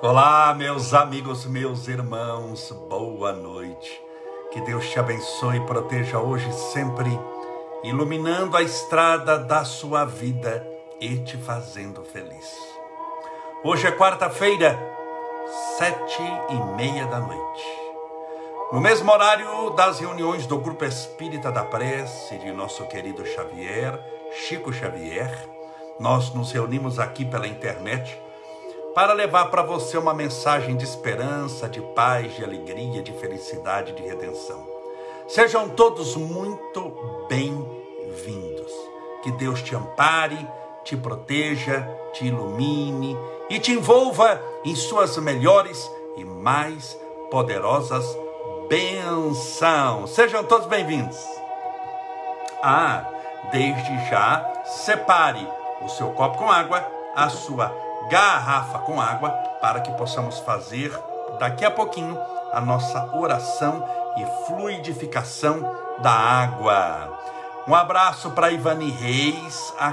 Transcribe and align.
Olá, 0.00 0.54
meus 0.54 0.94
amigos, 0.94 1.44
meus 1.44 1.88
irmãos, 1.88 2.70
boa 2.88 3.32
noite. 3.32 4.00
Que 4.52 4.60
Deus 4.60 4.88
te 4.88 4.96
abençoe 4.96 5.56
e 5.56 5.66
proteja 5.66 6.20
hoje 6.20 6.48
sempre, 6.52 7.10
iluminando 7.82 8.56
a 8.56 8.62
estrada 8.62 9.36
da 9.36 9.64
sua 9.64 10.04
vida 10.04 10.64
e 11.00 11.18
te 11.18 11.36
fazendo 11.36 12.04
feliz. 12.04 12.46
Hoje 13.64 13.88
é 13.88 13.90
quarta-feira, 13.90 14.78
sete 15.76 16.22
e 16.22 16.76
meia 16.76 17.04
da 17.08 17.18
noite. 17.18 17.64
No 18.72 18.80
mesmo 18.80 19.10
horário 19.10 19.70
das 19.70 19.98
reuniões 19.98 20.46
do 20.46 20.58
Grupo 20.58 20.84
Espírita 20.84 21.50
da 21.50 21.64
Prece 21.64 22.38
de 22.38 22.52
nosso 22.52 22.86
querido 22.86 23.26
Xavier, 23.26 23.98
Chico 24.30 24.72
Xavier, 24.72 25.36
nós 25.98 26.32
nos 26.32 26.52
reunimos 26.52 27.00
aqui 27.00 27.24
pela 27.24 27.48
internet 27.48 28.27
para 28.98 29.12
levar 29.12 29.44
para 29.44 29.62
você 29.62 29.96
uma 29.96 30.12
mensagem 30.12 30.76
de 30.76 30.82
esperança, 30.82 31.68
de 31.68 31.80
paz, 31.80 32.34
de 32.34 32.42
alegria, 32.42 33.00
de 33.00 33.12
felicidade, 33.12 33.92
de 33.92 34.02
redenção. 34.02 34.66
Sejam 35.28 35.68
todos 35.68 36.16
muito 36.16 36.92
bem-vindos. 37.28 38.72
Que 39.22 39.30
Deus 39.30 39.62
te 39.62 39.72
ampare, 39.72 40.36
te 40.82 40.96
proteja, 40.96 41.88
te 42.12 42.26
ilumine 42.26 43.16
e 43.48 43.60
te 43.60 43.70
envolva 43.70 44.42
em 44.64 44.74
suas 44.74 45.16
melhores 45.18 45.88
e 46.16 46.24
mais 46.24 46.98
poderosas 47.30 48.04
bênçãos. 48.68 50.10
Sejam 50.10 50.42
todos 50.42 50.66
bem-vindos. 50.66 51.24
Ah, 52.60 53.08
desde 53.52 54.10
já, 54.10 54.64
separe 54.64 55.46
o 55.82 55.88
seu 55.88 56.10
copo 56.10 56.38
com 56.38 56.50
água, 56.50 56.84
a 57.14 57.28
sua 57.28 57.87
garrafa 58.08 58.78
com 58.80 59.00
água 59.00 59.30
para 59.60 59.80
que 59.80 59.92
possamos 59.92 60.38
fazer 60.40 60.92
daqui 61.38 61.64
a 61.64 61.70
pouquinho 61.70 62.18
a 62.52 62.60
nossa 62.60 63.14
oração 63.14 63.84
e 64.16 64.46
fluidificação 64.46 65.76
da 66.00 66.10
água. 66.10 67.18
Um 67.66 67.74
abraço 67.74 68.30
para 68.30 68.50
Ivani 68.50 68.90
Reis, 68.90 69.74
a 69.78 69.92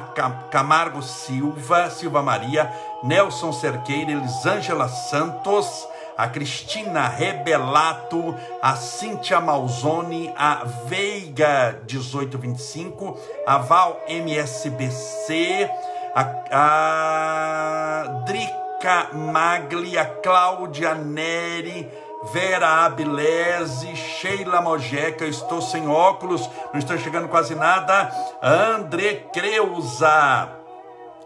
Camargo 0.50 1.02
Silva, 1.02 1.90
Silva 1.90 2.22
Maria, 2.22 2.72
Nelson 3.04 3.52
Cerqueira, 3.52 4.12
Elisângela 4.12 4.88
Santos, 4.88 5.86
a 6.18 6.28
Cristina 6.30 7.08
Rebelato, 7.10 8.34
a 8.62 8.76
Cíntia 8.78 9.42
Malzone, 9.42 10.34
a 10.38 10.64
Veiga 10.86 11.82
1825, 11.92 13.20
a 13.46 13.58
Val 13.58 14.00
MSBC, 14.08 15.70
a, 16.16 16.24
a 16.50 18.04
Drica 18.26 19.10
Magli, 19.14 19.98
a 19.98 20.06
Cláudia 20.06 20.96
Neri, 20.96 21.92
Vera 22.32 22.86
Abilese, 22.86 23.94
Sheila 23.98 24.62
Mojeca, 24.62 25.26
estou 25.26 25.62
sem 25.62 25.90
óculos, 25.90 26.50
não 26.72 26.80
estou 26.80 26.98
chegando 26.98 27.28
quase 27.28 27.54
nada. 27.54 28.10
André 28.42 29.26
Creuza, 29.34 30.50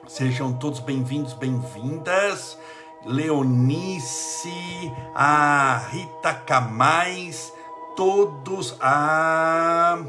sejam 0.07 0.53
todos 0.53 0.79
bem-vindos, 0.79 1.33
bem-vindas. 1.33 2.57
Leonice, 3.05 4.91
a 5.15 5.83
Rita 5.89 6.33
Camais, 6.33 7.53
todos. 7.95 8.75
A. 8.81 9.99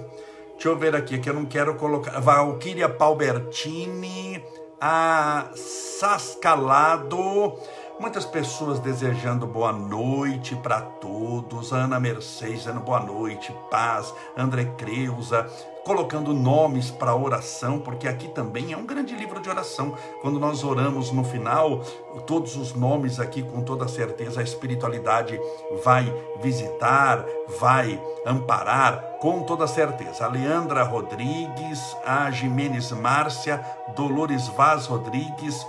Deixa 0.54 0.68
eu 0.68 0.76
ver 0.76 0.96
aqui, 0.96 1.18
que 1.18 1.30
eu 1.30 1.34
não 1.34 1.46
quero 1.46 1.76
colocar. 1.76 2.18
Valquíria 2.18 2.88
Palbertini 2.88 4.42
a 4.80 5.50
Sascalado. 5.54 7.54
Muitas 7.98 8.24
pessoas 8.24 8.80
desejando 8.80 9.46
boa 9.46 9.72
noite 9.72 10.56
para 10.56 10.80
todos. 10.80 11.72
Ana 11.72 12.00
Mercedes 12.00 12.64
dando 12.64 12.80
boa 12.80 13.00
noite, 13.00 13.54
paz. 13.70 14.14
André 14.34 14.64
Creuza 14.78 15.46
colocando 15.84 16.32
nomes 16.32 16.90
para 16.90 17.14
oração, 17.14 17.78
porque 17.78 18.06
aqui 18.06 18.28
também 18.28 18.72
é 18.72 18.76
um 18.76 18.86
grande 18.86 19.14
livro 19.14 19.40
de 19.40 19.48
oração. 19.48 19.94
Quando 20.20 20.38
nós 20.38 20.62
oramos 20.62 21.10
no 21.10 21.24
final, 21.24 21.80
todos 22.26 22.56
os 22.56 22.74
nomes 22.74 23.18
aqui, 23.18 23.42
com 23.42 23.62
toda 23.62 23.88
certeza, 23.88 24.40
a 24.40 24.44
espiritualidade 24.44 25.40
vai 25.82 26.12
visitar, 26.40 27.24
vai 27.58 28.00
amparar, 28.26 29.18
com 29.20 29.42
toda 29.42 29.66
certeza. 29.66 30.24
A 30.24 30.28
Leandra 30.28 30.82
Rodrigues, 30.82 31.96
a 32.04 32.30
Jimenez 32.30 32.90
Márcia, 32.92 33.64
Dolores 33.96 34.48
Vaz 34.48 34.86
Rodrigues, 34.86 35.66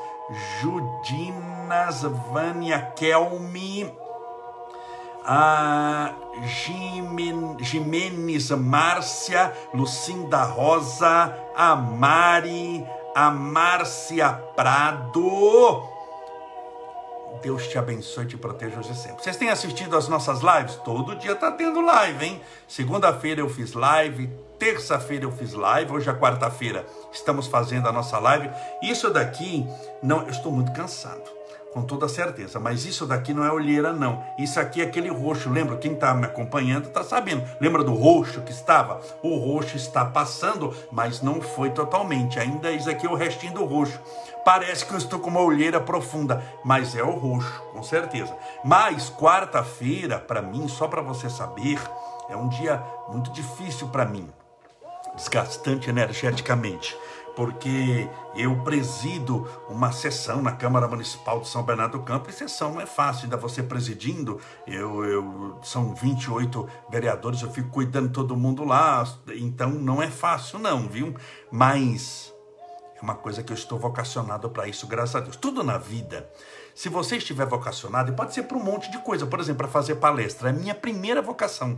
Judinas 0.61 2.03
Vânia 2.31 2.81
Kelmi, 2.95 3.91
a 5.25 6.13
Jimenez 7.59 8.51
Márcia, 8.51 9.53
Lucinda 9.73 10.43
Rosa, 10.43 11.35
a 11.55 11.75
Mari, 11.75 12.85
a 13.15 13.29
Márcia 13.29 14.33
Prado. 14.55 15.83
Deus 17.41 17.67
te 17.67 17.77
abençoe 17.77 18.25
e 18.25 18.27
te 18.27 18.37
proteja 18.37 18.79
hoje 18.79 18.95
sempre. 18.95 19.23
Vocês 19.23 19.35
têm 19.35 19.49
assistido 19.49 19.97
as 19.97 20.07
nossas 20.07 20.41
lives? 20.41 20.75
Todo 20.75 21.15
dia 21.15 21.35
tá 21.35 21.51
tendo 21.51 21.81
live, 21.81 22.25
hein? 22.25 22.41
Segunda-feira 22.67 23.41
eu 23.41 23.49
fiz 23.49 23.73
live, 23.73 24.27
terça-feira 24.59 25.25
eu 25.25 25.31
fiz 25.31 25.53
live, 25.53 25.91
hoje 25.91 26.09
é 26.09 26.13
quarta-feira 26.13 26.85
estamos 27.11 27.47
fazendo 27.47 27.87
a 27.87 27.91
nossa 27.91 28.19
live. 28.19 28.49
Isso 28.81 29.09
daqui, 29.09 29.65
não, 30.03 30.21
eu 30.23 30.29
estou 30.29 30.51
muito 30.51 30.71
cansado 30.73 31.40
com 31.73 31.81
toda 31.81 32.07
certeza. 32.07 32.59
Mas 32.59 32.85
isso 32.85 33.05
daqui 33.05 33.33
não 33.33 33.43
é 33.43 33.51
olheira, 33.51 33.93
não. 33.93 34.23
Isso 34.37 34.59
aqui 34.59 34.81
é 34.81 34.85
aquele 34.85 35.09
roxo. 35.09 35.49
Lembra? 35.49 35.77
Quem 35.77 35.93
está 35.93 36.13
me 36.13 36.25
acompanhando 36.25 36.87
está 36.87 37.03
sabendo. 37.03 37.43
Lembra 37.59 37.83
do 37.83 37.93
roxo 37.93 38.41
que 38.41 38.51
estava? 38.51 39.01
O 39.23 39.37
roxo 39.37 39.77
está 39.77 40.05
passando, 40.05 40.73
mas 40.91 41.21
não 41.21 41.41
foi 41.41 41.69
totalmente. 41.71 42.39
Ainda 42.39 42.71
isso 42.71 42.89
aqui 42.89 43.07
é 43.07 43.09
o 43.09 43.15
restinho 43.15 43.53
do 43.53 43.65
roxo. 43.65 43.99
Parece 44.43 44.85
que 44.85 44.93
eu 44.93 44.97
estou 44.97 45.19
com 45.19 45.29
uma 45.29 45.41
olheira 45.41 45.79
profunda, 45.79 46.43
mas 46.63 46.95
é 46.95 47.03
o 47.03 47.11
roxo, 47.11 47.61
com 47.71 47.83
certeza. 47.83 48.35
Mas 48.63 49.09
quarta-feira, 49.09 50.17
para 50.17 50.41
mim, 50.41 50.67
só 50.67 50.87
para 50.87 51.01
você 51.01 51.29
saber, 51.29 51.79
é 52.27 52.35
um 52.35 52.49
dia 52.49 52.81
muito 53.07 53.31
difícil 53.31 53.89
para 53.89 54.03
mim, 54.03 54.27
desgastante 55.15 55.89
energeticamente 55.89 56.97
porque 57.35 58.09
eu 58.35 58.55
presido 58.63 59.47
uma 59.69 59.91
sessão 59.91 60.41
na 60.41 60.51
Câmara 60.51 60.87
Municipal 60.87 61.39
de 61.41 61.47
São 61.47 61.63
Bernardo 61.63 61.97
do 61.97 62.03
Campo, 62.03 62.29
e 62.29 62.33
sessão 62.33 62.73
não 62.73 62.81
é 62.81 62.85
fácil, 62.85 63.25
ainda 63.25 63.37
você 63.37 63.61
presidindo, 63.61 64.39
eu, 64.67 65.03
eu, 65.03 65.59
são 65.63 65.93
28 65.93 66.67
vereadores, 66.89 67.41
eu 67.41 67.51
fico 67.51 67.69
cuidando 67.69 68.07
de 68.07 68.13
todo 68.13 68.35
mundo 68.35 68.63
lá, 68.63 69.03
então 69.35 69.69
não 69.71 70.01
é 70.01 70.09
fácil 70.09 70.59
não, 70.59 70.87
viu? 70.87 71.15
Mas 71.51 72.33
é 72.95 73.01
uma 73.01 73.15
coisa 73.15 73.41
que 73.43 73.51
eu 73.51 73.57
estou 73.57 73.79
vocacionado 73.79 74.49
para 74.49 74.67
isso, 74.67 74.87
graças 74.87 75.15
a 75.15 75.19
Deus. 75.19 75.35
Tudo 75.35 75.63
na 75.63 75.77
vida, 75.77 76.29
se 76.75 76.89
você 76.89 77.17
estiver 77.17 77.45
vocacionado, 77.45 78.13
pode 78.13 78.33
ser 78.33 78.43
para 78.43 78.57
um 78.57 78.63
monte 78.63 78.91
de 78.91 78.99
coisa, 78.99 79.25
por 79.25 79.39
exemplo, 79.39 79.59
para 79.59 79.67
fazer 79.67 79.95
palestra, 79.95 80.49
é 80.49 80.53
minha 80.53 80.75
primeira 80.75 81.21
vocação 81.21 81.77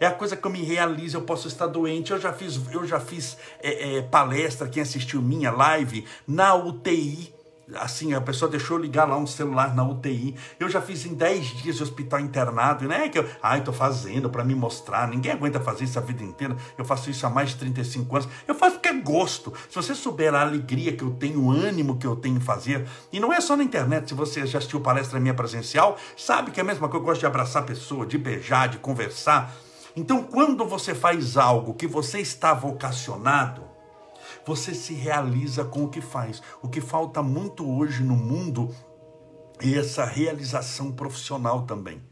é 0.00 0.06
a 0.06 0.12
coisa 0.12 0.36
que 0.36 0.46
eu 0.46 0.50
me 0.50 0.62
realizo, 0.62 1.16
eu 1.16 1.22
posso 1.22 1.48
estar 1.48 1.66
doente. 1.66 2.12
Eu 2.12 2.20
já 2.20 2.32
fiz, 2.32 2.60
eu 2.72 2.86
já 2.86 3.00
fiz 3.00 3.36
é, 3.62 3.98
é, 3.98 4.02
palestra, 4.02 4.68
quem 4.68 4.82
assistiu 4.82 5.22
minha 5.22 5.50
live, 5.50 6.04
na 6.26 6.54
UTI. 6.54 7.34
Assim, 7.74 8.14
a 8.14 8.20
pessoa 8.20 8.48
deixou 8.48 8.78
ligar 8.78 9.08
lá 9.08 9.16
um 9.16 9.26
celular 9.26 9.74
na 9.74 9.82
UTI. 9.82 10.36
Eu 10.60 10.68
já 10.68 10.80
fiz 10.80 11.04
em 11.04 11.14
10 11.14 11.46
dias 11.62 11.76
de 11.76 11.82
hospital 11.82 12.20
internado. 12.20 12.84
E 12.84 12.94
é 12.94 13.08
que 13.08 13.18
eu, 13.18 13.28
ai, 13.42 13.60
tô 13.64 13.72
fazendo 13.72 14.30
para 14.30 14.44
me 14.44 14.54
mostrar. 14.54 15.08
Ninguém 15.08 15.32
aguenta 15.32 15.58
fazer 15.58 15.82
isso 15.82 15.98
a 15.98 16.02
vida 16.02 16.22
inteira. 16.22 16.56
Eu 16.78 16.84
faço 16.84 17.10
isso 17.10 17.26
há 17.26 17.30
mais 17.30 17.50
de 17.50 17.56
35 17.56 18.16
anos. 18.16 18.28
Eu 18.46 18.54
faço 18.54 18.74
porque 18.74 18.88
é 18.88 18.92
gosto. 18.92 19.52
Se 19.68 19.74
você 19.74 19.96
souber 19.96 20.32
a 20.32 20.42
alegria 20.42 20.92
que 20.96 21.02
eu 21.02 21.10
tenho, 21.14 21.42
o 21.42 21.50
ânimo 21.50 21.98
que 21.98 22.06
eu 22.06 22.14
tenho 22.14 22.36
em 22.36 22.40
fazer, 22.40 22.86
e 23.12 23.18
não 23.18 23.32
é 23.32 23.40
só 23.40 23.56
na 23.56 23.64
internet, 23.64 24.08
se 24.08 24.14
você 24.14 24.46
já 24.46 24.58
assistiu 24.58 24.80
palestra 24.80 25.18
minha 25.18 25.34
presencial, 25.34 25.96
sabe 26.16 26.52
que 26.52 26.60
é 26.60 26.62
a 26.62 26.66
mesma 26.66 26.88
coisa. 26.88 27.02
Eu 27.02 27.06
gosto 27.06 27.20
de 27.20 27.26
abraçar 27.26 27.64
a 27.64 27.66
pessoa, 27.66 28.06
de 28.06 28.16
beijar, 28.16 28.68
de 28.68 28.78
conversar. 28.78 29.52
Então, 29.96 30.22
quando 30.22 30.66
você 30.66 30.94
faz 30.94 31.38
algo 31.38 31.72
que 31.72 31.86
você 31.86 32.20
está 32.20 32.52
vocacionado, 32.52 33.64
você 34.44 34.74
se 34.74 34.92
realiza 34.92 35.64
com 35.64 35.84
o 35.84 35.88
que 35.88 36.02
faz. 36.02 36.42
O 36.60 36.68
que 36.68 36.82
falta 36.82 37.22
muito 37.22 37.66
hoje 37.66 38.02
no 38.02 38.14
mundo 38.14 38.74
é 39.58 39.78
essa 39.78 40.04
realização 40.04 40.92
profissional 40.92 41.62
também. 41.62 42.02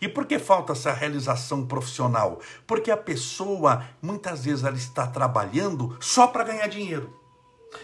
E 0.00 0.08
por 0.08 0.26
que 0.26 0.40
falta 0.40 0.72
essa 0.72 0.92
realização 0.92 1.64
profissional? 1.64 2.40
Porque 2.66 2.90
a 2.90 2.96
pessoa, 2.96 3.84
muitas 4.02 4.44
vezes, 4.44 4.64
ela 4.64 4.76
está 4.76 5.06
trabalhando 5.06 5.96
só 6.00 6.26
para 6.26 6.42
ganhar 6.42 6.66
dinheiro. 6.66 7.19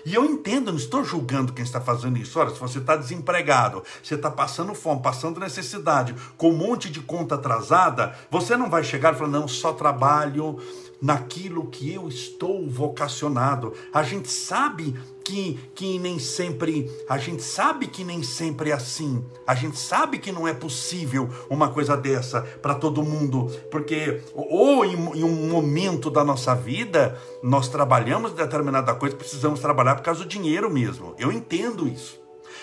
E 0.05 0.15
eu 0.15 0.25
entendo, 0.25 0.71
não 0.71 0.79
estou 0.79 1.05
julgando 1.05 1.53
quem 1.53 1.65
está 1.65 1.81
fazendo 1.81 2.19
isso. 2.19 2.39
Olha, 2.39 2.51
se 2.51 2.59
você 2.61 2.79
está 2.79 2.97
desempregado, 2.97 3.83
você 4.03 4.15
está 4.15 4.31
passando 4.31 4.75
fome, 4.75 5.03
passando 5.03 5.41
necessidade, 5.41 6.15
com 6.37 6.51
um 6.51 6.57
monte 6.57 6.91
de 6.91 7.01
conta 7.01 7.35
atrasada, 7.35 8.15
você 8.31 8.57
não 8.57 8.71
vai 8.71 8.85
chegar 8.85 9.15
e 9.15 9.17
falar, 9.17 9.31
não, 9.31 9.49
só 9.49 9.73
trabalho 9.73 10.59
naquilo 11.01 11.67
que 11.67 11.93
eu 11.93 12.09
estou 12.09 12.69
vocacionado. 12.69 13.73
A 13.93 14.03
gente 14.03 14.31
sabe 14.31 14.95
que, 15.25 15.59
que 15.75 15.99
nem 15.99 16.19
sempre, 16.19 16.91
a 17.09 17.19
gente 17.19 17.43
sabe 17.43 17.87
que 17.87 18.05
nem 18.05 18.23
sempre 18.23 18.71
é 18.71 18.75
assim. 18.75 19.25
A 19.47 19.55
gente 19.55 19.79
sabe 19.79 20.19
que 20.19 20.31
não 20.31 20.47
é 20.47 20.55
possível 20.55 21.29
uma 21.51 21.69
coisa 21.69 21.97
dessa 21.97 22.43
para 22.43 22.75
todo 22.75 23.03
mundo, 23.03 23.51
porque 23.71 24.23
ou 24.35 24.85
em, 24.85 24.95
em, 25.19 25.25
um 25.25 25.49
momento 25.49 26.11
da 26.11 26.25
nossa 26.25 26.55
vida 26.55 27.19
nós 27.43 27.69
trabalhamos 27.69 28.33
determinada 28.33 28.95
coisa, 28.95 29.17
precisamos 29.17 29.61
trabalhar 29.61 29.97
por 29.97 30.03
causa 30.03 30.23
do 30.23 30.29
dinheiro 30.29 30.71
mesmo. 30.71 31.15
Eu 31.19 31.33
entendo 31.33 31.89
isso. 31.89 32.21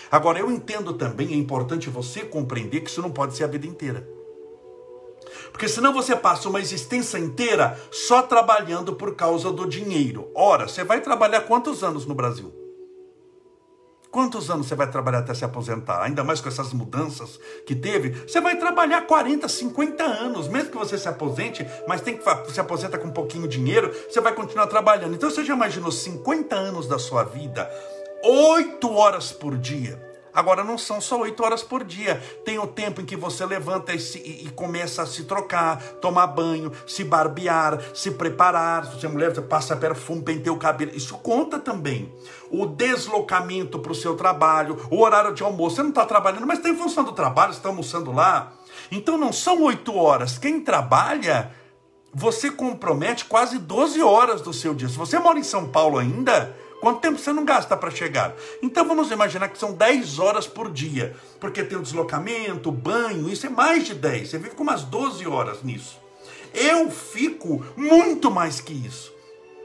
Agora 0.09 0.39
eu 0.39 0.51
entendo 0.51 0.93
também, 0.93 1.33
é 1.33 1.35
importante 1.35 1.89
você 1.89 2.21
compreender 2.21 2.81
que 2.81 2.89
isso 2.89 3.01
não 3.01 3.11
pode 3.11 3.35
ser 3.35 3.43
a 3.43 3.47
vida 3.47 3.67
inteira. 3.67 4.07
Porque 5.51 5.67
senão 5.67 5.93
você 5.93 6.15
passa 6.15 6.49
uma 6.49 6.59
existência 6.59 7.17
inteira 7.17 7.79
só 7.91 8.21
trabalhando 8.21 8.95
por 8.95 9.15
causa 9.15 9.51
do 9.51 9.67
dinheiro. 9.67 10.29
Ora, 10.35 10.67
você 10.67 10.83
vai 10.83 11.01
trabalhar 11.01 11.41
quantos 11.41 11.83
anos 11.83 12.05
no 12.05 12.15
Brasil? 12.15 12.53
Quantos 14.13 14.51
anos 14.51 14.67
você 14.67 14.75
vai 14.75 14.87
trabalhar 14.87 15.19
até 15.19 15.33
se 15.33 15.43
aposentar? 15.43 16.03
Ainda 16.03 16.23
mais 16.23 16.39
com 16.39 16.47
essas 16.47 16.71
mudanças 16.71 17.39
que 17.65 17.73
teve. 17.73 18.11
Você 18.27 18.39
vai 18.39 18.55
trabalhar 18.57 19.07
40, 19.07 19.49
50 19.49 20.03
anos, 20.03 20.47
mesmo 20.47 20.69
que 20.69 20.77
você 20.77 20.99
se 20.99 21.09
aposente, 21.09 21.65
mas 21.87 22.01
tem 22.01 22.15
que 22.15 22.51
se 22.51 22.59
aposenta 22.59 22.99
com 22.99 23.07
um 23.07 23.11
pouquinho 23.11 23.47
de 23.47 23.57
dinheiro, 23.57 23.91
você 24.07 24.21
vai 24.21 24.33
continuar 24.33 24.67
trabalhando. 24.67 25.15
Então 25.15 25.31
você 25.31 25.43
já 25.43 25.55
imaginou 25.55 25.91
50 25.91 26.55
anos 26.55 26.87
da 26.87 26.99
sua 26.99 27.23
vida, 27.23 27.67
8 28.23 28.87
horas 28.91 29.31
por 29.31 29.57
dia 29.57 30.12
Agora 30.33 30.63
não 30.63 30.77
são 30.77 30.99
só 30.99 31.19
oito 31.21 31.43
horas 31.43 31.61
por 31.61 31.83
dia. 31.83 32.15
Tem 32.43 32.57
o 32.57 32.65
tempo 32.65 33.01
em 33.01 33.05
que 33.05 33.15
você 33.15 33.45
levanta 33.45 33.93
e, 33.93 33.99
se, 33.99 34.17
e, 34.17 34.49
começa 34.55 35.03
a 35.03 35.05
se 35.05 35.25
trocar, 35.25 35.81
tomar 36.01 36.27
banho, 36.27 36.71
se 36.87 37.03
barbear, 37.03 37.79
se 37.93 38.11
preparar. 38.11 38.85
Se 38.85 38.99
você 38.99 39.05
é 39.05 39.09
mulher, 39.09 39.33
você 39.33 39.41
passa 39.41 39.75
perfume, 39.75 40.23
penteia 40.23 40.51
o 40.51 40.57
cabelo. 40.57 40.91
Isso 40.95 41.17
conta 41.19 41.59
também. 41.59 42.11
O 42.49 42.65
deslocamento 42.65 43.77
para 43.77 43.91
o 43.91 43.95
seu 43.95 44.15
trabalho, 44.15 44.77
o 44.89 45.01
horário 45.01 45.33
de 45.33 45.43
almoço. 45.43 45.75
Você 45.75 45.83
não 45.83 45.89
está 45.89 46.05
trabalhando, 46.05 46.47
mas 46.47 46.59
tem 46.59 46.75
função 46.75 47.03
do 47.03 47.11
trabalho, 47.11 47.53
você 47.53 47.59
está 47.59 47.69
almoçando 47.69 48.11
lá. 48.11 48.53
Então 48.91 49.17
não 49.17 49.31
são 49.31 49.61
oito 49.63 49.95
horas. 49.95 50.39
Quem 50.39 50.61
trabalha, 50.61 51.51
você 52.13 52.49
compromete 52.49 53.25
quase 53.25 53.59
12 53.59 54.01
horas 54.01 54.41
do 54.41 54.51
seu 54.51 54.73
dia. 54.73 54.89
Se 54.89 54.97
você 54.97 55.19
mora 55.19 55.37
em 55.37 55.43
São 55.43 55.69
Paulo 55.69 55.99
ainda 55.99 56.55
Quanto 56.83 56.99
tempo 56.99 57.17
você 57.17 57.31
não 57.31 57.45
gasta 57.45 57.77
para 57.77 57.89
chegar? 57.89 58.35
Então 58.61 58.85
vamos 58.85 59.09
imaginar 59.09 59.47
que 59.47 59.57
são 59.57 59.71
10 59.71 60.19
horas 60.19 60.47
por 60.47 60.69
dia, 60.69 61.15
porque 61.39 61.63
tem 61.63 61.77
o 61.77 61.81
deslocamento, 61.81 62.69
banho, 62.73 63.29
isso 63.29 63.45
é 63.45 63.49
mais 63.49 63.85
de 63.85 63.93
10. 63.93 64.29
Você 64.29 64.37
vive 64.37 64.53
com 64.53 64.63
umas 64.63 64.83
12 64.83 65.25
horas 65.25 65.63
nisso. 65.63 65.97
Eu 66.53 66.91
fico 66.91 67.65
muito 67.77 68.29
mais 68.29 68.59
que 68.59 68.73
isso. 68.73 69.13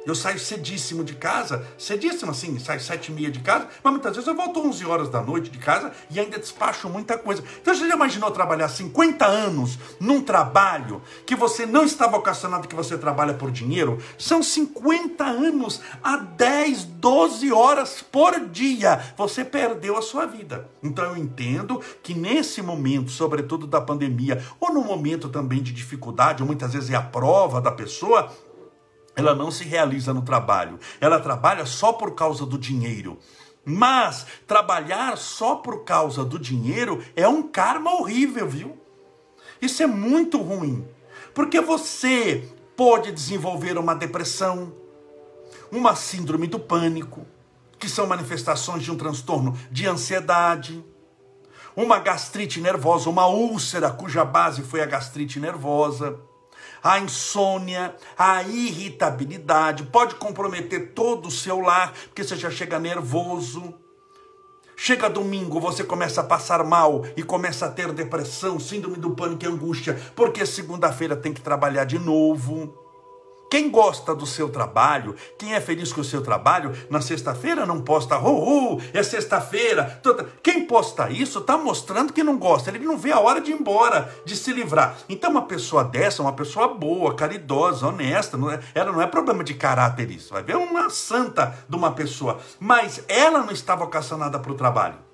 Eu 0.08 0.14
saio 0.14 0.38
cedíssimo 0.38 1.04
de 1.04 1.12
casa, 1.12 1.66
cedíssimo 1.76 2.30
assim, 2.30 2.58
saio 2.58 2.80
sete 2.80 3.12
e 3.12 3.14
meia 3.14 3.30
de 3.30 3.40
casa, 3.40 3.68
mas 3.84 3.92
muitas 3.92 4.14
vezes 4.14 4.26
eu 4.26 4.34
volto 4.34 4.58
11 4.58 4.86
horas 4.86 5.10
da 5.10 5.20
noite 5.20 5.50
de 5.50 5.58
casa 5.58 5.92
e 6.10 6.18
ainda 6.18 6.38
despacho 6.38 6.88
muita 6.88 7.18
coisa. 7.18 7.44
Então 7.60 7.74
você 7.74 7.86
já 7.86 7.94
imaginou 7.94 8.30
trabalhar 8.30 8.68
50 8.68 9.26
anos 9.26 9.78
num 10.00 10.22
trabalho 10.22 11.02
que 11.26 11.36
você 11.36 11.66
não 11.66 11.84
está 11.84 12.06
vocacionado, 12.06 12.66
que 12.66 12.74
você 12.74 12.96
trabalha 12.96 13.34
por 13.34 13.50
dinheiro? 13.50 13.98
São 14.16 14.42
50 14.42 15.22
anos 15.24 15.82
a 16.02 16.16
10, 16.16 16.84
12 16.84 17.52
horas 17.52 18.00
por 18.00 18.40
dia. 18.48 19.12
Você 19.14 19.44
perdeu 19.44 19.98
a 19.98 20.00
sua 20.00 20.24
vida. 20.24 20.70
Então 20.82 21.04
eu 21.04 21.18
entendo 21.18 21.82
que 22.02 22.14
nesse 22.14 22.62
momento, 22.62 23.10
sobretudo 23.10 23.66
da 23.66 23.78
pandemia, 23.82 24.42
ou 24.58 24.72
no 24.72 24.82
momento 24.82 25.28
também 25.28 25.62
de 25.62 25.70
dificuldade, 25.70 26.42
ou 26.42 26.46
muitas 26.46 26.72
vezes 26.72 26.88
é 26.88 26.96
a 26.96 27.02
prova 27.02 27.60
da 27.60 27.70
pessoa, 27.70 28.32
ela 29.18 29.34
não 29.34 29.50
se 29.50 29.64
realiza 29.64 30.14
no 30.14 30.22
trabalho, 30.22 30.78
ela 31.00 31.18
trabalha 31.18 31.66
só 31.66 31.92
por 31.92 32.14
causa 32.14 32.46
do 32.46 32.56
dinheiro. 32.56 33.18
Mas 33.64 34.24
trabalhar 34.46 35.18
só 35.18 35.56
por 35.56 35.82
causa 35.82 36.24
do 36.24 36.38
dinheiro 36.38 37.04
é 37.16 37.26
um 37.26 37.42
karma 37.42 37.92
horrível, 37.94 38.48
viu? 38.48 38.78
Isso 39.60 39.82
é 39.82 39.88
muito 39.88 40.40
ruim, 40.40 40.86
porque 41.34 41.60
você 41.60 42.48
pode 42.76 43.10
desenvolver 43.10 43.76
uma 43.76 43.92
depressão, 43.92 44.72
uma 45.72 45.96
síndrome 45.96 46.46
do 46.46 46.60
pânico, 46.60 47.26
que 47.76 47.88
são 47.88 48.06
manifestações 48.06 48.84
de 48.84 48.92
um 48.92 48.96
transtorno 48.96 49.58
de 49.68 49.84
ansiedade, 49.88 50.84
uma 51.74 51.98
gastrite 51.98 52.60
nervosa, 52.60 53.10
uma 53.10 53.26
úlcera 53.26 53.90
cuja 53.90 54.24
base 54.24 54.62
foi 54.62 54.80
a 54.80 54.86
gastrite 54.86 55.40
nervosa 55.40 56.20
a 56.82 56.98
insônia, 56.98 57.94
a 58.16 58.42
irritabilidade, 58.42 59.84
pode 59.84 60.14
comprometer 60.16 60.92
todo 60.94 61.28
o 61.28 61.30
seu 61.30 61.60
lar, 61.60 61.92
porque 62.04 62.24
você 62.24 62.36
já 62.36 62.50
chega 62.50 62.78
nervoso. 62.78 63.74
Chega 64.76 65.10
domingo, 65.10 65.58
você 65.58 65.82
começa 65.82 66.20
a 66.20 66.24
passar 66.24 66.62
mal 66.64 67.04
e 67.16 67.22
começa 67.22 67.66
a 67.66 67.70
ter 67.70 67.92
depressão, 67.92 68.60
síndrome 68.60 68.96
do 68.96 69.10
pânico 69.10 69.44
e 69.44 69.48
angústia, 69.48 70.00
porque 70.14 70.46
segunda-feira 70.46 71.16
tem 71.16 71.32
que 71.32 71.40
trabalhar 71.40 71.84
de 71.84 71.98
novo. 71.98 72.87
Quem 73.50 73.70
gosta 73.70 74.14
do 74.14 74.26
seu 74.26 74.50
trabalho, 74.50 75.14
quem 75.38 75.54
é 75.54 75.60
feliz 75.60 75.92
com 75.92 76.02
o 76.02 76.04
seu 76.04 76.22
trabalho, 76.22 76.72
na 76.90 77.00
sexta-feira 77.00 77.64
não 77.64 77.80
posta, 77.80 78.18
uh, 78.18 78.74
uh, 78.74 78.82
é 78.92 79.02
sexta-feira. 79.02 80.00
Quem 80.42 80.66
posta 80.66 81.10
isso 81.10 81.38
está 81.38 81.56
mostrando 81.56 82.12
que 82.12 82.22
não 82.22 82.36
gosta, 82.36 82.70
ele 82.70 82.84
não 82.84 82.98
vê 82.98 83.10
a 83.10 83.20
hora 83.20 83.40
de 83.40 83.50
ir 83.50 83.54
embora, 83.54 84.12
de 84.24 84.36
se 84.36 84.52
livrar. 84.52 84.98
Então, 85.08 85.30
uma 85.30 85.42
pessoa 85.42 85.82
dessa, 85.82 86.22
uma 86.22 86.32
pessoa 86.32 86.68
boa, 86.68 87.14
caridosa, 87.14 87.86
honesta, 87.86 88.36
não 88.36 88.50
é, 88.50 88.60
ela 88.74 88.92
não 88.92 89.00
é 89.00 89.06
problema 89.06 89.42
de 89.42 89.54
caráter 89.54 90.10
isso. 90.10 90.34
Vai 90.34 90.42
ver 90.42 90.56
uma 90.56 90.90
santa 90.90 91.56
de 91.68 91.76
uma 91.76 91.92
pessoa, 91.92 92.38
mas 92.60 93.02
ela 93.08 93.40
não 93.40 93.52
está 93.52 93.74
vocacionada 93.74 94.38
para 94.38 94.52
o 94.52 94.56
trabalho. 94.56 95.08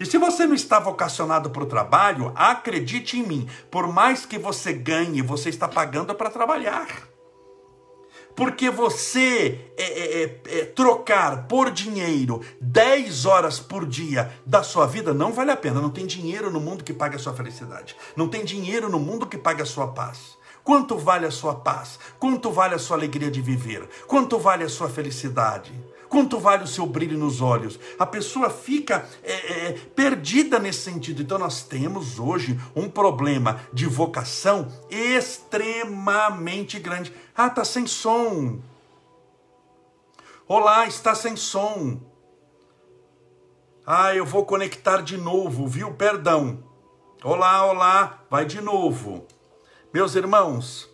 E 0.00 0.06
se 0.06 0.18
você 0.18 0.46
não 0.46 0.54
está 0.54 0.80
vocacionado 0.80 1.50
para 1.50 1.62
o 1.62 1.66
trabalho, 1.66 2.32
acredite 2.34 3.18
em 3.18 3.22
mim, 3.22 3.48
por 3.70 3.86
mais 3.86 4.26
que 4.26 4.38
você 4.38 4.72
ganhe, 4.72 5.22
você 5.22 5.48
está 5.48 5.68
pagando 5.68 6.14
para 6.14 6.30
trabalhar. 6.30 7.11
Porque 8.34 8.70
você 8.70 9.60
é, 9.76 9.82
é, 9.82 10.22
é, 10.22 10.58
é 10.58 10.64
trocar 10.64 11.46
por 11.46 11.70
dinheiro 11.70 12.40
10 12.60 13.26
horas 13.26 13.60
por 13.60 13.86
dia 13.86 14.32
da 14.46 14.62
sua 14.62 14.86
vida 14.86 15.12
não 15.12 15.32
vale 15.32 15.50
a 15.50 15.56
pena. 15.56 15.80
Não 15.80 15.90
tem 15.90 16.06
dinheiro 16.06 16.50
no 16.50 16.60
mundo 16.60 16.84
que 16.84 16.92
pague 16.92 17.16
a 17.16 17.18
sua 17.18 17.34
felicidade. 17.34 17.96
Não 18.16 18.28
tem 18.28 18.44
dinheiro 18.44 18.88
no 18.88 18.98
mundo 18.98 19.26
que 19.26 19.38
pague 19.38 19.62
a 19.62 19.66
sua 19.66 19.88
paz. 19.88 20.38
Quanto 20.64 20.96
vale 20.96 21.26
a 21.26 21.30
sua 21.30 21.56
paz? 21.56 21.98
Quanto 22.18 22.50
vale 22.50 22.74
a 22.74 22.78
sua 22.78 22.96
alegria 22.96 23.30
de 23.30 23.40
viver? 23.40 23.88
Quanto 24.06 24.38
vale 24.38 24.62
a 24.64 24.68
sua 24.68 24.88
felicidade? 24.88 25.72
Quanto 26.12 26.38
vale 26.38 26.64
o 26.64 26.66
seu 26.66 26.84
brilho 26.84 27.16
nos 27.16 27.40
olhos? 27.40 27.80
A 27.98 28.04
pessoa 28.04 28.50
fica 28.50 29.08
é, 29.24 29.32
é, 29.32 29.72
perdida 29.96 30.58
nesse 30.58 30.80
sentido. 30.80 31.22
Então, 31.22 31.38
nós 31.38 31.62
temos 31.62 32.18
hoje 32.18 32.60
um 32.76 32.86
problema 32.86 33.62
de 33.72 33.86
vocação 33.86 34.68
extremamente 34.90 36.78
grande. 36.78 37.10
Ah, 37.34 37.46
está 37.46 37.64
sem 37.64 37.86
som. 37.86 38.60
Olá, 40.46 40.86
está 40.86 41.14
sem 41.14 41.34
som. 41.34 41.98
Ah, 43.86 44.14
eu 44.14 44.26
vou 44.26 44.44
conectar 44.44 45.00
de 45.00 45.16
novo, 45.16 45.66
viu? 45.66 45.94
Perdão. 45.94 46.62
Olá, 47.24 47.64
olá, 47.64 48.22
vai 48.28 48.44
de 48.44 48.60
novo. 48.60 49.26
Meus 49.94 50.14
irmãos, 50.14 50.90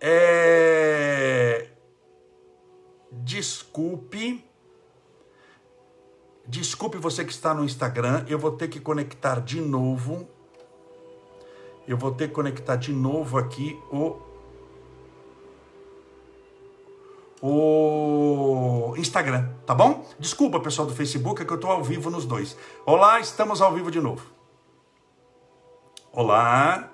é 0.00 1.70
desculpe. 3.12 4.44
Desculpe 6.48 6.98
você 6.98 7.24
que 7.24 7.30
está 7.30 7.54
no 7.54 7.64
Instagram, 7.64 8.24
eu 8.26 8.40
vou 8.40 8.50
ter 8.50 8.66
que 8.66 8.80
conectar 8.80 9.40
de 9.40 9.60
novo. 9.60 10.28
Eu 11.86 11.96
vou 11.96 12.12
ter 12.12 12.26
que 12.26 12.34
conectar 12.34 12.74
de 12.74 12.92
novo 12.92 13.38
aqui 13.38 13.80
o 13.92 14.29
o 17.42 18.94
Instagram, 18.96 19.48
tá 19.64 19.74
bom? 19.74 20.04
Desculpa, 20.18 20.60
pessoal 20.60 20.86
do 20.86 20.94
Facebook, 20.94 21.40
é 21.40 21.44
que 21.44 21.52
eu 21.52 21.56
estou 21.56 21.70
ao 21.70 21.82
vivo 21.82 22.10
nos 22.10 22.26
dois. 22.26 22.56
Olá, 22.84 23.20
estamos 23.20 23.62
ao 23.62 23.72
vivo 23.72 23.90
de 23.90 24.00
novo. 24.00 24.22
Olá. 26.12 26.90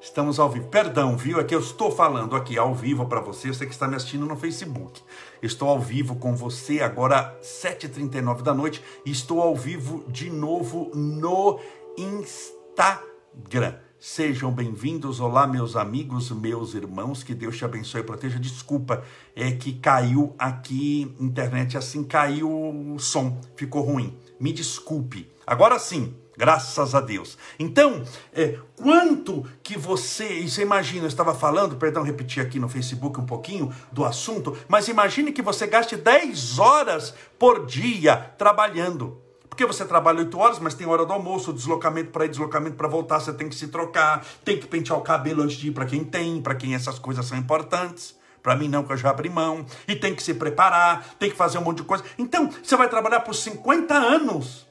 Estamos 0.00 0.40
ao 0.40 0.48
vivo. 0.48 0.68
Perdão, 0.68 1.14
viu? 1.14 1.38
É 1.38 1.44
que 1.44 1.54
eu 1.54 1.60
estou 1.60 1.90
falando 1.90 2.34
aqui 2.34 2.56
ao 2.56 2.74
vivo 2.74 3.04
para 3.04 3.20
você, 3.20 3.48
você 3.48 3.66
que 3.66 3.72
está 3.72 3.86
me 3.86 3.96
assistindo 3.96 4.24
no 4.24 4.34
Facebook. 4.34 5.02
Estou 5.42 5.68
ao 5.68 5.78
vivo 5.78 6.16
com 6.16 6.34
você 6.34 6.80
agora, 6.80 7.38
7h39 7.42 8.40
da 8.40 8.54
noite, 8.54 8.82
e 9.04 9.10
estou 9.10 9.42
ao 9.42 9.54
vivo 9.54 10.02
de 10.08 10.30
novo 10.30 10.90
no 10.94 11.60
Instagram. 11.98 13.74
Sejam 14.02 14.50
bem-vindos. 14.50 15.20
Olá, 15.20 15.46
meus 15.46 15.76
amigos, 15.76 16.30
meus 16.30 16.72
irmãos. 16.72 17.22
Que 17.22 17.34
Deus 17.34 17.58
te 17.58 17.66
abençoe 17.66 18.00
e 18.00 18.04
proteja. 18.04 18.38
Desculpa, 18.38 19.04
é 19.36 19.52
que 19.52 19.74
caiu 19.74 20.34
aqui, 20.38 21.14
internet 21.20 21.76
assim, 21.76 22.02
caiu 22.02 22.50
o 22.50 22.98
som, 22.98 23.38
ficou 23.54 23.82
ruim. 23.82 24.16
Me 24.40 24.54
desculpe. 24.54 25.30
Agora 25.46 25.78
sim, 25.78 26.14
Graças 26.34 26.94
a 26.94 27.02
Deus. 27.02 27.36
Então, 27.58 28.02
é, 28.32 28.58
quanto 28.74 29.44
que 29.62 29.76
você. 29.76 30.48
Você 30.48 30.62
imagina, 30.62 31.04
eu 31.04 31.08
estava 31.08 31.34
falando, 31.34 31.76
perdão, 31.76 32.02
repetir 32.02 32.42
aqui 32.42 32.58
no 32.58 32.70
Facebook 32.70 33.20
um 33.20 33.26
pouquinho 33.26 33.70
do 33.92 34.06
assunto, 34.06 34.56
mas 34.66 34.88
imagine 34.88 35.32
que 35.32 35.42
você 35.42 35.66
gaste 35.66 35.96
10 35.96 36.58
horas 36.58 37.12
por 37.38 37.66
dia 37.66 38.16
trabalhando. 38.16 39.20
Porque 39.60 39.74
você 39.74 39.84
trabalha 39.84 40.20
8 40.20 40.38
horas, 40.38 40.58
mas 40.58 40.72
tem 40.72 40.86
hora 40.86 41.04
do 41.04 41.12
almoço, 41.12 41.52
deslocamento 41.52 42.10
para 42.10 42.24
ir, 42.24 42.30
deslocamento 42.30 42.76
para 42.76 42.88
voltar, 42.88 43.20
você 43.20 43.30
tem 43.30 43.46
que 43.46 43.54
se 43.54 43.68
trocar, 43.68 44.24
tem 44.42 44.58
que 44.58 44.66
pentear 44.66 44.98
o 44.98 45.02
cabelo 45.02 45.42
antes 45.42 45.58
de 45.58 45.68
ir 45.68 45.72
para 45.72 45.84
quem 45.84 46.02
tem, 46.02 46.40
para 46.40 46.54
quem 46.54 46.74
essas 46.74 46.98
coisas 46.98 47.26
são 47.26 47.36
importantes. 47.36 48.18
Para 48.42 48.56
mim 48.56 48.68
não, 48.68 48.82
que 48.82 48.90
eu 48.90 48.96
já 48.96 49.10
abri 49.10 49.28
mão. 49.28 49.66
E 49.86 49.94
tem 49.94 50.14
que 50.14 50.22
se 50.22 50.32
preparar, 50.32 51.14
tem 51.18 51.30
que 51.30 51.36
fazer 51.36 51.58
um 51.58 51.60
monte 51.60 51.78
de 51.78 51.82
coisa. 51.82 52.02
Então, 52.16 52.48
você 52.50 52.74
vai 52.74 52.88
trabalhar 52.88 53.20
por 53.20 53.34
50 53.34 53.92
anos 53.92 54.66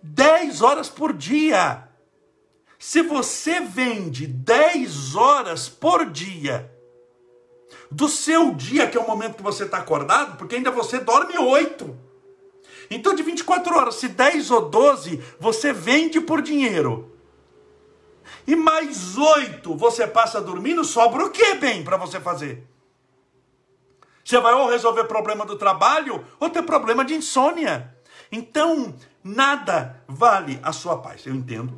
10 0.00 0.62
horas 0.62 0.88
por 0.88 1.12
dia. 1.12 1.88
Se 2.78 3.02
você 3.02 3.62
vende 3.62 4.28
10 4.28 5.16
horas 5.16 5.68
por 5.68 6.08
dia 6.08 6.72
do 7.90 8.08
seu 8.08 8.54
dia, 8.54 8.86
que 8.86 8.96
é 8.96 9.00
o 9.00 9.08
momento 9.08 9.38
que 9.38 9.42
você 9.42 9.64
está 9.64 9.78
acordado, 9.78 10.36
porque 10.36 10.54
ainda 10.54 10.70
você 10.70 11.00
dorme 11.00 11.36
8. 11.36 12.11
Então, 12.94 13.14
de 13.14 13.22
24 13.22 13.76
horas, 13.76 13.94
se 13.96 14.08
10 14.08 14.50
ou 14.50 14.68
12 14.68 15.22
você 15.38 15.72
vende 15.72 16.20
por 16.20 16.42
dinheiro, 16.42 17.12
e 18.46 18.56
mais 18.56 19.16
8 19.16 19.74
você 19.76 20.06
passa 20.06 20.40
dormindo, 20.40 20.84
sobra 20.84 21.24
o 21.24 21.30
que, 21.30 21.54
bem, 21.54 21.82
para 21.82 21.96
você 21.96 22.20
fazer? 22.20 22.66
Você 24.24 24.38
vai 24.40 24.54
ou 24.54 24.68
resolver 24.68 25.04
problema 25.04 25.44
do 25.44 25.56
trabalho, 25.56 26.24
ou 26.38 26.48
ter 26.48 26.62
problema 26.62 27.04
de 27.04 27.14
insônia. 27.14 27.94
Então, 28.30 28.94
nada 29.22 30.02
vale 30.06 30.58
a 30.62 30.72
sua 30.72 30.98
paz. 30.98 31.26
Eu 31.26 31.34
entendo 31.34 31.76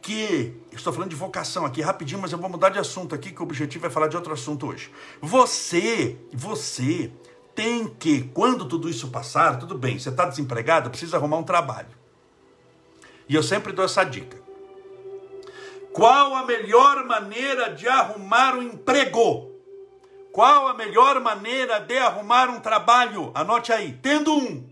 que 0.00 0.60
estou 0.72 0.92
falando 0.92 1.10
de 1.10 1.16
vocação 1.16 1.64
aqui 1.64 1.80
rapidinho, 1.80 2.20
mas 2.20 2.32
eu 2.32 2.38
vou 2.38 2.50
mudar 2.50 2.70
de 2.70 2.78
assunto 2.78 3.14
aqui, 3.14 3.30
que 3.30 3.40
o 3.40 3.44
objetivo 3.44 3.86
é 3.86 3.90
falar 3.90 4.08
de 4.08 4.16
outro 4.16 4.32
assunto 4.32 4.66
hoje. 4.66 4.90
Você, 5.20 6.18
você 6.32 7.10
tem 7.54 7.88
que, 7.88 8.24
quando 8.34 8.66
tudo 8.66 8.88
isso 8.88 9.08
passar, 9.08 9.58
tudo 9.58 9.76
bem, 9.76 9.98
você 9.98 10.08
está 10.08 10.24
desempregado, 10.24 10.90
precisa 10.90 11.16
arrumar 11.16 11.38
um 11.38 11.44
trabalho. 11.44 11.90
E 13.28 13.34
eu 13.34 13.42
sempre 13.42 13.72
dou 13.72 13.84
essa 13.84 14.04
dica. 14.04 14.40
Qual 15.92 16.34
a 16.34 16.44
melhor 16.44 17.04
maneira 17.04 17.74
de 17.74 17.86
arrumar 17.86 18.56
um 18.56 18.62
emprego? 18.62 19.52
Qual 20.32 20.66
a 20.66 20.74
melhor 20.74 21.20
maneira 21.20 21.78
de 21.78 21.98
arrumar 21.98 22.48
um 22.48 22.60
trabalho? 22.60 23.30
Anote 23.34 23.72
aí, 23.72 23.98
tendo 24.02 24.34
um. 24.34 24.66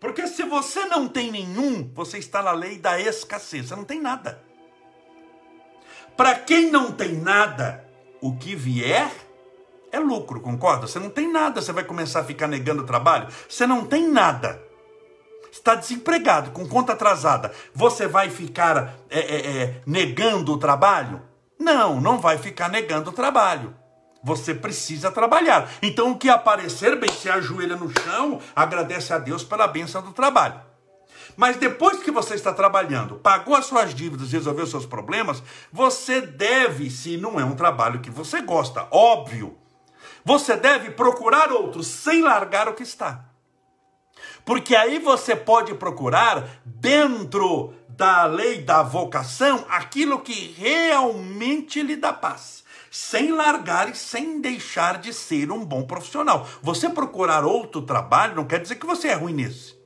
Porque 0.00 0.26
se 0.26 0.42
você 0.42 0.86
não 0.86 1.06
tem 1.06 1.30
nenhum, 1.30 1.90
você 1.94 2.18
está 2.18 2.42
na 2.42 2.52
lei 2.52 2.78
da 2.78 2.98
escassez, 2.98 3.68
você 3.68 3.76
não 3.76 3.84
tem 3.84 4.00
nada. 4.00 4.42
Para 6.16 6.34
quem 6.34 6.70
não 6.70 6.92
tem 6.92 7.12
nada, 7.14 7.84
o 8.20 8.36
que 8.36 8.54
vier 8.54 9.10
é 9.94 9.98
lucro, 9.98 10.40
concorda? 10.40 10.86
Você 10.86 10.98
não 10.98 11.08
tem 11.08 11.30
nada, 11.30 11.62
você 11.62 11.72
vai 11.72 11.84
começar 11.84 12.20
a 12.20 12.24
ficar 12.24 12.48
negando 12.48 12.82
o 12.82 12.86
trabalho? 12.86 13.28
Você 13.48 13.66
não 13.66 13.84
tem 13.84 14.08
nada. 14.08 14.60
Está 15.52 15.76
desempregado, 15.76 16.50
com 16.50 16.66
conta 16.68 16.94
atrasada. 16.94 17.52
Você 17.72 18.08
vai 18.08 18.28
ficar 18.28 18.96
é, 19.08 19.20
é, 19.20 19.56
é, 19.62 19.80
negando 19.86 20.52
o 20.52 20.58
trabalho? 20.58 21.22
Não, 21.58 22.00
não 22.00 22.18
vai 22.18 22.38
ficar 22.38 22.68
negando 22.68 23.10
o 23.10 23.12
trabalho. 23.12 23.74
Você 24.24 24.52
precisa 24.52 25.12
trabalhar. 25.12 25.70
Então, 25.80 26.10
o 26.10 26.18
que 26.18 26.28
aparecer, 26.28 26.98
bem, 26.98 27.12
se 27.12 27.30
ajoelha 27.30 27.76
no 27.76 27.88
chão, 28.00 28.40
agradece 28.56 29.12
a 29.12 29.18
Deus 29.18 29.44
pela 29.44 29.68
bênção 29.68 30.02
do 30.02 30.12
trabalho. 30.12 30.60
Mas 31.36 31.56
depois 31.56 32.02
que 32.02 32.10
você 32.10 32.34
está 32.34 32.52
trabalhando, 32.52 33.16
pagou 33.16 33.54
as 33.54 33.66
suas 33.66 33.94
dívidas, 33.94 34.32
resolveu 34.32 34.66
seus 34.66 34.86
problemas, 34.86 35.42
você 35.72 36.20
deve, 36.20 36.90
se 36.90 37.16
não 37.16 37.38
é 37.38 37.44
um 37.44 37.54
trabalho 37.54 38.00
que 38.00 38.10
você 38.10 38.40
gosta, 38.40 38.88
óbvio, 38.90 39.56
você 40.24 40.56
deve 40.56 40.90
procurar 40.90 41.52
outro 41.52 41.82
sem 41.82 42.22
largar 42.22 42.68
o 42.68 42.74
que 42.74 42.82
está. 42.82 43.24
Porque 44.44 44.74
aí 44.74 44.98
você 44.98 45.34
pode 45.34 45.74
procurar 45.74 46.60
dentro 46.64 47.74
da 47.88 48.24
lei 48.24 48.62
da 48.62 48.82
vocação 48.82 49.64
aquilo 49.68 50.20
que 50.20 50.54
realmente 50.56 51.82
lhe 51.82 51.96
dá 51.96 52.12
paz 52.12 52.64
sem 52.94 53.32
largar 53.32 53.90
e 53.90 53.96
sem 53.96 54.40
deixar 54.40 54.98
de 54.98 55.12
ser 55.12 55.50
um 55.50 55.64
bom 55.64 55.82
profissional. 55.82 56.46
Você 56.62 56.88
procurar 56.88 57.44
outro 57.44 57.82
trabalho 57.82 58.36
não 58.36 58.44
quer 58.44 58.60
dizer 58.60 58.76
que 58.76 58.86
você 58.86 59.08
é 59.08 59.14
ruim 59.14 59.34
nesse. 59.34 59.76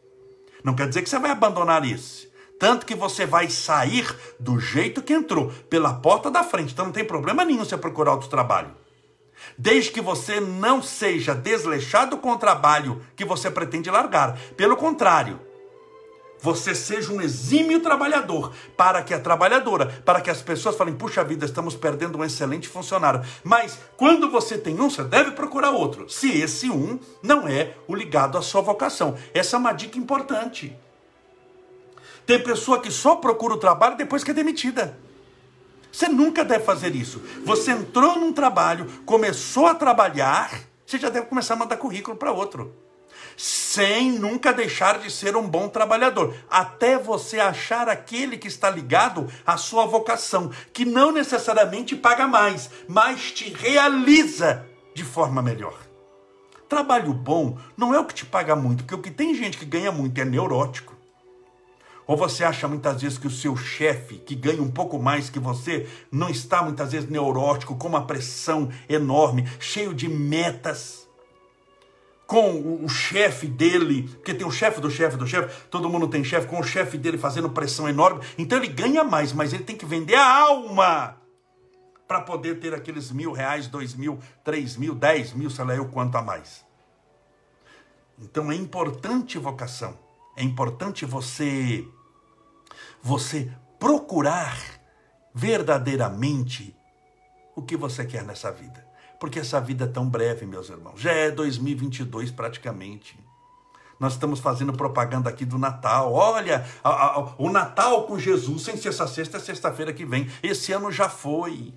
Não 0.63 0.75
quer 0.75 0.87
dizer 0.87 1.01
que 1.01 1.09
você 1.09 1.19
vai 1.19 1.31
abandonar 1.31 1.87
esse. 1.87 2.31
Tanto 2.61 2.85
que 2.85 2.95
você 2.95 3.25
vai 3.25 3.49
sair 3.49 4.07
do 4.39 4.61
jeito 4.61 5.01
que 5.01 5.15
entrou, 5.15 5.51
pela 5.71 5.95
porta 5.95 6.31
da 6.31 6.45
frente. 6.45 6.75
Então 6.75 6.85
não 6.85 6.93
tem 6.93 7.03
problema 7.03 7.47
nenhum 7.47 7.65
você 7.65 7.79
procurar 7.79 8.13
outro 8.13 8.29
trabalho. 8.29 8.77
Desde 9.57 9.91
que 9.91 10.01
você 10.01 10.41
não 10.41 10.83
seja 10.83 11.35
desleixado 11.35 12.19
com 12.19 12.33
o 12.33 12.39
trabalho 12.39 13.03
que 13.17 13.25
você 13.25 13.51
pretende 13.51 13.91
largar. 13.91 14.39
Pelo 14.57 14.77
contrário, 14.77 15.41
você 16.41 16.75
seja 16.75 17.13
um 17.13 17.21
exímio 17.21 17.81
trabalhador, 17.81 18.53
para 18.77 19.03
que 19.03 19.13
a 19.13 19.19
trabalhadora, 19.19 19.87
para 20.05 20.21
que 20.21 20.31
as 20.31 20.41
pessoas 20.41 20.77
falem, 20.77 20.95
puxa 20.95 21.25
vida, 21.25 21.45
estamos 21.45 21.75
perdendo 21.75 22.19
um 22.19 22.25
excelente 22.25 22.69
funcionário. 22.69 23.23
Mas 23.43 23.79
quando 23.97 24.31
você 24.31 24.57
tem 24.57 24.81
um, 24.81 24.89
você 24.89 25.03
deve 25.03 25.33
procurar 25.33 25.71
outro. 25.71 26.09
Se 26.09 26.31
esse 26.31 26.71
um 26.71 26.99
não 27.23 27.49
é 27.49 27.75
o 27.89 27.95
ligado 27.95 28.39
à 28.39 28.43
sua 28.43 28.61
vocação. 28.61 29.17
Essa 29.35 29.57
é 29.57 29.59
uma 29.59 29.73
dica 29.73 29.99
importante. 29.99 30.77
Tem 32.25 32.43
pessoa 32.43 32.81
que 32.81 32.91
só 32.91 33.17
procura 33.17 33.55
o 33.55 33.59
trabalho 33.59 33.97
depois 33.97 34.23
que 34.23 34.31
é 34.31 34.35
demitida. 34.35 34.99
Você 35.91 36.09
nunca 36.09 36.45
deve 36.45 36.65
fazer 36.65 36.95
isso. 36.95 37.23
Você 37.45 37.73
entrou 37.73 38.19
num 38.19 38.33
trabalho, 38.33 38.87
começou 39.05 39.67
a 39.67 39.75
trabalhar, 39.75 40.61
você 40.87 40.99
já 40.99 41.09
deve 41.09 41.27
começar 41.27 41.55
a 41.55 41.57
mandar 41.57 41.77
currículo 41.77 42.17
para 42.17 42.33
outro 42.33 42.89
sem 43.39 44.11
nunca 44.11 44.53
deixar 44.53 44.99
de 44.99 45.09
ser 45.13 45.37
um 45.37 45.49
bom 45.49 45.69
trabalhador, 45.69 46.35
até 46.51 46.99
você 46.99 47.39
achar 47.39 47.89
aquele 47.89 48.37
que 48.37 48.49
está 48.49 48.69
ligado 48.69 49.29
à 49.47 49.57
sua 49.57 49.87
vocação, 49.87 50.51
que 50.73 50.85
não 50.85 51.13
necessariamente 51.13 51.95
paga 51.95 52.27
mais, 52.27 52.69
mas 52.89 53.31
te 53.31 53.49
realiza 53.49 54.67
de 54.93 55.05
forma 55.05 55.41
melhor. 55.41 55.79
Trabalho 56.69 57.15
bom 57.15 57.57
não 57.77 57.95
é 57.95 58.01
o 58.01 58.05
que 58.05 58.15
te 58.15 58.27
paga 58.27 58.57
muito, 58.57 58.83
porque 58.83 58.97
o 58.97 59.03
que 59.03 59.11
tem 59.11 59.33
gente 59.37 59.57
que 59.57 59.65
ganha 59.65 59.93
muito 59.93 60.21
é 60.21 60.25
neurótico. 60.25 60.98
Ou 62.09 62.17
você 62.17 62.43
acha 62.43 62.67
muitas 62.67 63.03
vezes 63.03 63.19
que 63.19 63.27
o 63.27 63.31
seu 63.31 63.55
chefe, 63.55 64.17
que 64.17 64.35
ganha 64.35 64.63
um 64.63 64.71
pouco 64.71 64.99
mais 64.99 65.31
que 65.31 65.39
você, 65.39 65.87
não 66.11 66.31
está 66.31 66.63
muitas 66.63 66.91
vezes 66.91 67.09
neurótico, 67.09 67.77
com 67.77 67.87
uma 67.87 68.07
pressão 68.07 68.71
enorme, 68.89 69.47
cheio 69.61 69.95
de 69.95 70.09
metas? 70.09 71.07
com 72.27 72.85
o 72.85 72.89
chefe 72.91 73.47
dele, 73.47 74.03
porque 74.03 74.35
tem 74.35 74.47
o 74.47 74.51
chefe 74.51 74.83
do 74.83 74.91
chefe 74.91 75.17
do 75.17 75.27
chefe, 75.27 75.67
todo 75.71 75.89
mundo 75.89 76.07
tem 76.07 76.23
chefe, 76.23 76.47
com 76.47 76.61
o 76.61 76.63
chefe 76.63 76.99
dele 76.99 77.17
fazendo 77.17 77.49
pressão 77.49 77.89
enorme. 77.89 78.21
Então 78.37 78.59
ele 78.59 78.69
ganha 78.69 79.03
mais, 79.03 79.33
mas 79.33 79.55
ele 79.55 79.65
tem 79.65 79.75
que 79.75 79.87
vender 79.87 80.15
a 80.15 80.43
alma 80.43 81.17
para 82.07 82.21
poder 82.21 82.61
ter 82.61 82.75
aqueles 82.75 83.11
mil 83.11 83.33
reais, 83.33 83.67
dois 83.67 83.95
mil, 83.95 84.19
três 84.45 84.77
mil, 84.77 84.95
dez 84.95 85.33
mil, 85.33 85.49
sei 85.49 85.65
lá 85.65 85.75
eu 85.75 85.89
quanto 85.89 86.17
a 86.19 86.23
mais. 86.23 86.63
Então 88.19 88.53
é 88.53 88.55
importante 88.55 89.39
vocação, 89.39 89.99
é 90.37 90.43
importante 90.43 91.07
você, 91.07 91.89
você 93.09 93.51
procurar 93.79 94.59
verdadeiramente 95.35 96.77
o 97.57 97.63
que 97.63 97.77
você 97.77 98.05
quer 98.05 98.23
nessa 98.23 98.53
vida 98.53 98.89
porque 99.19 99.41
essa 99.41 99.61
vida 99.61 99.85
é 99.85 99.89
tão 99.89 100.09
breve, 100.09 100.47
meus 100.47 100.69
irmãos. 100.69 101.01
Já 101.01 101.13
é 101.13 101.31
2022 101.31 102.31
praticamente. 102.31 103.19
Nós 103.99 104.13
estamos 104.13 104.39
fazendo 104.39 104.73
propaganda 104.73 105.29
aqui 105.29 105.45
do 105.45 105.59
Natal. 105.59 106.13
Olha, 106.13 106.65
a, 106.85 106.91
a, 106.91 107.35
o 107.37 107.51
Natal 107.51 108.05
com 108.05 108.17
Jesus, 108.17 108.63
sem 108.63 108.77
ser 108.77 108.91
essa 108.91 109.09
sexta, 109.09 109.39
é 109.39 109.41
sexta-feira 109.41 109.93
que 109.93 110.05
vem. 110.05 110.31
Esse 110.41 110.73
ano 110.73 110.93
já 110.93 111.09
foi. 111.09 111.75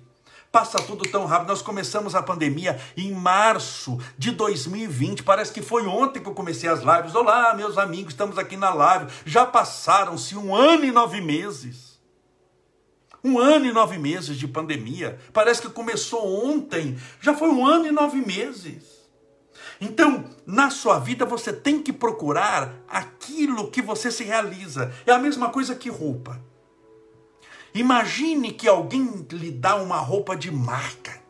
Passa 0.52 0.76
tudo 0.82 1.08
tão 1.08 1.24
rápido. 1.24 1.48
Nós 1.48 1.62
começamos 1.62 2.14
a 2.14 2.22
pandemia 2.22 2.78
em 2.94 3.10
março 3.10 3.98
de 4.18 4.32
2020. 4.32 5.22
Parece 5.22 5.50
que 5.50 5.62
foi 5.62 5.86
ontem 5.86 6.20
que 6.20 6.28
eu 6.28 6.34
comecei 6.34 6.68
as 6.68 6.80
lives. 6.80 7.14
Olá, 7.14 7.54
meus 7.54 7.78
amigos, 7.78 8.12
estamos 8.12 8.36
aqui 8.36 8.54
na 8.54 8.72
live. 8.74 9.10
Já 9.24 9.46
passaram-se 9.46 10.36
um 10.36 10.54
ano 10.54 10.84
e 10.84 10.92
nove 10.92 11.22
meses. 11.22 11.98
Um 13.24 13.38
ano 13.38 13.64
e 13.64 13.72
nove 13.72 13.96
meses 13.96 14.36
de 14.36 14.46
pandemia. 14.46 15.18
Parece 15.32 15.62
que 15.62 15.70
começou 15.70 16.46
ontem. 16.46 16.98
Já 17.18 17.34
foi 17.34 17.48
um 17.48 17.66
ano 17.66 17.86
e 17.86 17.90
nove 17.90 18.18
meses. 18.18 18.84
Então, 19.80 20.26
na 20.44 20.68
sua 20.68 20.98
vida 20.98 21.24
você 21.24 21.50
tem 21.50 21.82
que 21.82 21.94
procurar 21.94 22.74
aquilo 22.86 23.70
que 23.70 23.80
você 23.80 24.10
se 24.10 24.22
realiza. 24.22 24.92
É 25.06 25.12
a 25.12 25.18
mesma 25.18 25.48
coisa 25.48 25.74
que 25.74 25.88
roupa. 25.88 26.51
Imagine 27.74 28.52
que 28.52 28.68
alguém 28.68 29.26
lhe 29.32 29.50
dá 29.50 29.76
uma 29.76 29.96
roupa 29.96 30.36
de 30.36 30.50
marca. 30.50 31.20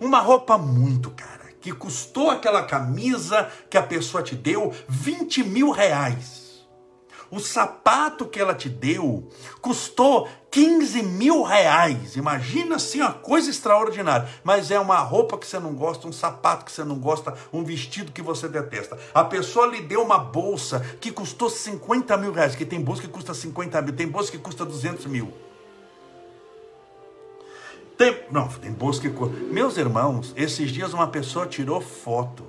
Uma 0.00 0.20
roupa 0.20 0.58
muito 0.58 1.10
cara, 1.10 1.50
que 1.60 1.72
custou 1.72 2.30
aquela 2.30 2.64
camisa 2.64 3.50
que 3.70 3.78
a 3.78 3.82
pessoa 3.82 4.22
te 4.22 4.34
deu 4.34 4.74
20 4.88 5.44
mil 5.44 5.70
reais. 5.70 6.41
O 7.32 7.40
sapato 7.40 8.26
que 8.26 8.38
ela 8.38 8.54
te 8.54 8.68
deu 8.68 9.26
custou 9.62 10.28
15 10.50 11.02
mil 11.02 11.42
reais. 11.42 12.14
Imagina 12.14 12.76
assim, 12.76 13.00
uma 13.00 13.14
coisa 13.14 13.48
extraordinária. 13.48 14.28
Mas 14.44 14.70
é 14.70 14.78
uma 14.78 14.98
roupa 14.98 15.38
que 15.38 15.46
você 15.46 15.58
não 15.58 15.72
gosta, 15.74 16.06
um 16.06 16.12
sapato 16.12 16.66
que 16.66 16.70
você 16.70 16.84
não 16.84 16.98
gosta, 16.98 17.34
um 17.50 17.64
vestido 17.64 18.12
que 18.12 18.20
você 18.20 18.46
detesta. 18.48 18.98
A 19.14 19.24
pessoa 19.24 19.66
lhe 19.66 19.80
deu 19.80 20.02
uma 20.02 20.18
bolsa 20.18 20.80
que 21.00 21.10
custou 21.10 21.48
50 21.48 22.14
mil 22.18 22.32
reais. 22.32 22.54
Que 22.54 22.66
tem 22.66 22.82
bolsa 22.82 23.00
que 23.00 23.08
custa 23.08 23.32
50 23.32 23.80
mil, 23.80 23.96
tem 23.96 24.06
bolsa 24.06 24.30
que 24.30 24.36
custa 24.36 24.66
200 24.66 25.06
mil. 25.06 25.32
Tem, 27.96 28.24
não, 28.30 28.46
tem 28.46 28.72
bolsa 28.72 29.00
que. 29.00 29.08
Meus 29.50 29.78
irmãos, 29.78 30.34
esses 30.36 30.70
dias 30.70 30.92
uma 30.92 31.08
pessoa 31.08 31.46
tirou 31.46 31.80
foto 31.80 32.44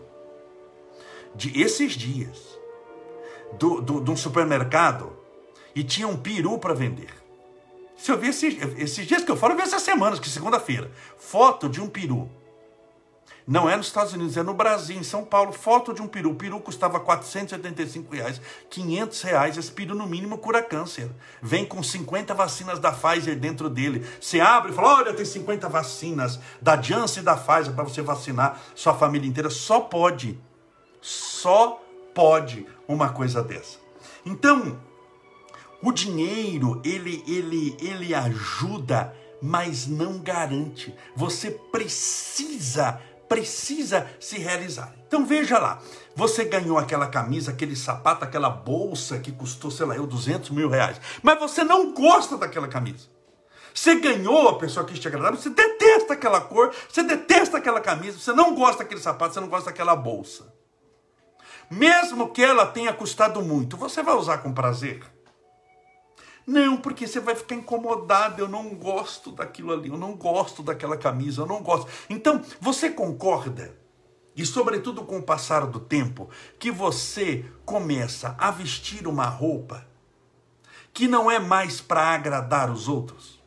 de 1.33 1.57
esses 1.61 1.93
dias 1.93 2.52
do, 3.57 3.81
do, 3.81 4.01
de 4.01 4.11
um 4.11 4.17
supermercado 4.17 5.13
e 5.75 5.83
tinha 5.83 6.07
um 6.07 6.17
peru 6.17 6.57
para 6.57 6.73
vender. 6.73 7.13
Se 7.97 8.11
eu 8.11 8.17
vi 8.17 8.29
esses, 8.29 8.57
esses 8.77 9.07
dias 9.07 9.23
que 9.23 9.31
eu 9.31 9.37
falo, 9.37 9.53
eu 9.53 9.57
vi 9.57 9.63
essas 9.63 9.81
semanas, 9.81 10.19
que 10.19 10.29
segunda-feira. 10.29 10.91
Foto 11.17 11.69
de 11.69 11.79
um 11.79 11.87
peru. 11.87 12.29
Não 13.45 13.69
é 13.69 13.75
nos 13.75 13.87
Estados 13.87 14.13
Unidos, 14.13 14.37
é 14.37 14.43
no 14.43 14.53
Brasil, 14.53 14.97
em 14.97 15.03
São 15.03 15.25
Paulo. 15.25 15.51
Foto 15.51 15.93
de 15.93 16.01
um 16.01 16.07
peru. 16.07 16.31
O 16.31 16.35
peru 16.35 16.59
custava 16.61 16.99
485 16.99 18.13
reais, 18.15 18.41
500 18.69 19.21
reais. 19.21 19.57
Esse 19.57 19.71
peru, 19.71 19.95
no 19.95 20.07
mínimo, 20.07 20.37
cura 20.37 20.61
câncer. 20.61 21.09
Vem 21.41 21.65
com 21.65 21.83
50 21.83 22.33
vacinas 22.33 22.79
da 22.79 22.91
Pfizer 22.91 23.37
dentro 23.37 23.69
dele. 23.69 24.05
Você 24.19 24.39
abre 24.39 24.71
e 24.71 24.75
fala: 24.75 24.99
olha, 24.99 25.13
tem 25.13 25.25
50 25.25 25.67
vacinas 25.67 26.39
da 26.61 26.81
Janssen 26.81 27.21
e 27.21 27.25
da 27.25 27.35
Pfizer 27.35 27.73
para 27.73 27.83
você 27.83 28.01
vacinar 28.01 28.61
sua 28.75 28.93
família 28.93 29.27
inteira. 29.27 29.49
Só 29.49 29.81
pode. 29.81 30.39
Só 31.01 31.81
pode 32.13 32.65
uma 32.87 33.09
coisa 33.09 33.43
dessa. 33.43 33.77
Então, 34.25 34.79
o 35.81 35.91
dinheiro, 35.91 36.81
ele, 36.85 37.23
ele, 37.27 37.75
ele 37.81 38.15
ajuda, 38.15 39.13
mas 39.41 39.85
não 39.85 40.17
garante. 40.17 40.95
Você 41.13 41.51
precisa, 41.51 43.01
precisa 43.27 44.07
se 44.17 44.37
realizar. 44.37 44.95
Então 45.05 45.25
veja 45.25 45.59
lá, 45.59 45.81
você 46.15 46.45
ganhou 46.45 46.77
aquela 46.77 47.07
camisa, 47.07 47.51
aquele 47.51 47.75
sapato, 47.75 48.23
aquela 48.23 48.49
bolsa 48.49 49.19
que 49.19 49.31
custou, 49.31 49.69
sei 49.69 49.85
lá, 49.85 49.95
eu, 49.95 50.07
200 50.07 50.51
mil 50.51 50.69
reais. 50.69 51.01
Mas 51.21 51.37
você 51.37 51.65
não 51.65 51.93
gosta 51.93 52.37
daquela 52.37 52.69
camisa. 52.69 53.07
Você 53.73 53.95
ganhou 53.95 54.47
a 54.47 54.57
pessoa 54.57 54.85
que 54.85 54.93
te 54.93 55.07
agradava, 55.07 55.35
você 55.35 55.49
detesta 55.49 56.13
aquela 56.13 56.39
cor, 56.39 56.73
você 56.87 57.03
detesta 57.03 57.57
aquela 57.57 57.81
camisa, 57.81 58.19
você 58.19 58.31
não 58.31 58.55
gosta 58.55 58.83
daquele 58.83 59.01
sapato, 59.01 59.33
você 59.33 59.39
não 59.39 59.49
gosta 59.49 59.71
daquela 59.71 59.95
bolsa. 59.95 60.52
Mesmo 61.73 62.29
que 62.29 62.43
ela 62.43 62.67
tenha 62.67 62.93
custado 62.93 63.41
muito, 63.41 63.75
você 63.75 64.03
vai 64.03 64.15
usar 64.15 64.37
com 64.39 64.53
prazer? 64.53 65.03
Não, 66.45 66.77
porque 66.77 67.07
você 67.07 67.19
vai 67.19 67.33
ficar 67.35 67.55
incomodado. 67.55 68.41
Eu 68.41 68.47
não 68.47 68.75
gosto 68.75 69.31
daquilo 69.31 69.73
ali, 69.73 69.89
eu 69.89 69.97
não 69.97 70.15
gosto 70.15 70.61
daquela 70.61 70.97
camisa, 70.97 71.41
eu 71.41 71.47
não 71.47 71.63
gosto. 71.63 71.89
Então, 72.09 72.43
você 72.59 72.91
concorda? 72.91 73.75
E, 74.35 74.45
sobretudo, 74.45 75.03
com 75.03 75.17
o 75.17 75.23
passar 75.23 75.65
do 75.65 75.79
tempo, 75.79 76.29
que 76.59 76.69
você 76.69 77.45
começa 77.65 78.35
a 78.37 78.51
vestir 78.51 79.07
uma 79.07 79.25
roupa 79.25 79.87
que 80.93 81.07
não 81.07 81.29
é 81.29 81.39
mais 81.39 81.81
para 81.81 82.13
agradar 82.13 82.69
os 82.69 82.87
outros, 82.87 83.41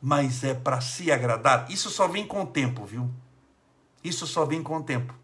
mas 0.00 0.44
é 0.44 0.54
para 0.54 0.80
se 0.80 1.10
agradar. 1.10 1.68
Isso 1.70 1.90
só 1.90 2.06
vem 2.06 2.24
com 2.24 2.42
o 2.42 2.46
tempo, 2.46 2.84
viu? 2.84 3.10
Isso 4.02 4.28
só 4.28 4.44
vem 4.44 4.62
com 4.62 4.76
o 4.76 4.82
tempo. 4.82 5.19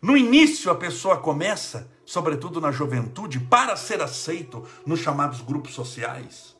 No 0.00 0.16
início, 0.16 0.70
a 0.70 0.74
pessoa 0.74 1.18
começa 1.18 1.88
sobretudo 2.10 2.60
na 2.60 2.72
juventude, 2.72 3.38
para 3.38 3.76
ser 3.76 4.02
aceito 4.02 4.66
nos 4.84 4.98
chamados 4.98 5.40
grupos 5.40 5.72
sociais. 5.72 6.56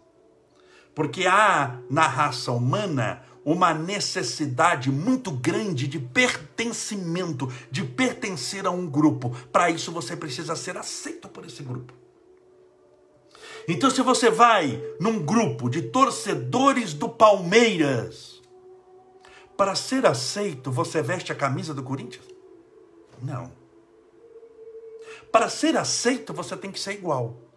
Porque 0.94 1.26
há 1.26 1.80
na 1.90 2.06
raça 2.06 2.52
humana 2.52 3.24
uma 3.44 3.74
necessidade 3.74 4.92
muito 4.92 5.32
grande 5.32 5.88
de 5.88 5.98
pertencimento, 5.98 7.52
de 7.68 7.82
pertencer 7.82 8.64
a 8.64 8.70
um 8.70 8.86
grupo. 8.86 9.30
Para 9.50 9.70
isso 9.70 9.90
você 9.90 10.16
precisa 10.16 10.54
ser 10.54 10.76
aceito 10.76 11.28
por 11.28 11.44
esse 11.44 11.64
grupo. 11.64 11.92
Então, 13.66 13.90
se 13.90 14.02
você 14.02 14.30
vai 14.30 14.80
num 15.00 15.18
grupo 15.18 15.68
de 15.68 15.82
torcedores 15.82 16.94
do 16.94 17.08
Palmeiras, 17.08 18.40
para 19.56 19.74
ser 19.74 20.06
aceito, 20.06 20.70
você 20.70 21.02
veste 21.02 21.32
a 21.32 21.34
camisa 21.34 21.74
do 21.74 21.82
Corinthians? 21.82 22.29
Não. 23.22 23.52
Para 25.30 25.48
ser 25.48 25.76
aceito, 25.76 26.32
você 26.32 26.56
tem 26.56 26.70
que 26.70 26.80
ser 26.80 26.92
igual. 26.92 27.50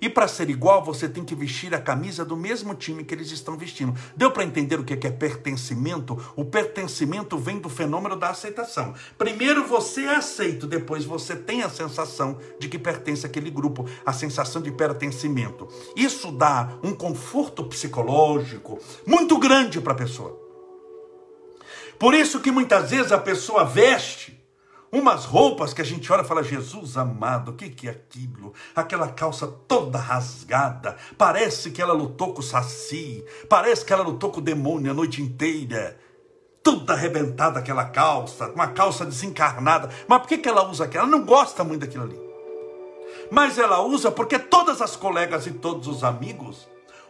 E 0.00 0.08
para 0.08 0.26
ser 0.26 0.48
igual, 0.48 0.82
você 0.82 1.06
tem 1.08 1.22
que 1.22 1.34
vestir 1.34 1.74
a 1.74 1.80
camisa 1.80 2.24
do 2.24 2.34
mesmo 2.34 2.74
time 2.74 3.04
que 3.04 3.14
eles 3.14 3.30
estão 3.30 3.56
vestindo. 3.56 3.94
Deu 4.16 4.30
para 4.30 4.44
entender 4.44 4.80
o 4.80 4.84
que 4.84 5.06
é 5.06 5.10
pertencimento? 5.10 6.18
O 6.34 6.44
pertencimento 6.44 7.36
vem 7.36 7.58
do 7.58 7.68
fenômeno 7.68 8.16
da 8.16 8.30
aceitação. 8.30 8.94
Primeiro 9.18 9.66
você 9.66 10.04
é 10.04 10.16
aceito, 10.16 10.66
depois 10.66 11.04
você 11.04 11.36
tem 11.36 11.62
a 11.62 11.68
sensação 11.68 12.38
de 12.58 12.66
que 12.68 12.78
pertence 12.78 13.26
àquele 13.26 13.50
grupo, 13.50 13.86
a 14.04 14.12
sensação 14.12 14.62
de 14.62 14.72
pertencimento. 14.72 15.68
Isso 15.94 16.32
dá 16.32 16.78
um 16.82 16.94
conforto 16.94 17.64
psicológico 17.64 18.78
muito 19.06 19.38
grande 19.38 19.82
para 19.82 19.92
a 19.92 19.96
pessoa. 19.96 20.40
Por 21.98 22.14
isso 22.14 22.40
que 22.40 22.50
muitas 22.50 22.90
vezes 22.90 23.12
a 23.12 23.18
pessoa 23.18 23.64
veste 23.64 24.39
umas 24.92 25.24
roupas 25.24 25.72
que 25.72 25.80
a 25.80 25.84
gente 25.84 26.12
olha 26.12 26.22
e 26.22 26.26
fala, 26.26 26.42
Jesus 26.42 26.96
amado, 26.96 27.52
o 27.52 27.54
que, 27.54 27.68
que 27.70 27.88
é 27.88 27.92
aquilo? 27.92 28.52
Aquela 28.74 29.08
calça 29.08 29.46
toda 29.46 29.98
rasgada, 29.98 30.96
parece 31.16 31.70
que 31.70 31.80
ela 31.80 31.92
lutou 31.92 32.34
com 32.34 32.40
o 32.40 32.44
saci, 32.44 33.24
parece 33.48 33.84
que 33.84 33.92
ela 33.92 34.02
lutou 34.02 34.30
com 34.30 34.40
o 34.40 34.42
demônio 34.42 34.90
a 34.90 34.94
noite 34.94 35.22
inteira. 35.22 35.98
Toda 36.62 36.92
arrebentada 36.92 37.58
aquela 37.58 37.86
calça, 37.86 38.48
uma 38.50 38.68
calça 38.68 39.06
desencarnada. 39.06 39.88
Mas 40.06 40.18
por 40.20 40.28
que, 40.28 40.38
que 40.38 40.48
ela 40.48 40.68
usa 40.68 40.84
aquela? 40.84 41.04
Ela 41.04 41.16
não 41.16 41.24
gosta 41.24 41.64
muito 41.64 41.80
daquilo 41.80 42.04
ali. 42.04 42.20
Mas 43.30 43.58
ela 43.58 43.80
usa 43.80 44.10
porque 44.10 44.38
todas 44.38 44.82
as 44.82 44.94
colegas 44.94 45.46
e 45.46 45.52
todos 45.52 45.88
os 45.88 46.04
amigos 46.04 46.68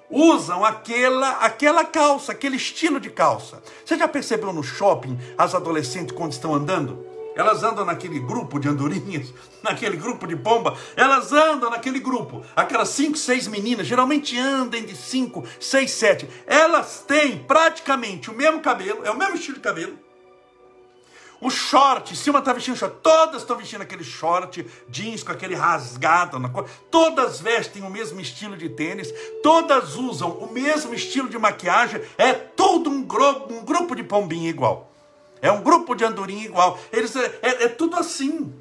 usam 0.09 0.65
aquela, 0.65 1.31
aquela 1.39 1.85
calça, 1.85 2.33
aquele 2.33 2.57
estilo 2.57 3.01
de 3.01 3.11
calça. 3.11 3.63
Você 3.85 3.97
já 3.97 4.07
percebeu 4.07 4.53
no 4.53 4.63
shopping 4.63 5.19
as 5.37 5.55
adolescentes 5.55 6.15
quando 6.15 6.33
estão 6.33 6.55
andando? 6.55 7.05
Elas 7.35 7.63
andam 7.63 7.85
naquele 7.85 8.19
grupo 8.19 8.59
de 8.59 8.69
andorinhas, 8.69 9.33
naquele 9.63 9.97
grupo 9.97 10.27
de 10.27 10.37
pomba, 10.37 10.77
elas 10.97 11.33
andam 11.33 11.71
naquele 11.71 12.01
grupo. 12.01 12.45
Aquelas 12.57 12.89
cinco, 12.89 13.17
seis 13.17 13.47
meninas, 13.47 13.87
geralmente 13.87 14.39
andam 14.39 14.83
de 14.83 14.97
cinco, 14.97 15.45
seis, 15.59 15.93
sete. 15.93 16.29
Elas 16.47 17.05
têm 17.07 17.39
praticamente 17.39 18.31
o 18.31 18.35
mesmo 18.35 18.61
cabelo, 18.61 19.05
é 19.05 19.11
o 19.11 19.17
mesmo 19.17 19.37
estilo 19.37 19.57
de 19.57 19.63
cabelo. 19.63 20.11
O 21.41 21.49
short, 21.49 22.15
se 22.15 22.29
uma 22.29 22.41
está 22.41 22.53
vestindo 22.53 22.77
short, 22.77 22.99
todas 23.03 23.41
estão 23.41 23.57
vestindo 23.57 23.81
aquele 23.81 24.05
short, 24.05 24.67
jeans 24.91 25.23
com 25.23 25.33
aquele 25.33 25.55
rasgado 25.55 26.39
na 26.39 26.51
cor. 26.51 26.69
Todas 26.91 27.41
vestem 27.41 27.83
o 27.83 27.89
mesmo 27.89 28.21
estilo 28.21 28.59
de 28.59 28.69
tênis, 28.69 29.11
todas 29.43 29.97
usam 29.97 30.33
o 30.33 30.53
mesmo 30.53 30.93
estilo 30.93 31.31
de 31.31 31.39
maquiagem. 31.39 32.03
É 32.19 32.35
todo 32.35 32.91
um 32.91 33.03
grupo, 33.03 33.55
um 33.55 33.65
grupo 33.65 33.97
de 33.97 34.03
pombinha 34.03 34.51
igual. 34.51 34.90
É 35.43 35.51
um 35.51 35.63
grupo 35.63 35.95
de 35.95 36.05
andorinha 36.05 36.45
igual. 36.45 36.79
Eles, 36.93 37.15
é, 37.17 37.39
é, 37.43 37.65
é 37.65 37.69
tudo 37.69 37.97
assim. 37.97 38.53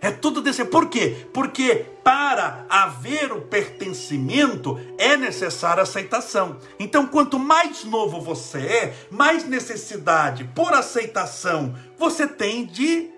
É 0.00 0.10
tudo 0.10 0.42
desse. 0.42 0.64
Por 0.66 0.88
quê? 0.88 1.26
Porque 1.32 1.86
para 2.02 2.66
haver 2.68 3.32
o 3.32 3.40
pertencimento 3.40 4.78
é 4.98 5.16
necessária 5.16 5.82
aceitação. 5.82 6.58
Então, 6.78 7.06
quanto 7.06 7.38
mais 7.38 7.84
novo 7.84 8.20
você 8.20 8.58
é, 8.58 8.94
mais 9.10 9.48
necessidade 9.48 10.44
por 10.54 10.74
aceitação 10.74 11.74
você 11.96 12.26
tem 12.26 12.66
de 12.66 13.14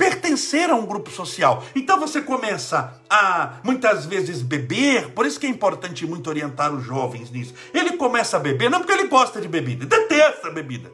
pertencer 0.00 0.70
a 0.70 0.74
um 0.74 0.86
grupo 0.86 1.10
social. 1.10 1.62
Então 1.76 2.00
você 2.00 2.22
começa 2.22 2.98
a 3.10 3.60
muitas 3.62 4.06
vezes 4.06 4.40
beber, 4.40 5.10
por 5.10 5.26
isso 5.26 5.38
que 5.38 5.46
é 5.46 5.50
importante 5.50 6.06
muito 6.06 6.30
orientar 6.30 6.74
os 6.74 6.82
jovens 6.82 7.30
nisso. 7.30 7.52
Ele 7.74 7.98
começa 7.98 8.38
a 8.38 8.40
beber 8.40 8.70
não 8.70 8.78
porque 8.78 8.94
ele 8.94 9.08
gosta 9.08 9.42
de 9.42 9.46
bebida, 9.46 9.84
detesta 9.84 10.48
a 10.48 10.50
bebida. 10.50 10.90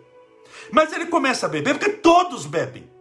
Mas 0.71 0.93
ele 0.93 1.07
começa 1.07 1.47
a 1.47 1.49
beber 1.49 1.79
porque 1.79 1.91
todos 1.91 2.47
bebem. 2.47 2.97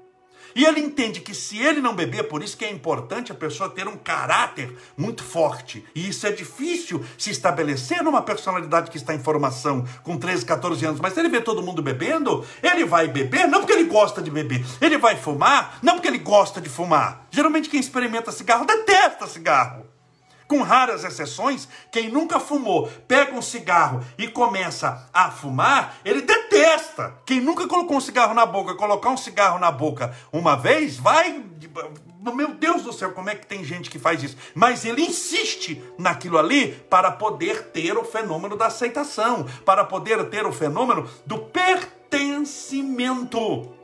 E 0.56 0.64
ele 0.64 0.80
entende 0.80 1.20
que 1.20 1.34
se 1.34 1.58
ele 1.58 1.82
não 1.82 1.94
beber, 1.94 2.30
por 2.30 2.42
isso 2.42 2.56
que 2.56 2.64
é 2.64 2.72
importante 2.72 3.30
a 3.30 3.36
pessoa 3.36 3.70
ter 3.70 3.90
um 3.90 3.98
caráter 3.98 4.74
muito 4.96 5.22
forte. 5.22 5.84
E 5.94 6.08
isso 6.08 6.26
é 6.26 6.32
difícil 6.32 7.04
se 7.18 7.30
estabelecer 7.30 8.02
numa 8.02 8.22
personalidade 8.22 8.90
que 8.90 8.96
está 8.96 9.14
em 9.14 9.20
formação 9.20 9.86
com 10.02 10.18
13, 10.18 10.46
14 10.46 10.86
anos. 10.86 11.02
Mas 11.02 11.14
se 11.14 11.20
ele 11.20 11.28
vê 11.28 11.42
todo 11.42 11.62
mundo 11.62 11.82
bebendo, 11.82 12.46
ele 12.64 12.86
vai 12.86 13.10
beber 13.10 13.50
não 13.50 13.60
porque 13.60 13.74
ele 13.74 13.84
gosta 13.84 14.22
de 14.22 14.32
beber. 14.32 14.66
Ele 14.80 14.98
vai 14.98 15.18
fumar 15.18 15.78
não 15.84 15.96
porque 15.96 16.08
ele 16.08 16.20
gosta 16.20 16.62
de 16.62 16.70
fumar. 16.70 17.28
Geralmente 17.30 17.68
quem 17.68 17.80
experimenta 17.82 18.32
cigarro 18.32 18.66
detesta 18.66 19.28
cigarro. 19.28 19.95
Com 20.48 20.62
raras 20.62 21.04
exceções, 21.04 21.68
quem 21.92 22.10
nunca 22.10 22.40
fumou, 22.40 22.90
pega 23.08 23.36
um 23.36 23.42
cigarro 23.42 24.04
e 24.18 24.28
começa 24.28 25.10
a 25.14 25.32
fumar, 25.32 25.98
ele 26.06 26.22
detesta 26.22 26.46
testa. 26.56 27.14
Quem 27.26 27.42
nunca 27.42 27.68
colocou 27.68 27.98
um 27.98 28.02
cigarro 28.02 28.34
na 28.34 28.46
boca, 28.46 28.76
colocar 28.76 29.10
um 29.10 29.18
cigarro 29.18 29.60
na 29.60 29.70
boca 29.72 30.16
uma 30.32 30.56
vez, 30.56 30.96
vai. 30.98 31.44
Meu 32.34 32.54
Deus 32.56 32.82
do 32.82 32.94
céu, 32.94 33.12
como 33.12 33.30
é 33.30 33.36
que 33.36 33.46
tem 33.46 33.64
gente 33.64 33.88
que 33.90 34.00
faz 34.00 34.24
isso? 34.24 34.36
Mas 34.56 34.84
ele 34.84 35.04
insiste 35.04 35.80
naquilo 35.98 36.40
ali 36.40 36.72
para 36.90 37.12
poder 37.12 37.66
ter 37.66 37.96
o 37.98 38.04
fenômeno 38.04 38.58
da 38.58 38.66
aceitação, 38.68 39.46
para 39.64 39.84
poder 39.84 40.24
ter 40.30 40.48
o 40.48 40.52
fenômeno 40.52 41.08
do 41.26 41.38
pertencimento 41.38 43.75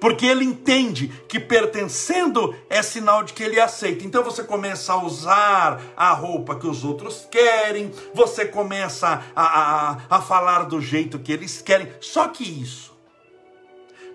porque 0.00 0.26
ele 0.26 0.44
entende 0.44 1.08
que 1.28 1.40
pertencendo 1.40 2.54
é 2.68 2.82
sinal 2.82 3.22
de 3.22 3.32
que 3.32 3.42
ele 3.42 3.60
aceita. 3.60 4.04
Então 4.04 4.22
você 4.22 4.44
começa 4.44 4.92
a 4.92 5.04
usar 5.04 5.80
a 5.96 6.12
roupa 6.12 6.56
que 6.56 6.66
os 6.66 6.84
outros 6.84 7.26
querem, 7.30 7.92
você 8.14 8.44
começa 8.44 9.22
a, 9.34 9.42
a, 9.44 9.98
a 10.10 10.20
falar 10.20 10.64
do 10.64 10.80
jeito 10.80 11.18
que 11.18 11.32
eles 11.32 11.60
querem. 11.60 11.88
Só 12.00 12.28
que 12.28 12.44
isso, 12.44 12.96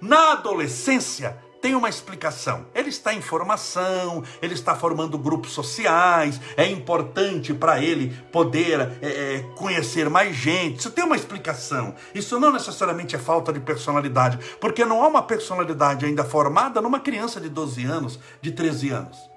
na 0.01 0.33
adolescência, 0.33 1.37
tem 1.63 1.75
uma 1.75 1.87
explicação. 1.87 2.65
Ele 2.75 2.89
está 2.89 3.13
em 3.13 3.21
formação, 3.21 4.21
ele 4.41 4.53
está 4.53 4.75
formando 4.75 5.17
grupos 5.17 5.53
sociais, 5.53 6.37
é 6.57 6.67
importante 6.67 7.53
para 7.53 7.81
ele 7.81 8.13
poder 8.33 8.81
é, 9.01 9.07
é, 9.07 9.39
conhecer 9.55 10.09
mais 10.09 10.35
gente. 10.35 10.81
Isso 10.81 10.91
tem 10.91 11.05
uma 11.05 11.15
explicação. 11.15 11.95
Isso 12.13 12.37
não 12.37 12.51
necessariamente 12.51 13.15
é 13.15 13.19
falta 13.19 13.53
de 13.53 13.61
personalidade, 13.61 14.39
porque 14.59 14.83
não 14.83 15.01
há 15.01 15.07
uma 15.07 15.23
personalidade 15.23 16.05
ainda 16.05 16.25
formada 16.25 16.81
numa 16.81 16.99
criança 16.99 17.39
de 17.39 17.47
12 17.47 17.85
anos, 17.85 18.19
de 18.41 18.51
13 18.51 18.89
anos. 18.89 19.32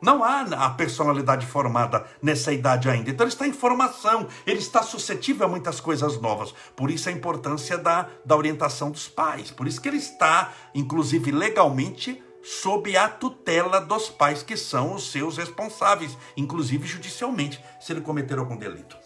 Não 0.00 0.22
há 0.22 0.42
a 0.42 0.70
personalidade 0.70 1.46
formada 1.46 2.06
nessa 2.20 2.52
idade 2.52 2.88
ainda. 2.88 3.10
Então 3.10 3.24
ele 3.24 3.32
está 3.32 3.46
em 3.46 3.52
formação, 3.52 4.28
ele 4.46 4.58
está 4.58 4.82
suscetível 4.82 5.46
a 5.46 5.48
muitas 5.48 5.80
coisas 5.80 6.20
novas. 6.20 6.54
Por 6.74 6.90
isso 6.90 7.08
a 7.08 7.12
importância 7.12 7.78
da, 7.78 8.08
da 8.24 8.36
orientação 8.36 8.90
dos 8.90 9.08
pais. 9.08 9.50
Por 9.50 9.66
isso 9.66 9.80
que 9.80 9.88
ele 9.88 9.96
está, 9.96 10.52
inclusive 10.74 11.30
legalmente, 11.30 12.22
sob 12.42 12.96
a 12.96 13.08
tutela 13.08 13.80
dos 13.80 14.08
pais 14.08 14.42
que 14.42 14.56
são 14.56 14.94
os 14.94 15.10
seus 15.10 15.36
responsáveis, 15.36 16.16
inclusive 16.36 16.86
judicialmente, 16.86 17.62
se 17.80 17.92
ele 17.92 18.00
cometer 18.00 18.38
algum 18.38 18.56
delito. 18.56 18.96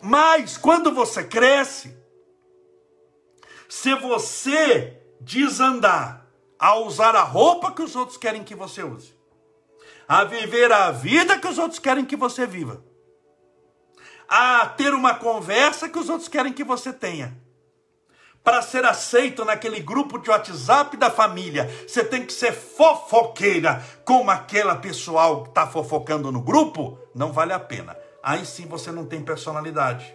Mas 0.00 0.56
quando 0.56 0.92
você 0.92 1.24
cresce, 1.24 1.96
se 3.68 3.94
você 3.96 5.00
desandar 5.20 6.26
a 6.58 6.76
usar 6.76 7.16
a 7.16 7.22
roupa 7.22 7.72
que 7.72 7.82
os 7.82 7.96
outros 7.96 8.16
querem 8.16 8.44
que 8.44 8.54
você 8.54 8.82
use, 8.82 9.13
a 10.08 10.24
viver 10.24 10.70
a 10.72 10.90
vida 10.90 11.38
que 11.38 11.48
os 11.48 11.58
outros 11.58 11.78
querem 11.78 12.04
que 12.04 12.16
você 12.16 12.46
viva, 12.46 12.82
a 14.28 14.66
ter 14.66 14.92
uma 14.94 15.14
conversa 15.14 15.88
que 15.88 15.98
os 15.98 16.08
outros 16.08 16.28
querem 16.28 16.52
que 16.52 16.64
você 16.64 16.92
tenha. 16.92 17.36
Para 18.42 18.60
ser 18.60 18.84
aceito 18.84 19.42
naquele 19.42 19.80
grupo 19.80 20.18
de 20.18 20.28
WhatsApp 20.28 20.98
da 20.98 21.10
família, 21.10 21.66
você 21.88 22.04
tem 22.04 22.26
que 22.26 22.32
ser 22.32 22.52
fofoqueira 22.52 23.82
como 24.04 24.30
aquela 24.30 24.76
pessoal 24.76 25.44
que 25.44 25.48
está 25.48 25.66
fofocando 25.66 26.30
no 26.30 26.42
grupo, 26.42 26.98
não 27.14 27.32
vale 27.32 27.54
a 27.54 27.58
pena. 27.58 27.96
Aí 28.22 28.44
sim 28.44 28.66
você 28.66 28.92
não 28.92 29.06
tem 29.06 29.22
personalidade. 29.22 30.14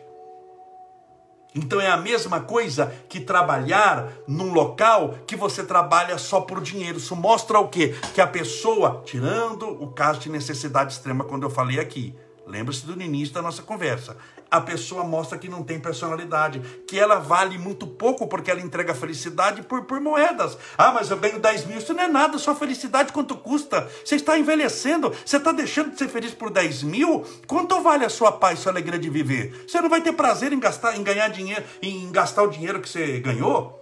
Então 1.54 1.82
é 1.82 1.90
a 1.90 1.98
mesma 1.98 2.42
coisa 2.42 2.94
que 3.10 3.20
trabalhar 3.20 4.12
num 4.28 4.54
local 4.54 5.16
que 5.26 5.36
você 5.36 5.64
trabalha 5.64 6.18
só 6.18 6.42
por 6.42 6.62
dinheiro. 6.62 6.98
Isso 6.98 7.16
mostra 7.16 7.60
o 7.60 7.68
quê? 7.68 7.96
Que 8.14 8.22
a 8.22 8.28
pessoa, 8.28 9.02
tirando 9.06 9.68
o 9.68 9.88
caso 9.92 10.20
de 10.20 10.30
necessidade 10.30 10.94
extrema, 10.94 11.24
quando 11.24 11.44
eu 11.44 11.50
falei 11.50 11.80
aqui, 11.80 12.16
lembre-se 12.46 12.86
do 12.86 13.02
início 13.02 13.34
da 13.34 13.42
nossa 13.42 13.64
conversa, 13.64 14.16
a 14.50 14.60
pessoa 14.60 15.04
mostra 15.04 15.38
que 15.38 15.48
não 15.48 15.64
tem 15.64 15.80
personalidade, 15.80 16.60
que 16.88 17.00
ela 17.00 17.20
vale 17.20 17.58
muito 17.58 17.86
pouco 17.86 18.28
porque 18.28 18.50
ela 18.50 18.62
entrega 18.62 18.96
felicidade 18.96 19.62
por, 19.62 19.84
por 19.84 20.00
moedas. 20.00 20.58
Ah, 20.78 20.92
mas 20.92 21.12
eu 21.12 21.18
ganho 21.18 21.40
10 21.40 21.66
mil, 21.66 21.78
isso 21.78 21.94
não 21.94 22.04
é 22.04 22.08
nada, 22.08 22.38
sua 22.38 22.56
felicidade 22.56 23.14
quanto 23.14 23.36
custa? 23.38 23.88
Você 24.04 24.16
está 24.16 24.38
envelhecendo, 24.38 25.14
você 25.26 25.38
está 25.38 25.52
deixando 25.52 25.92
de 25.92 25.98
ser 25.98 26.08
feliz 26.08 26.34
por 26.34 26.50
10 26.50 26.84
mil? 26.84 27.26
Quanto 27.48 27.80
vale 27.82 28.06
a 28.06 28.10
sua 28.10 28.32
paz, 28.32 28.60
sua 28.60 28.72
alegria 28.72 29.00
de 29.00 29.10
viver? 29.10 29.66
Você 29.68 29.80
não 29.82 29.90
vai 29.90 30.02
ter 30.02 30.14
prazer 30.14 30.52
em 30.52 30.60
gastar, 30.60 30.98
em 30.98 31.04
ganhar 31.04 31.30
dinheiro, 31.30 31.64
em 31.82 32.12
gastar 32.12 32.44
o 32.44 32.50
dinheiro 32.50 32.82
que 32.82 32.90
você 32.90 33.20
ganhou? 33.20 33.80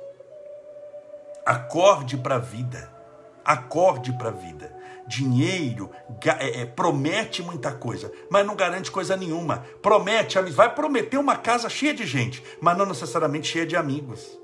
Acorde 1.46 2.18
para 2.18 2.36
a 2.36 2.40
vida. 2.40 2.92
Acorde 3.46 4.12
para 4.18 4.30
a 4.30 4.34
vida. 4.34 4.77
Dinheiro 5.08 5.90
é, 6.40 6.62
é, 6.62 6.66
promete 6.66 7.42
muita 7.42 7.72
coisa, 7.72 8.12
mas 8.30 8.46
não 8.46 8.56
garante 8.56 8.92
coisa 8.92 9.16
nenhuma. 9.16 9.66
Promete, 9.82 10.38
vai 10.52 10.74
prometer 10.74 11.18
uma 11.18 11.38
casa 11.38 11.70
cheia 11.70 11.94
de 11.94 12.06
gente, 12.06 12.44
mas 12.60 12.78
não 12.78 12.86
necessariamente 12.86 13.48
cheia 13.48 13.66
de 13.66 13.78
amigos. 13.78 14.38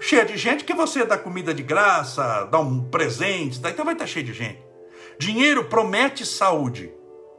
Cheia 0.00 0.24
de 0.24 0.36
gente 0.36 0.64
que 0.64 0.74
você 0.74 1.04
dá 1.04 1.16
comida 1.16 1.54
de 1.54 1.62
graça, 1.62 2.44
dá 2.50 2.58
um 2.58 2.82
presente, 2.82 3.60
daí 3.60 3.72
então 3.72 3.84
vai 3.84 3.94
estar 3.94 4.06
cheio 4.06 4.26
de 4.26 4.32
gente. 4.32 4.58
Dinheiro 5.18 5.64
promete 5.66 6.26
saúde, 6.26 6.92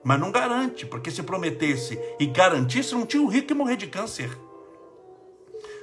mas 0.03 0.19
não 0.19 0.31
garante, 0.31 0.85
porque 0.85 1.11
se 1.11 1.23
prometesse 1.23 1.99
e 2.19 2.25
garantisse, 2.25 2.95
não 2.95 3.05
tinha 3.05 3.21
um 3.21 3.27
rico 3.27 3.47
que 3.47 3.53
morrer 3.53 3.75
de 3.75 3.87
câncer. 3.87 4.29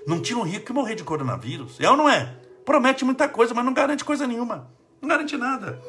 Não 0.06 0.20
tinha 0.20 0.38
um 0.38 0.42
rico 0.42 0.66
que 0.66 0.72
morrer 0.72 0.94
de 0.94 1.04
coronavírus. 1.04 1.78
É 1.80 1.88
ou 1.88 1.96
não 1.96 2.08
é? 2.08 2.34
Promete 2.64 3.04
muita 3.04 3.28
coisa, 3.28 3.52
mas 3.52 3.64
não 3.64 3.74
garante 3.74 4.04
coisa 4.04 4.26
nenhuma. 4.26 4.70
Não 5.04 5.08
garante 5.08 5.36
nada. 5.36 5.82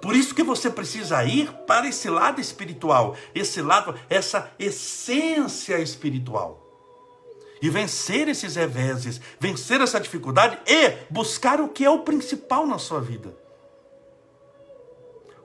Por 0.00 0.14
isso 0.14 0.34
que 0.34 0.42
você 0.42 0.70
precisa 0.70 1.24
ir 1.24 1.50
para 1.66 1.88
esse 1.88 2.10
lado 2.10 2.38
espiritual, 2.38 3.16
esse 3.34 3.62
lado, 3.62 3.98
essa 4.10 4.52
essência 4.58 5.80
espiritual. 5.80 6.62
E 7.62 7.70
vencer 7.70 8.28
esses 8.28 8.56
reveses, 8.56 9.20
vencer 9.40 9.80
essa 9.80 9.98
dificuldade 9.98 10.58
e 10.66 10.90
buscar 11.10 11.62
o 11.62 11.68
que 11.70 11.82
é 11.82 11.90
o 11.90 12.00
principal 12.00 12.66
na 12.66 12.78
sua 12.78 13.00
vida. 13.00 13.34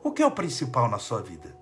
O 0.04 0.12
que 0.12 0.22
é 0.22 0.26
o 0.26 0.32
principal 0.32 0.90
na 0.90 1.00
sua 1.00 1.22
vida? 1.22 1.58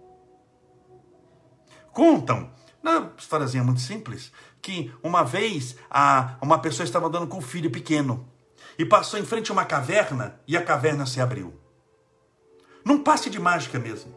Contam, 1.94 2.52
uma 2.82 3.14
historiazinha 3.16 3.64
muito 3.64 3.82
simples, 3.82 4.32
que 4.60 4.92
uma 5.04 5.24
vez 5.24 5.76
a, 5.92 6.38
uma 6.42 6.58
pessoa 6.58 6.84
estava 6.84 7.06
andando 7.06 7.28
com 7.28 7.38
um 7.38 7.42
filho 7.42 7.70
pequeno 7.70 8.31
e 8.82 8.86
passou 8.86 9.20
em 9.20 9.24
frente 9.24 9.52
a 9.52 9.54
uma 9.54 9.64
caverna 9.64 10.42
e 10.48 10.58
a 10.58 10.62
caverna 10.64 11.06
se 11.06 11.22
abriu. 11.22 11.54
Num 12.84 13.04
passe 13.04 13.30
de 13.30 13.40
mágica 13.40 13.78
mesmo. 13.78 14.12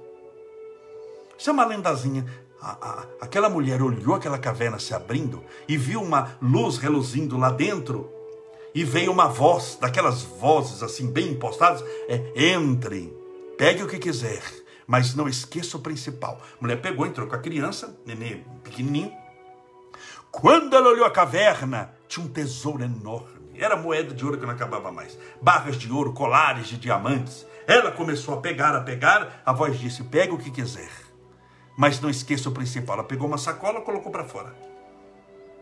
Isso 1.39 1.51
é 1.51 1.53
uma 1.53 1.67
lendazinha. 1.67 2.25
A, 2.63 2.71
a, 2.71 3.07
aquela 3.21 3.51
mulher 3.51 3.83
olhou 3.83 4.15
aquela 4.15 4.39
caverna 4.39 4.79
se 4.79 4.95
abrindo 4.95 5.45
e 5.69 5.77
viu 5.77 6.01
uma 6.01 6.39
luz 6.41 6.79
reluzindo 6.79 7.37
lá 7.37 7.51
dentro. 7.51 8.11
E 8.75 8.85
veio 8.85 9.13
uma 9.13 9.29
voz, 9.29 9.77
daquelas 9.79 10.23
vozes 10.23 10.83
assim 10.83 11.13
bem 11.13 11.33
impostadas: 11.33 11.85
é, 12.09 12.33
entre, 12.35 13.15
pegue 13.59 13.83
o 13.83 13.87
que 13.87 13.99
quiser, 13.99 14.43
mas 14.87 15.15
não 15.15 15.29
esqueça 15.29 15.77
o 15.77 15.81
principal. 15.81 16.41
A 16.59 16.63
mulher 16.63 16.81
pegou, 16.81 17.05
entrou 17.05 17.29
com 17.29 17.35
a 17.35 17.39
criança, 17.39 17.95
nenê 18.07 18.41
pequenininho. 18.63 19.13
Quando 20.31 20.75
ela 20.75 20.89
olhou 20.89 21.05
a 21.05 21.11
caverna, 21.11 21.95
tinha 22.09 22.25
um 22.25 22.31
tesouro 22.31 22.83
enorme 22.83 23.34
era 23.59 23.77
moeda 23.77 24.15
de 24.15 24.25
ouro 24.25 24.39
que 24.39 24.45
não 24.45 24.53
acabava 24.53 24.91
mais. 24.91 25.19
Barras 25.41 25.77
de 25.77 25.91
ouro, 25.91 26.13
colares 26.13 26.67
de 26.67 26.77
diamantes. 26.77 27.47
Ela 27.67 27.91
começou 27.91 28.35
a 28.35 28.41
pegar, 28.41 28.75
a 28.75 28.81
pegar. 28.81 29.43
A 29.45 29.53
voz 29.53 29.79
disse: 29.79 30.05
pega 30.05 30.35
o 30.35 30.39
que 30.39 30.51
quiser. 30.51 30.91
Mas 31.77 32.01
não 32.01 32.11
esqueça 32.11 32.49
o 32.49 32.53
principal. 32.53 32.99
Ela 32.99 33.05
pegou 33.05 33.27
uma 33.27 33.39
sacola 33.39 33.81
e 33.81 33.83
colocou 33.83 34.13
para 34.13 34.25
fora. 34.25 34.55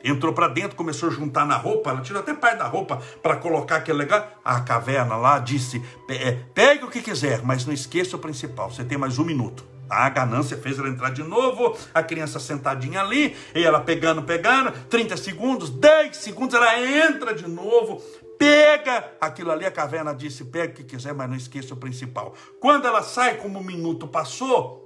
Entrou 0.05 0.33
para 0.33 0.49
dentro, 0.49 0.77
começou 0.77 1.09
a 1.09 1.13
juntar 1.13 1.47
na 1.47 1.57
roupa. 1.57 1.91
Ela 1.91 2.01
tirou 2.01 2.21
até 2.21 2.35
parte 2.35 2.59
da 2.59 2.67
roupa 2.67 3.01
para 3.23 3.37
colocar 3.37 3.77
aquele 3.77 3.99
legal. 3.99 4.27
A 4.45 4.61
caverna 4.61 5.17
lá 5.17 5.39
disse: 5.39 5.83
é, 6.11 6.33
pegue 6.55 6.85
o 6.85 6.91
que 6.91 7.01
quiser, 7.01 7.43
mas 7.43 7.65
não 7.65 7.73
esqueça 7.73 8.17
o 8.17 8.19
principal. 8.19 8.71
Você 8.71 8.85
tem 8.85 8.99
mais 8.99 9.19
um 9.19 9.25
minuto. 9.25 9.72
A 9.93 10.09
ganância 10.09 10.57
fez 10.57 10.79
ela 10.79 10.89
entrar 10.89 11.11
de 11.11 11.23
novo, 11.23 11.77
a 11.93 12.03
criança 12.03 12.41
sentadinha 12.41 13.03
ali, 13.03 13.37
e 13.55 13.63
ela 13.63 13.79
pegando, 13.79 14.23
pegando, 14.23 14.73
30 14.89 15.19
segundos, 15.19 15.69
10 15.69 16.17
segundos, 16.17 16.55
ela 16.55 16.81
entra 16.81 17.35
de 17.35 17.47
novo, 17.47 18.03
pega 18.39 19.13
aquilo 19.21 19.51
ali, 19.51 19.67
a 19.67 19.71
caverna 19.71 20.15
disse, 20.15 20.47
pega 20.47 20.73
o 20.73 20.77
que 20.77 20.85
quiser, 20.85 21.13
mas 21.13 21.29
não 21.29 21.37
esqueça 21.37 21.75
o 21.75 21.77
principal. 21.77 22.35
Quando 22.59 22.87
ela 22.87 23.03
sai, 23.03 23.37
como 23.37 23.59
um 23.59 23.63
minuto 23.63 24.09
passou, 24.09 24.81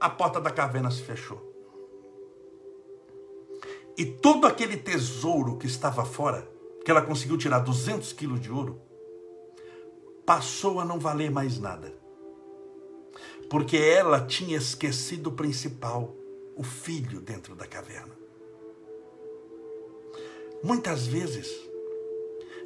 a 0.00 0.10
porta 0.10 0.40
da 0.40 0.50
caverna 0.50 0.90
se 0.90 1.02
fechou. 1.02 1.48
E 3.96 4.04
todo 4.04 4.44
aquele 4.44 4.76
tesouro 4.76 5.56
que 5.56 5.68
estava 5.68 6.04
fora, 6.04 6.48
que 6.84 6.90
ela 6.90 7.02
conseguiu 7.02 7.38
tirar 7.38 7.60
200 7.60 8.12
quilos 8.14 8.40
de 8.40 8.50
ouro, 8.50 8.80
passou 10.26 10.80
a 10.80 10.84
não 10.84 10.98
valer 10.98 11.30
mais 11.30 11.60
nada 11.60 11.99
porque 13.50 13.76
ela 13.76 14.24
tinha 14.24 14.56
esquecido 14.56 15.26
o 15.26 15.32
principal, 15.32 16.14
o 16.56 16.62
filho 16.62 17.20
dentro 17.20 17.56
da 17.56 17.66
caverna. 17.66 18.16
Muitas 20.62 21.04
vezes, 21.08 21.50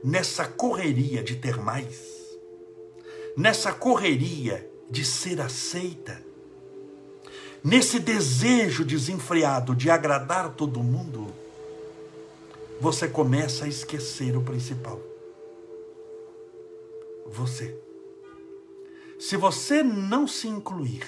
nessa 0.04 0.46
correria 0.46 1.22
de 1.22 1.36
ter 1.36 1.56
mais, 1.56 2.36
nessa 3.34 3.72
correria 3.72 4.70
de 4.90 5.06
ser 5.06 5.40
aceita, 5.40 6.22
nesse 7.62 7.98
desejo 7.98 8.84
desenfreado 8.84 9.74
de 9.74 9.88
agradar 9.88 10.54
todo 10.54 10.82
mundo, 10.82 11.32
você 12.78 13.08
começa 13.08 13.64
a 13.64 13.68
esquecer 13.68 14.36
o 14.36 14.42
principal. 14.42 15.00
Você. 17.26 17.83
Se 19.26 19.38
você 19.38 19.82
não 19.82 20.28
se 20.28 20.46
incluir 20.46 21.02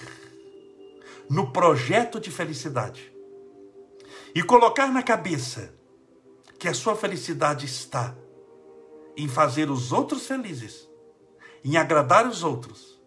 no 1.28 1.52
projeto 1.52 2.18
de 2.18 2.30
felicidade 2.30 3.12
e 4.34 4.42
colocar 4.42 4.86
na 4.86 5.02
cabeça 5.02 5.74
que 6.58 6.66
a 6.66 6.72
sua 6.72 6.96
felicidade 6.96 7.66
está 7.66 8.16
em 9.18 9.28
fazer 9.28 9.70
os 9.70 9.92
outros 9.92 10.26
felizes, 10.26 10.88
em 11.62 11.76
agradar 11.76 12.26
os 12.26 12.42
outros 12.42 12.98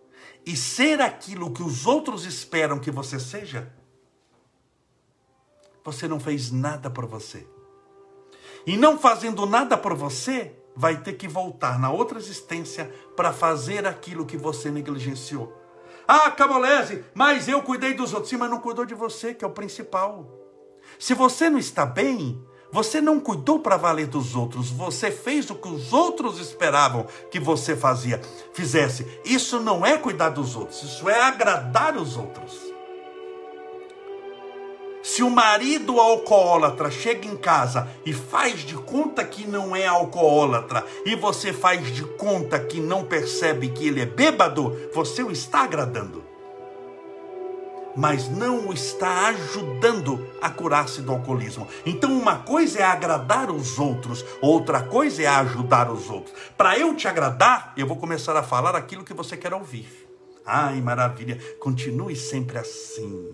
e 0.45 0.56
ser 0.56 1.02
aquilo 1.02 1.52
que 1.52 1.63
os 1.63 1.88
outros 1.88 2.24
esperam 2.24 2.78
que 2.78 2.91
você 2.91 3.19
seja, 3.19 3.74
você 5.84 6.08
não 6.08 6.19
fez 6.19 6.52
nada 6.52 6.88
por 6.88 7.08
você. 7.08 7.48
E 8.63 8.78
não 8.78 9.00
fazendo 9.00 9.48
nada 9.48 9.76
por 9.76 9.95
você, 9.95 10.59
vai 10.75 11.01
ter 11.01 11.13
que 11.13 11.27
voltar 11.27 11.79
na 11.79 11.91
outra 11.91 12.17
existência 12.17 12.89
para 13.15 13.34
fazer 13.34 13.86
aquilo 13.86 14.25
que 14.25 14.38
você 14.38 14.71
negligenciou. 14.71 15.53
Ah, 16.08 16.32
Camolese, 16.32 17.03
mas 17.13 17.47
eu 17.47 17.62
cuidei 17.62 17.93
dos 17.93 18.13
outros. 18.13 18.29
Sim, 18.29 18.38
mas 18.38 18.49
não 18.49 18.60
cuidou 18.60 18.86
de 18.86 18.95
você, 18.95 19.34
que 19.34 19.45
é 19.45 19.47
o 19.47 19.51
principal. 19.51 20.27
Se 20.97 21.13
você 21.13 21.49
não 21.49 21.60
está 21.60 21.86
bem, 21.86 22.43
você 22.71 23.01
não 23.01 23.19
cuidou 23.19 23.60
para 23.60 23.77
valer 23.77 24.08
dos 24.08 24.36
outros, 24.36 24.69
você 24.69 25.12
fez 25.12 25.49
o 25.49 25.55
que 25.55 25.67
os 25.67 25.91
outros 25.91 26.39
esperavam 26.39 27.05
que 27.32 27.39
você 27.39 27.75
fazia, 27.75 28.21
fizesse. 28.53 29.05
Isso 29.25 29.60
não 29.60 29.86
é 29.86 29.97
cuidar 29.97 30.29
dos 30.29 30.55
outros, 30.55 30.84
isso 30.84 31.10
é 31.10 31.21
agradar 31.21 31.97
os 31.97 32.15
outros. 32.15 32.68
Se 35.19 35.23
o 35.23 35.29
marido 35.29 35.99
alcoólatra 35.99 36.89
chega 36.89 37.27
em 37.27 37.36
casa 37.36 37.89
e 38.05 38.13
faz 38.13 38.62
de 38.62 38.75
conta 38.75 39.21
que 39.25 39.45
não 39.45 39.75
é 39.75 39.86
alcoólatra 39.86 40.86
e 41.05 41.13
você 41.13 41.51
faz 41.51 41.93
de 41.93 42.05
conta 42.05 42.58
que 42.58 42.79
não 42.79 43.03
percebe 43.03 43.67
que 43.67 43.86
ele 43.86 43.99
é 43.99 44.05
bêbado, 44.05 44.77
você 44.93 45.21
o 45.21 45.29
está 45.29 45.65
agradando 45.65 46.23
mas 47.97 48.29
não 48.29 48.69
o 48.69 48.73
está 48.73 49.27
ajudando 49.27 50.25
a 50.41 50.49
curar-se 50.49 51.01
do 51.01 51.12
alcoolismo. 51.12 51.67
Então, 51.86 52.17
uma 52.17 52.38
coisa 52.38 52.79
é 52.79 52.84
agradar 52.84 53.51
os 53.51 53.77
outros, 53.77 54.23
outra 54.41 54.84
coisa 54.84 55.23
é 55.23 55.27
ajudar 55.27 55.91
os 55.91 56.10
outros. 56.10 56.34
Para 56.55 56.79
eu 56.79 56.95
te 56.95 57.10
agradar, 57.10 57.73
eu 57.75 57.86
vou 57.86 57.97
começar 57.97 58.38
a 58.38 58.43
falar 58.43 58.73
aquilo 58.73 59.03
que 59.03 59.13
você 59.13 59.36
quer 59.36 59.53
ouvir. 59.53 59.86
Ai, 60.45 60.79
maravilha, 60.79 61.38
continue 61.60 62.15
sempre 62.15 62.58
assim. 62.58 63.27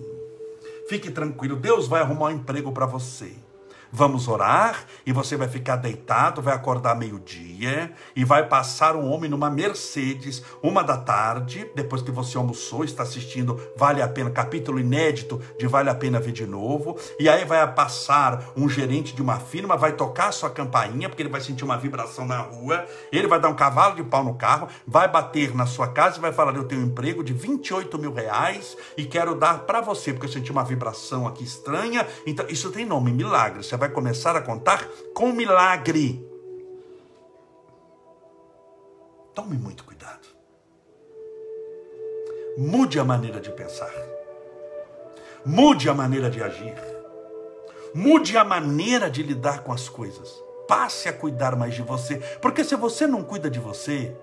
Fique 0.88 1.10
tranquilo, 1.10 1.56
Deus 1.56 1.88
vai 1.88 2.02
arrumar 2.02 2.28
um 2.28 2.32
emprego 2.32 2.72
para 2.72 2.86
você. 2.86 3.34
Vamos 3.96 4.28
orar 4.28 4.84
e 5.06 5.14
você 5.14 5.38
vai 5.38 5.48
ficar 5.48 5.78
deitado, 5.78 6.42
vai 6.42 6.54
acordar 6.54 6.98
meio-dia 6.98 7.94
e 8.14 8.26
vai 8.26 8.46
passar 8.46 8.94
um 8.94 9.10
homem 9.10 9.30
numa 9.30 9.50
Mercedes, 9.50 10.44
uma 10.62 10.84
da 10.84 10.98
tarde, 10.98 11.72
depois 11.74 12.02
que 12.02 12.12
você 12.12 12.38
almoçou, 12.38 12.84
está 12.84 13.04
assistindo 13.04 13.58
Vale 13.78 14.02
a 14.02 14.08
Pena, 14.10 14.30
capítulo 14.30 14.82
inédito 14.82 15.42
de 15.58 15.66
Vale 15.66 15.90
a 15.90 15.96
Pena 15.96 16.20
Ver 16.20 16.34
de 16.34 16.46
Novo. 16.46 16.98
E 17.18 17.30
aí 17.30 17.46
vai 17.46 17.66
passar 17.74 18.44
um 18.58 18.68
gerente 18.68 19.16
de 19.16 19.22
uma 19.22 19.40
firma, 19.40 19.78
vai 19.78 19.94
tocar 19.94 20.34
sua 20.34 20.50
campainha, 20.50 21.08
porque 21.08 21.22
ele 21.22 21.30
vai 21.30 21.40
sentir 21.40 21.64
uma 21.64 21.78
vibração 21.78 22.26
na 22.26 22.40
rua, 22.40 22.86
ele 23.14 23.30
vai 23.30 23.40
dar 23.40 23.48
um 23.48 23.56
cavalo 23.56 23.96
de 23.96 24.04
pau 24.04 24.26
no 24.26 24.34
carro, 24.34 24.68
vai 24.86 25.08
bater 25.08 25.56
na 25.56 25.66
sua 25.66 25.88
casa 25.88 26.18
e 26.18 26.22
vai 26.22 26.34
falar: 26.34 26.54
Eu 26.58 26.66
tenho 26.66 26.82
um 26.82 26.88
emprego 26.88 27.24
de 27.24 27.32
28 27.32 27.98
mil 27.98 28.14
reais 28.14 28.76
e 28.98 29.06
quero 29.06 29.36
dar 29.36 29.60
para 29.60 29.80
você, 29.80 30.12
porque 30.12 30.26
eu 30.28 30.32
senti 30.32 30.52
uma 30.52 30.66
vibração 30.66 31.26
aqui 31.26 31.46
estranha. 31.46 32.06
Então, 32.28 32.46
isso 32.50 32.70
tem 32.72 32.86
nome, 32.86 33.14
milagre. 33.14 33.64
Você 33.64 33.78
vai 33.78 33.85
vai 33.86 33.90
começar 33.90 34.36
a 34.36 34.42
contar 34.42 34.88
com 35.14 35.32
milagre. 35.32 36.26
Tome 39.34 39.58
muito 39.58 39.84
cuidado. 39.84 40.28
Mude 42.58 43.00
a 43.00 43.04
maneira 43.04 43.40
de 43.40 43.52
pensar. 43.52 43.94
Mude 45.46 45.88
a 45.90 45.94
maneira 45.94 46.30
de 46.30 46.42
agir. 46.42 46.76
Mude 47.94 48.38
a 48.38 48.44
maneira 48.44 49.10
de 49.10 49.22
lidar 49.22 49.64
com 49.64 49.72
as 49.72 49.88
coisas. 49.88 50.34
Passe 50.68 51.08
a 51.08 51.14
cuidar 51.14 51.56
mais 51.56 51.76
de 51.76 51.84
você. 51.84 52.18
Porque 52.42 52.64
se 52.64 52.76
você 52.76 53.06
não 53.06 53.24
cuida 53.24 53.50
de 53.50 53.60
você, 53.60 54.16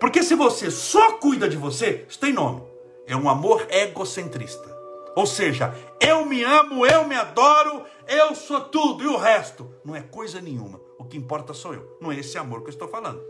porque 0.00 0.22
se 0.22 0.34
você 0.34 0.70
só 0.70 1.18
cuida 1.18 1.48
de 1.48 1.56
você, 1.56 2.06
isso 2.08 2.18
tem 2.18 2.32
nome. 2.32 2.62
É 3.06 3.14
um 3.14 3.28
amor 3.28 3.66
egocentrista. 3.68 4.73
Ou 5.14 5.26
seja, 5.26 5.74
eu 6.00 6.24
me 6.26 6.42
amo, 6.42 6.84
eu 6.84 7.06
me 7.06 7.14
adoro, 7.14 7.84
eu 8.06 8.34
sou 8.34 8.60
tudo 8.62 9.04
e 9.04 9.06
o 9.06 9.16
resto 9.16 9.70
não 9.84 9.94
é 9.94 10.02
coisa 10.02 10.40
nenhuma. 10.40 10.80
O 10.98 11.04
que 11.04 11.16
importa 11.16 11.54
sou 11.54 11.74
eu. 11.74 11.96
Não 12.00 12.10
é 12.10 12.18
esse 12.18 12.36
amor 12.36 12.62
que 12.62 12.66
eu 12.66 12.72
estou 12.72 12.88
falando. 12.88 13.22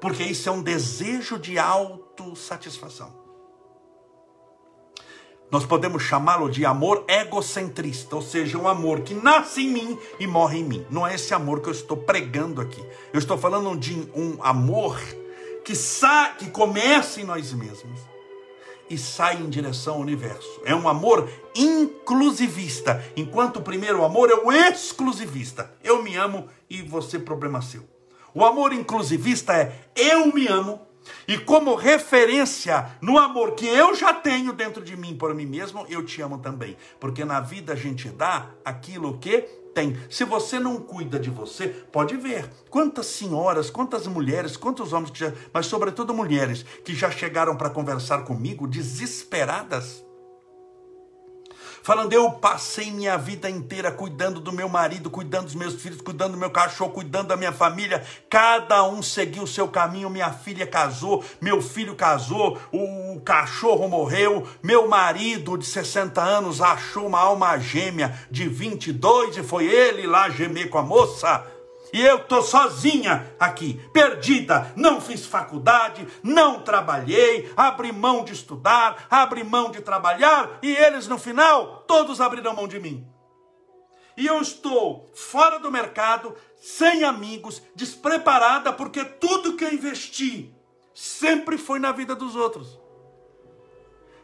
Porque 0.00 0.22
isso 0.22 0.48
é 0.48 0.52
um 0.52 0.62
desejo 0.62 1.38
de 1.38 1.58
autossatisfação. 1.58 3.22
Nós 5.50 5.64
podemos 5.64 6.02
chamá-lo 6.02 6.50
de 6.50 6.66
amor 6.66 7.04
egocentrista, 7.06 8.16
ou 8.16 8.22
seja, 8.22 8.58
um 8.58 8.66
amor 8.66 9.02
que 9.02 9.14
nasce 9.14 9.62
em 9.62 9.70
mim 9.70 9.98
e 10.18 10.26
morre 10.26 10.58
em 10.58 10.64
mim. 10.64 10.86
Não 10.90 11.06
é 11.06 11.14
esse 11.14 11.32
amor 11.32 11.60
que 11.60 11.68
eu 11.68 11.72
estou 11.72 11.96
pregando 11.96 12.60
aqui. 12.60 12.84
Eu 13.12 13.18
estou 13.18 13.38
falando 13.38 13.78
de 13.78 14.10
um 14.14 14.42
amor 14.42 14.98
que, 15.64 15.76
sa 15.76 16.30
que 16.30 16.50
começa 16.50 17.20
em 17.20 17.24
nós 17.24 17.52
mesmos 17.52 18.13
e 18.88 18.98
sai 18.98 19.36
em 19.36 19.48
direção 19.48 19.94
ao 19.94 20.00
universo. 20.00 20.60
É 20.64 20.74
um 20.74 20.88
amor 20.88 21.28
inclusivista, 21.54 23.04
enquanto 23.16 23.56
o 23.56 23.62
primeiro 23.62 24.04
amor 24.04 24.30
é 24.30 24.34
o 24.34 24.52
exclusivista. 24.52 25.74
Eu 25.82 26.02
me 26.02 26.16
amo 26.16 26.48
e 26.68 26.82
você 26.82 27.18
problema 27.18 27.62
seu. 27.62 27.82
O 28.34 28.44
amor 28.44 28.72
inclusivista 28.72 29.52
é 29.52 29.72
eu 29.94 30.32
me 30.32 30.48
amo 30.48 30.80
e 31.26 31.38
como 31.38 31.74
referência 31.74 32.90
no 33.00 33.18
amor 33.18 33.52
que 33.52 33.66
eu 33.66 33.94
já 33.94 34.12
tenho 34.12 34.52
dentro 34.52 34.82
de 34.82 34.96
mim 34.96 35.16
por 35.16 35.34
mim 35.34 35.46
mesmo, 35.46 35.86
eu 35.88 36.04
te 36.04 36.20
amo 36.22 36.38
também, 36.38 36.76
porque 36.98 37.24
na 37.24 37.40
vida 37.40 37.72
a 37.72 37.76
gente 37.76 38.08
dá 38.08 38.50
aquilo 38.64 39.18
que 39.18 39.63
tem. 39.74 39.98
Se 40.08 40.24
você 40.24 40.58
não 40.58 40.80
cuida 40.80 41.18
de 41.18 41.28
você, 41.28 41.68
pode 41.68 42.16
ver 42.16 42.48
quantas 42.70 43.06
senhoras, 43.06 43.68
quantas 43.68 44.06
mulheres, 44.06 44.56
quantos 44.56 44.92
homens, 44.92 45.10
que 45.10 45.18
já, 45.18 45.32
mas 45.52 45.66
sobretudo 45.66 46.14
mulheres, 46.14 46.64
que 46.84 46.94
já 46.94 47.10
chegaram 47.10 47.56
para 47.56 47.68
conversar 47.68 48.24
comigo 48.24 48.66
desesperadas 48.66 50.04
falando: 51.84 52.12
Eu 52.14 52.32
passei 52.32 52.90
minha 52.90 53.16
vida 53.16 53.48
inteira 53.48 53.92
cuidando 53.92 54.40
do 54.40 54.50
meu 54.50 54.68
marido, 54.68 55.10
cuidando 55.10 55.44
dos 55.44 55.54
meus 55.54 55.80
filhos, 55.80 56.00
cuidando 56.00 56.32
do 56.32 56.38
meu 56.38 56.50
cachorro, 56.50 56.90
cuidando 56.90 57.28
da 57.28 57.36
minha 57.36 57.52
família. 57.52 58.02
Cada 58.28 58.82
um 58.82 59.02
seguiu 59.02 59.44
o 59.44 59.46
seu 59.46 59.68
caminho. 59.68 60.10
Minha 60.10 60.32
filha 60.32 60.66
casou, 60.66 61.22
meu 61.40 61.60
filho 61.60 61.94
casou, 61.94 62.58
o 62.72 63.20
cachorro 63.20 63.86
morreu. 63.86 64.48
Meu 64.62 64.88
marido 64.88 65.58
de 65.58 65.66
60 65.66 66.20
anos 66.20 66.60
achou 66.60 67.06
uma 67.06 67.20
alma 67.20 67.58
gêmea 67.58 68.18
de 68.30 68.48
22 68.48 69.36
e 69.36 69.42
foi 69.42 69.66
ele 69.66 70.06
lá 70.06 70.30
gemer 70.30 70.70
com 70.70 70.78
a 70.78 70.82
moça 70.82 71.53
e 71.94 72.04
eu 72.04 72.16
estou 72.16 72.42
sozinha 72.42 73.32
aqui, 73.38 73.80
perdida. 73.92 74.72
Não 74.74 75.00
fiz 75.00 75.24
faculdade, 75.24 76.04
não 76.24 76.60
trabalhei, 76.60 77.52
abri 77.56 77.92
mão 77.92 78.24
de 78.24 78.32
estudar, 78.32 79.06
abri 79.08 79.44
mão 79.44 79.70
de 79.70 79.80
trabalhar, 79.80 80.58
e 80.60 80.74
eles 80.74 81.06
no 81.06 81.16
final, 81.16 81.84
todos 81.86 82.20
abriram 82.20 82.52
mão 82.52 82.66
de 82.66 82.80
mim. 82.80 83.06
E 84.16 84.26
eu 84.26 84.40
estou 84.40 85.08
fora 85.14 85.60
do 85.60 85.70
mercado, 85.70 86.34
sem 86.56 87.04
amigos, 87.04 87.62
despreparada, 87.76 88.72
porque 88.72 89.04
tudo 89.04 89.56
que 89.56 89.62
eu 89.62 89.72
investi 89.72 90.52
sempre 90.92 91.56
foi 91.56 91.78
na 91.78 91.92
vida 91.92 92.16
dos 92.16 92.34
outros. 92.34 92.76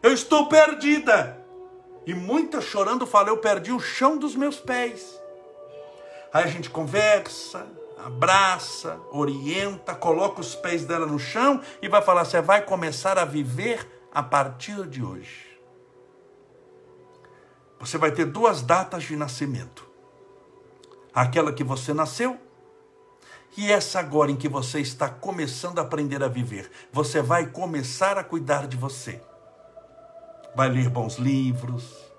Eu 0.03 0.13
estou 0.13 0.49
perdida. 0.49 1.39
E 2.05 2.15
muita 2.15 2.61
chorando 2.61 3.07
fala: 3.07 3.29
eu 3.29 3.39
perdi 3.39 3.71
o 3.71 3.79
chão 3.79 4.17
dos 4.17 4.35
meus 4.35 4.57
pés. 4.57 5.20
Aí 6.33 6.45
a 6.45 6.47
gente 6.47 6.71
conversa, 6.71 7.67
abraça, 7.99 8.99
orienta, 9.11 9.95
coloca 9.95 10.41
os 10.41 10.55
pés 10.55 10.85
dela 10.85 11.07
no 11.07 11.19
chão 11.19 11.61
e 11.83 11.89
vai 11.89 12.01
falar: 12.03 12.25
você 12.25 12.41
vai 12.41 12.63
começar 12.63 13.19
a 13.19 13.25
viver 13.25 13.87
a 14.13 14.23
partir 14.23 14.87
de 14.87 15.03
hoje. 15.03 15.51
Você 17.81 17.99
vai 17.99 18.13
ter 18.13 18.27
duas 18.27 18.63
datas 18.63 19.03
de 19.03 19.17
nascimento: 19.17 19.87
aquela 21.13 21.53
que 21.53 21.65
você 21.65 21.93
nasceu 21.93 22.39
e 23.57 23.71
essa 23.71 23.99
agora 23.99 24.31
em 24.31 24.37
que 24.37 24.49
você 24.49 24.81
está 24.81 25.09
começando 25.09 25.81
a 25.81 25.83
aprender 25.83 26.23
a 26.23 26.29
viver. 26.29 26.71
Você 26.93 27.21
vai 27.21 27.47
começar 27.47 28.17
a 28.17 28.23
cuidar 28.23 28.69
de 28.69 28.77
você. 28.77 29.21
Vai 30.55 30.69
ler 30.69 30.89
bons 30.89 31.17
livros 31.17 32.10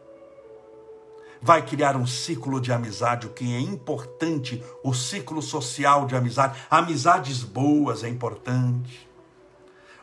vai 1.41 1.65
criar 1.65 1.95
um 1.95 2.05
ciclo 2.05 2.61
de 2.61 2.71
amizade, 2.71 3.27
o 3.27 3.31
que 3.31 3.53
é 3.53 3.59
importante, 3.59 4.63
o 4.83 4.93
ciclo 4.93 5.41
social 5.41 6.05
de 6.05 6.15
amizade. 6.15 6.59
Amizades 6.69 7.43
boas 7.43 8.03
é 8.03 8.09
importante. 8.09 9.09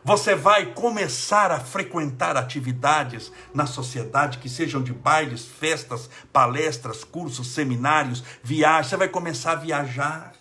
Você 0.03 0.33
vai 0.33 0.73
começar 0.73 1.51
a 1.51 1.59
frequentar 1.59 2.37
atividades 2.37 3.31
na 3.53 3.65
sociedade 3.65 4.37
que 4.37 4.49
sejam 4.49 4.81
de 4.81 4.93
bailes, 4.93 5.45
festas, 5.45 6.09
palestras, 6.31 7.03
cursos, 7.03 7.47
seminários, 7.47 8.23
viagens. 8.41 8.87
Você 8.87 8.97
vai 8.97 9.09
começar 9.09 9.53
a 9.53 9.55
viajar 9.55 10.33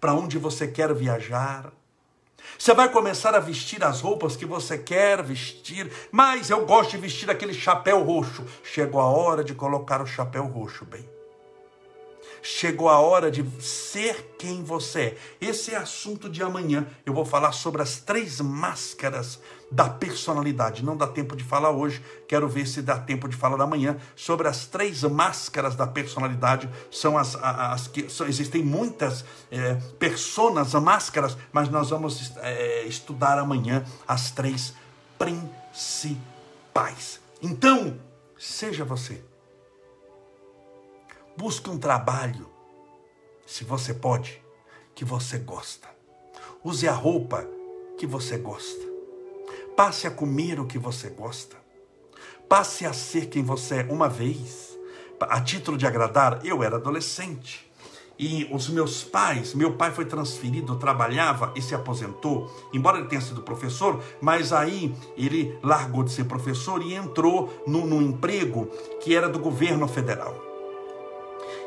para 0.00 0.14
onde 0.14 0.38
você 0.38 0.66
quer 0.66 0.94
viajar. 0.94 1.72
Você 2.62 2.74
vai 2.74 2.88
começar 2.88 3.34
a 3.34 3.40
vestir 3.40 3.82
as 3.82 4.00
roupas 4.00 4.36
que 4.36 4.46
você 4.46 4.78
quer 4.78 5.20
vestir, 5.20 5.90
mas 6.12 6.48
eu 6.48 6.64
gosto 6.64 6.92
de 6.92 6.98
vestir 6.98 7.28
aquele 7.28 7.52
chapéu 7.52 8.04
roxo. 8.04 8.44
Chegou 8.62 9.00
a 9.00 9.06
hora 9.06 9.42
de 9.42 9.52
colocar 9.52 10.00
o 10.00 10.06
chapéu 10.06 10.46
roxo, 10.46 10.84
bem. 10.84 11.04
Chegou 12.40 12.88
a 12.88 13.00
hora 13.00 13.32
de 13.32 13.44
ser 13.60 14.36
quem 14.38 14.62
você 14.62 15.00
é. 15.00 15.18
Esse 15.40 15.74
é 15.74 15.76
assunto 15.76 16.30
de 16.30 16.40
amanhã. 16.40 16.86
Eu 17.04 17.12
vou 17.12 17.24
falar 17.24 17.50
sobre 17.50 17.82
as 17.82 17.96
três 17.96 18.40
máscaras 18.40 19.40
da 19.72 19.88
personalidade. 19.88 20.84
Não 20.84 20.96
dá 20.96 21.06
tempo 21.06 21.34
de 21.34 21.42
falar 21.42 21.70
hoje, 21.70 22.04
quero 22.28 22.46
ver 22.46 22.66
se 22.66 22.82
dá 22.82 22.98
tempo 22.98 23.26
de 23.26 23.34
falar 23.34 23.60
amanhã 23.62 23.96
sobre 24.14 24.46
as 24.46 24.66
três 24.66 25.02
máscaras 25.02 25.74
da 25.74 25.86
personalidade. 25.86 26.68
São 26.90 27.16
as, 27.16 27.34
as, 27.36 27.88
que 27.88 28.08
são, 28.10 28.26
existem 28.26 28.62
muitas 28.62 29.24
é, 29.50 29.74
personas, 29.98 30.74
máscaras, 30.74 31.38
mas 31.50 31.70
nós 31.70 31.88
vamos 31.88 32.36
é, 32.36 32.84
estudar 32.84 33.38
amanhã 33.38 33.82
as 34.06 34.30
três 34.30 34.74
principais. 35.18 37.18
Então, 37.40 37.98
seja 38.38 38.84
você. 38.84 39.24
Busque 41.34 41.70
um 41.70 41.78
trabalho, 41.78 42.46
se 43.46 43.64
você 43.64 43.94
pode, 43.94 44.42
que 44.94 45.02
você 45.02 45.38
gosta. 45.38 45.88
Use 46.62 46.86
a 46.86 46.92
roupa 46.92 47.46
que 47.96 48.06
você 48.06 48.36
gosta. 48.36 48.91
Passe 49.76 50.06
a 50.06 50.10
comer 50.10 50.60
o 50.60 50.66
que 50.66 50.78
você 50.78 51.08
gosta. 51.08 51.56
Passe 52.48 52.84
a 52.84 52.92
ser 52.92 53.26
quem 53.26 53.42
você 53.42 53.76
é 53.76 53.86
uma 53.90 54.08
vez. 54.08 54.78
A 55.20 55.40
título 55.40 55.78
de 55.78 55.86
agradar, 55.86 56.44
eu 56.44 56.62
era 56.62 56.76
adolescente. 56.76 57.70
E 58.18 58.46
os 58.52 58.68
meus 58.68 59.02
pais, 59.02 59.54
meu 59.54 59.72
pai 59.72 59.90
foi 59.90 60.04
transferido, 60.04 60.76
trabalhava 60.76 61.52
e 61.56 61.62
se 61.62 61.74
aposentou, 61.74 62.48
embora 62.72 62.98
ele 62.98 63.08
tenha 63.08 63.20
sido 63.20 63.42
professor, 63.42 64.02
mas 64.20 64.52
aí 64.52 64.94
ele 65.16 65.58
largou 65.62 66.04
de 66.04 66.12
ser 66.12 66.24
professor 66.24 66.82
e 66.82 66.94
entrou 66.94 67.64
num, 67.66 68.02
emprego 68.02 68.66
que 69.00 69.16
era 69.16 69.28
do 69.28 69.38
governo 69.38 69.88
federal. 69.88 70.51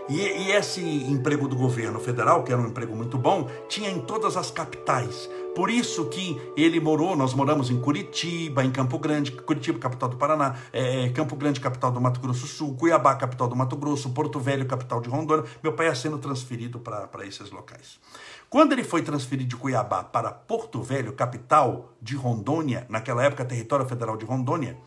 E, 0.07 0.19
e, 0.19 0.51
esse 0.51 0.81
emprego 0.81 1.47
do 1.47 1.55
governo 1.55 1.99
federal, 1.99 2.43
que 2.43 2.51
era 2.51 2.61
um 2.61 2.67
emprego 2.67 2.95
muito 2.95 3.17
bom, 3.17 3.49
tinha 3.67 3.89
em 3.89 3.99
todas 3.99 4.37
as 4.37 4.51
capitais. 4.51 5.27
Por 5.55 5.67
isso 5.67 6.05
que 6.09 6.39
ele 6.55 6.79
morou, 6.79 7.15
nós 7.15 7.33
moramos 7.33 7.71
em 7.71 7.79
Curitiba, 7.79 8.63
em 8.63 8.71
Campo 8.71 8.99
Grande, 8.99 9.31
Curitiba, 9.31 9.79
capital 9.79 10.09
do 10.09 10.17
Paraná, 10.17 10.57
é, 10.71 11.09
Campo 11.09 11.35
Grande, 11.35 11.59
capital 11.59 11.91
do 11.91 11.99
Mato 11.99 12.19
Grosso 12.19 12.41
do 12.41 12.47
Sul, 12.47 12.75
Cuiabá, 12.75 13.15
capital 13.15 13.47
do 13.47 13.55
Mato 13.55 13.75
Grosso, 13.75 14.11
Porto 14.11 14.39
Velho, 14.39 14.67
capital 14.67 15.01
de 15.01 15.09
Rondônia. 15.09 15.45
Meu 15.63 15.73
pai 15.73 15.87
ia 15.87 15.95
sendo 15.95 16.19
transferido 16.19 16.77
para 16.79 17.25
esses 17.25 17.49
locais. 17.49 17.99
Quando 18.47 18.73
ele 18.73 18.83
foi 18.83 19.01
transferido 19.01 19.49
de 19.49 19.55
Cuiabá 19.55 20.03
para 20.03 20.31
Porto 20.31 20.83
Velho, 20.83 21.13
capital 21.13 21.93
de 21.99 22.15
Rondônia, 22.15 22.85
naquela 22.89 23.23
época 23.23 23.43
território 23.43 23.87
federal 23.87 24.17
de 24.17 24.25
Rondônia, 24.25 24.77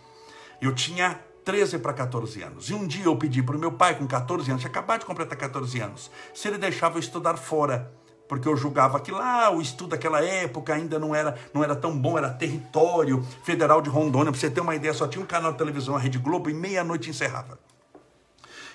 eu 0.60 0.72
tinha 0.74 1.20
13 1.48 1.78
para 1.78 1.94
14 1.94 2.42
anos. 2.42 2.68
E 2.68 2.74
um 2.74 2.86
dia 2.86 3.06
eu 3.06 3.16
pedi 3.16 3.42
para 3.42 3.56
o 3.56 3.58
meu 3.58 3.72
pai, 3.72 3.96
com 3.96 4.06
14 4.06 4.50
anos, 4.50 4.60
tinha 4.60 4.70
acabado 4.70 5.00
de 5.00 5.06
completar 5.06 5.38
14 5.38 5.80
anos, 5.80 6.10
se 6.34 6.46
ele 6.46 6.58
deixava 6.58 6.96
eu 6.96 7.00
estudar 7.00 7.38
fora. 7.38 7.90
Porque 8.28 8.46
eu 8.46 8.54
julgava 8.54 9.00
que 9.00 9.10
lá 9.10 9.48
o 9.50 9.62
estudo 9.62 9.90
daquela 9.92 10.22
época 10.22 10.74
ainda 10.74 10.98
não 10.98 11.14
era, 11.14 11.38
não 11.54 11.64
era 11.64 11.74
tão 11.74 11.98
bom, 11.98 12.18
era 12.18 12.28
território 12.28 13.26
federal 13.42 13.80
de 13.80 13.88
Rondônia. 13.88 14.30
Para 14.30 14.38
você 14.38 14.50
ter 14.50 14.60
uma 14.60 14.74
ideia, 14.74 14.92
só 14.92 15.08
tinha 15.08 15.24
um 15.24 15.26
canal 15.26 15.52
de 15.52 15.56
televisão, 15.56 15.96
a 15.96 15.98
Rede 15.98 16.18
Globo, 16.18 16.50
e 16.50 16.52
meia-noite 16.52 17.08
encerrava. 17.08 17.58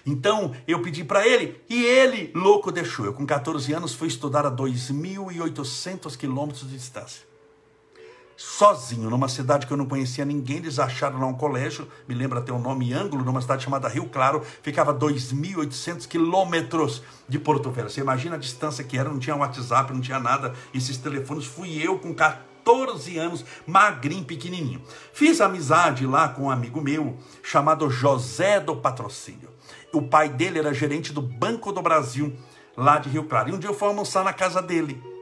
Então 0.03 0.55
eu 0.67 0.81
pedi 0.81 1.03
para 1.03 1.27
ele 1.27 1.61
e 1.69 1.85
ele, 1.85 2.31
louco, 2.33 2.71
deixou. 2.71 3.05
Eu, 3.05 3.13
com 3.13 3.23
14 3.23 3.71
anos, 3.71 3.93
fui 3.93 4.07
estudar 4.07 4.47
a 4.47 4.51
2.800 4.51 6.17
quilômetros 6.17 6.67
de 6.67 6.75
distância 6.75 7.32
sozinho, 8.35 9.09
numa 9.09 9.27
cidade 9.27 9.67
que 9.67 9.73
eu 9.73 9.77
não 9.77 9.85
conhecia 9.85 10.25
ninguém, 10.25 10.57
eles 10.57 10.79
acharam 10.79 11.19
lá 11.19 11.27
um 11.27 11.33
colégio, 11.33 11.87
me 12.07 12.15
lembra 12.15 12.39
até 12.39 12.51
o 12.51 12.59
nome 12.59 12.93
Ângulo, 12.93 13.23
numa 13.23 13.41
cidade 13.41 13.63
chamada 13.63 13.87
Rio 13.87 14.07
Claro, 14.07 14.41
ficava 14.61 14.93
2.800 14.93 16.07
quilômetros 16.07 17.03
de 17.27 17.39
Porto 17.39 17.71
Velho. 17.71 17.89
Você 17.89 18.01
imagina 18.01 18.35
a 18.35 18.39
distância 18.39 18.83
que 18.83 18.97
era, 18.97 19.09
não 19.09 19.19
tinha 19.19 19.35
WhatsApp, 19.35 19.93
não 19.93 20.01
tinha 20.01 20.19
nada, 20.19 20.53
esses 20.73 20.97
telefones, 20.97 21.45
fui 21.45 21.81
eu 21.81 21.99
com 21.99 22.13
14 22.13 23.17
anos, 23.17 23.45
magrinho, 23.67 24.23
pequenininho. 24.23 24.81
Fiz 25.13 25.41
amizade 25.41 26.05
lá 26.05 26.29
com 26.29 26.43
um 26.43 26.51
amigo 26.51 26.81
meu, 26.81 27.17
chamado 27.41 27.89
José 27.89 28.59
do 28.59 28.75
Patrocínio. 28.75 29.49
O 29.93 30.01
pai 30.01 30.27
dele 30.27 30.59
era 30.59 30.73
gerente 30.73 31.13
do 31.13 31.21
Banco 31.21 31.71
do 31.71 31.81
Brasil, 31.81 32.35
lá 32.75 32.97
de 32.97 33.09
Rio 33.09 33.25
Claro. 33.25 33.49
E 33.49 33.53
um 33.53 33.59
dia 33.59 33.69
eu 33.69 33.75
fui 33.75 33.87
almoçar 33.87 34.23
na 34.23 34.33
casa 34.33 34.61
dele. 34.61 35.12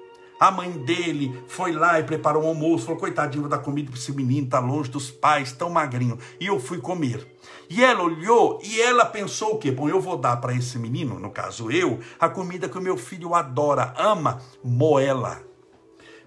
A 0.42 0.50
mãe 0.50 0.72
dele 0.72 1.40
foi 1.46 1.72
lá 1.72 2.00
e 2.00 2.04
preparou 2.04 2.44
um 2.44 2.48
almoço, 2.48 2.86
falou: 2.86 3.00
coitadinho, 3.00 3.48
da 3.48 3.60
comida 3.60 3.92
para 3.92 4.00
esse 4.00 4.12
menino, 4.12 4.48
tá 4.48 4.58
longe 4.58 4.90
dos 4.90 5.12
pais, 5.12 5.52
tão 5.52 5.70
magrinho. 5.70 6.18
E 6.40 6.48
eu 6.48 6.60
fui 6.60 6.80
comer. 6.80 7.28
E 7.70 7.84
ela 7.84 8.02
olhou 8.02 8.60
e 8.64 8.82
ela 8.82 9.06
pensou 9.06 9.54
o 9.54 9.58
quê? 9.60 9.70
Bom, 9.70 9.88
eu 9.88 10.02
vou 10.02 10.18
dar 10.18 10.38
para 10.38 10.56
esse 10.56 10.80
menino, 10.80 11.20
no 11.20 11.30
caso 11.30 11.70
eu, 11.70 12.00
a 12.20 12.28
comida 12.28 12.68
que 12.68 12.76
o 12.76 12.82
meu 12.82 12.98
filho 12.98 13.36
adora, 13.36 13.94
ama, 13.96 14.42
moela. 14.64 15.44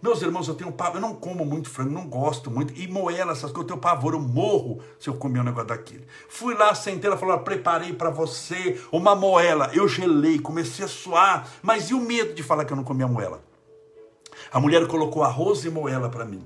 Meus 0.01 0.23
irmãos, 0.23 0.47
eu 0.47 0.55
tenho 0.55 0.71
pavor, 0.71 0.99
eu 0.99 1.01
não 1.01 1.17
como 1.17 1.45
muito 1.45 1.69
frango, 1.69 1.91
não 1.91 2.07
gosto 2.07 2.53
muito, 2.53 2.73
e 2.79 2.87
moela 2.87 3.33
essas 3.33 3.51
coisas, 3.51 3.63
eu 3.63 3.65
tenho 3.65 3.81
pavor, 3.81 4.15
eu 4.15 4.21
morro 4.21 4.79
se 4.97 5.09
eu 5.09 5.15
comer 5.15 5.41
um 5.41 5.45
negócio 5.45 5.67
daquele. 5.67 6.07
Fui 6.29 6.55
lá, 6.55 6.73
sentei, 6.73 7.11
ela 7.11 7.19
falou, 7.19 7.37
preparei 7.41 7.93
para 7.93 8.11
você 8.11 8.81
uma 8.93 9.17
moela. 9.17 9.71
Eu 9.73 9.89
gelei, 9.89 10.39
comecei 10.39 10.85
a 10.85 10.89
suar, 10.89 11.49
mas 11.61 11.91
e 11.91 11.95
o 11.95 12.01
medo 12.01 12.33
de 12.33 12.45
falar 12.45 12.65
que 12.65 12.73
eu 12.73 12.77
não 12.77 12.85
comia 12.85 13.09
moela? 13.09 13.43
A 14.53 14.61
mulher 14.61 14.87
colocou 14.87 15.23
arroz 15.23 15.65
e 15.65 15.71
moela 15.71 16.09
para 16.09 16.25
mim. 16.25 16.43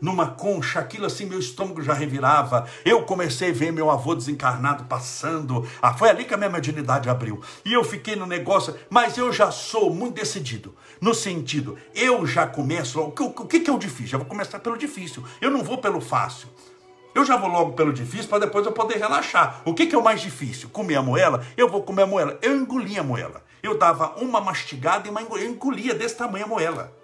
Numa 0.00 0.28
concha, 0.28 0.78
aquilo 0.78 1.06
assim, 1.06 1.26
meu 1.26 1.40
estômago 1.40 1.82
já 1.82 1.92
revirava. 1.92 2.66
Eu 2.84 3.02
comecei 3.02 3.50
a 3.50 3.52
ver 3.52 3.72
meu 3.72 3.90
avô 3.90 4.14
desencarnado 4.14 4.84
passando. 4.84 5.66
Ah, 5.82 5.92
foi 5.92 6.08
ali 6.08 6.24
que 6.24 6.34
a 6.34 6.36
minha 6.36 6.50
mediunidade 6.50 7.08
abriu. 7.08 7.40
E 7.64 7.72
eu 7.72 7.82
fiquei 7.82 8.14
no 8.14 8.26
negócio, 8.26 8.74
mas 8.88 9.18
eu 9.18 9.32
já 9.32 9.50
sou 9.50 9.92
muito 9.92 10.14
decidido. 10.14 10.74
No 11.00 11.14
sentido, 11.14 11.76
eu 11.94 12.24
já 12.26 12.46
começo. 12.46 13.00
O 13.00 13.10
que, 13.10 13.22
o 13.22 13.32
que, 13.32 13.68
é 13.68 13.72
o 13.72 13.78
difícil? 13.78 14.14
Eu 14.14 14.20
vou 14.20 14.28
começar 14.28 14.60
pelo 14.60 14.78
difícil. 14.78 15.24
Eu 15.40 15.50
não 15.50 15.64
vou 15.64 15.78
pelo 15.78 16.00
fácil. 16.00 16.48
Eu 17.14 17.24
já 17.24 17.36
vou 17.36 17.50
logo 17.50 17.72
pelo 17.72 17.92
difícil 17.92 18.28
para 18.28 18.38
depois 18.38 18.64
eu 18.64 18.72
poder 18.72 18.98
relaxar. 18.98 19.62
O 19.64 19.74
que, 19.74 19.86
que 19.86 19.94
é 19.94 19.98
o 19.98 20.04
mais 20.04 20.20
difícil? 20.20 20.68
Comer 20.68 20.96
a 20.96 21.02
moela? 21.02 21.44
Eu 21.56 21.68
vou 21.68 21.82
comer 21.82 22.02
a 22.02 22.06
moela. 22.06 22.38
Eu 22.40 22.54
engolia 22.54 23.00
a 23.00 23.04
moela. 23.04 23.42
Eu 23.60 23.76
dava 23.76 24.14
uma 24.22 24.40
mastigada 24.40 25.08
e 25.08 25.10
uma 25.10 25.22
engolia. 25.22 25.46
Eu 25.46 25.50
engolia 25.50 25.94
desse 25.94 26.16
tamanho 26.16 26.44
a 26.44 26.48
moela. 26.48 26.97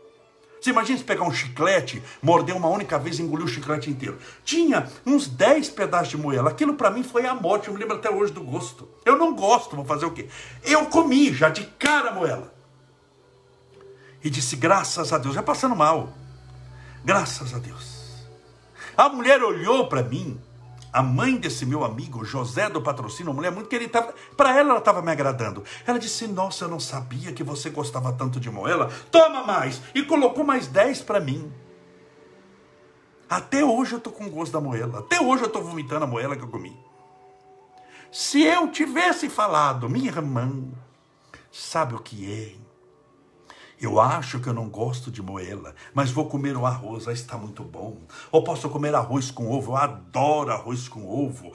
Você 0.65 0.71
imagina 0.71 0.97
se 0.97 1.05
pegar 1.05 1.25
um 1.25 1.31
chiclete, 1.31 2.03
morder 2.23 2.57
uma 2.57 2.69
única 2.69 2.99
vez 2.99 3.19
e 3.19 3.23
engolir 3.23 3.45
o 3.45 3.49
chiclete 3.49 3.91
inteiro. 3.91 4.17
Tinha 4.47 4.91
uns 5.05 5.29
10 5.29 5.69
pedaços 5.69 6.09
de 6.09 6.17
moela. 6.17 6.49
Aquilo 6.49 6.73
para 6.73 6.91
mim 6.91 7.03
foi 7.03 7.27
a 7.27 7.35
morte. 7.35 7.69
Eu 7.69 7.75
me 7.75 7.81
lembro 7.81 7.97
até 7.97 8.09
hoje 8.09 8.33
do 8.33 8.41
gosto. 8.41 8.89
Eu 9.05 9.19
não 9.19 9.35
gosto, 9.35 9.77
vou 9.77 9.85
fazer 9.85 10.07
o 10.07 10.11
quê? 10.11 10.27
Eu 10.63 10.87
comi 10.87 11.35
já 11.35 11.51
de 11.51 11.67
cara 11.79 12.09
a 12.09 12.15
moela. 12.15 12.55
E 14.23 14.31
disse, 14.31 14.57
graças 14.57 15.13
a 15.13 15.19
Deus, 15.19 15.35
já 15.35 15.43
passando 15.43 15.77
mal. 15.77 16.15
Graças 17.05 17.53
a 17.53 17.59
Deus. 17.59 18.25
A 18.97 19.11
mulher 19.11 19.43
olhou 19.43 19.87
para 19.87 20.03
mim 20.03 20.41
a 20.95 21.03
mãe 21.03 21.37
desse 21.37 21.67
meu 21.67 21.83
amigo, 21.85 22.25
José 22.25 22.71
do 22.71 22.81
Patrocínio, 22.81 23.33
uma 23.33 23.37
mulher 23.37 23.51
muito 23.51 23.69
querida, 23.69 24.15
para 24.37 24.51
ela 24.57 24.71
ela 24.71 24.79
estava 24.79 25.03
me 25.03 25.11
agradando. 25.11 25.65
Ela 25.85 25.99
disse: 25.99 26.29
Nossa, 26.29 26.67
eu 26.67 26.69
não 26.69 26.79
sabia 26.79 27.33
que 27.33 27.43
você 27.43 27.69
gostava 27.69 28.13
tanto 28.13 28.39
de 28.39 28.49
moela. 28.49 28.89
Toma 29.11 29.43
mais! 29.43 29.83
E 29.93 30.05
colocou 30.05 30.45
mais 30.45 30.69
10 30.69 31.03
para 31.03 31.19
mim. 31.19 31.53
Até 33.29 33.65
hoje 33.65 33.95
eu 33.95 33.99
estou 33.99 34.13
com 34.13 34.31
gosto 34.31 34.53
da 34.53 34.61
moela. 34.61 35.01
Até 35.01 35.21
hoje 35.21 35.43
eu 35.43 35.49
estou 35.49 35.65
vomitando 35.65 36.05
a 36.05 36.07
moela 36.07 36.37
que 36.37 36.45
eu 36.45 36.49
comi. 36.49 36.79
Se 38.13 38.43
eu 38.43 38.71
tivesse 38.71 39.29
falado, 39.29 39.91
minha 39.91 40.09
irmã, 40.09 40.63
sabe 41.51 41.97
o 41.97 41.99
que 41.99 42.33
é? 42.33 42.64
Eu 43.85 44.01
acho 44.01 44.41
que 44.41 44.49
eu 44.49 44.55
não 44.55 44.67
gosto 44.67 45.11
de 45.11 45.21
moela, 45.21 45.75
mas 45.93 46.11
vou 46.11 46.27
comer 46.27 46.57
o 46.57 46.65
arroz, 46.65 47.07
aí 47.07 47.13
está 47.13 47.37
muito 47.37 47.63
bom. 47.63 47.99
Ou 48.33 48.43
posso 48.43 48.71
comer 48.71 48.95
arroz 48.95 49.31
com 49.31 49.51
ovo, 49.51 49.73
eu 49.73 49.77
adoro 49.77 50.51
arroz 50.51 50.89
com 50.89 51.07
ovo. 51.07 51.53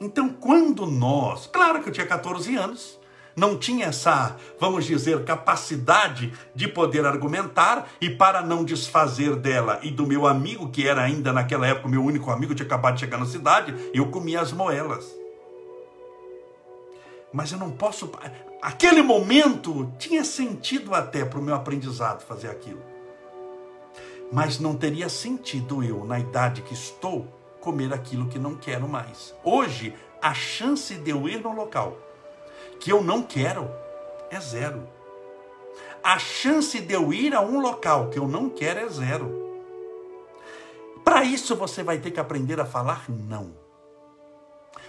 Então, 0.00 0.30
quando 0.30 0.86
nós, 0.86 1.46
claro 1.46 1.82
que 1.82 1.90
eu 1.90 1.92
tinha 1.92 2.06
14 2.06 2.56
anos, 2.56 2.98
não 3.36 3.58
tinha 3.58 3.88
essa, 3.88 4.34
vamos 4.58 4.86
dizer, 4.86 5.26
capacidade 5.26 6.32
de 6.54 6.68
poder 6.68 7.04
argumentar 7.04 7.86
e 8.00 8.08
para 8.08 8.40
não 8.40 8.64
desfazer 8.64 9.36
dela 9.36 9.78
e 9.82 9.90
do 9.90 10.06
meu 10.06 10.26
amigo, 10.26 10.70
que 10.70 10.88
era 10.88 11.02
ainda 11.02 11.34
naquela 11.34 11.66
época 11.66 11.86
meu 11.86 12.02
único 12.02 12.30
amigo, 12.30 12.54
tinha 12.54 12.64
acabado 12.64 12.94
de 12.94 13.00
chegar 13.00 13.18
na 13.18 13.26
cidade, 13.26 13.74
eu 13.92 14.10
comia 14.10 14.40
as 14.40 14.52
moelas. 14.54 15.04
Mas 17.30 17.52
eu 17.52 17.58
não 17.58 17.70
posso 17.70 18.08
aquele 18.62 19.02
momento 19.02 19.92
tinha 19.98 20.24
sentido 20.24 20.94
até 20.94 21.24
para 21.24 21.40
o 21.40 21.42
meu 21.42 21.56
aprendizado 21.56 22.24
fazer 22.24 22.48
aquilo. 22.48 22.80
Mas 24.30 24.60
não 24.60 24.76
teria 24.76 25.08
sentido 25.08 25.82
eu, 25.82 26.04
na 26.04 26.20
idade 26.20 26.62
que 26.62 26.72
estou, 26.72 27.26
comer 27.60 27.92
aquilo 27.92 28.28
que 28.28 28.38
não 28.38 28.54
quero 28.54 28.88
mais. 28.88 29.34
Hoje, 29.42 29.94
a 30.22 30.32
chance 30.32 30.94
de 30.94 31.10
eu 31.10 31.28
ir 31.28 31.42
no 31.42 31.52
local 31.52 31.98
que 32.78 32.92
eu 32.92 33.02
não 33.02 33.22
quero 33.22 33.68
é 34.30 34.40
zero. 34.40 34.88
A 36.02 36.18
chance 36.18 36.80
de 36.80 36.94
eu 36.94 37.12
ir 37.12 37.34
a 37.34 37.40
um 37.40 37.60
local 37.60 38.08
que 38.10 38.18
eu 38.18 38.26
não 38.26 38.48
quero 38.48 38.80
é 38.80 38.88
zero. 38.88 39.42
Para 41.04 41.24
isso 41.24 41.56
você 41.56 41.82
vai 41.82 41.98
ter 41.98 42.12
que 42.12 42.20
aprender 42.20 42.60
a 42.60 42.64
falar 42.64 43.04
não. 43.08 43.54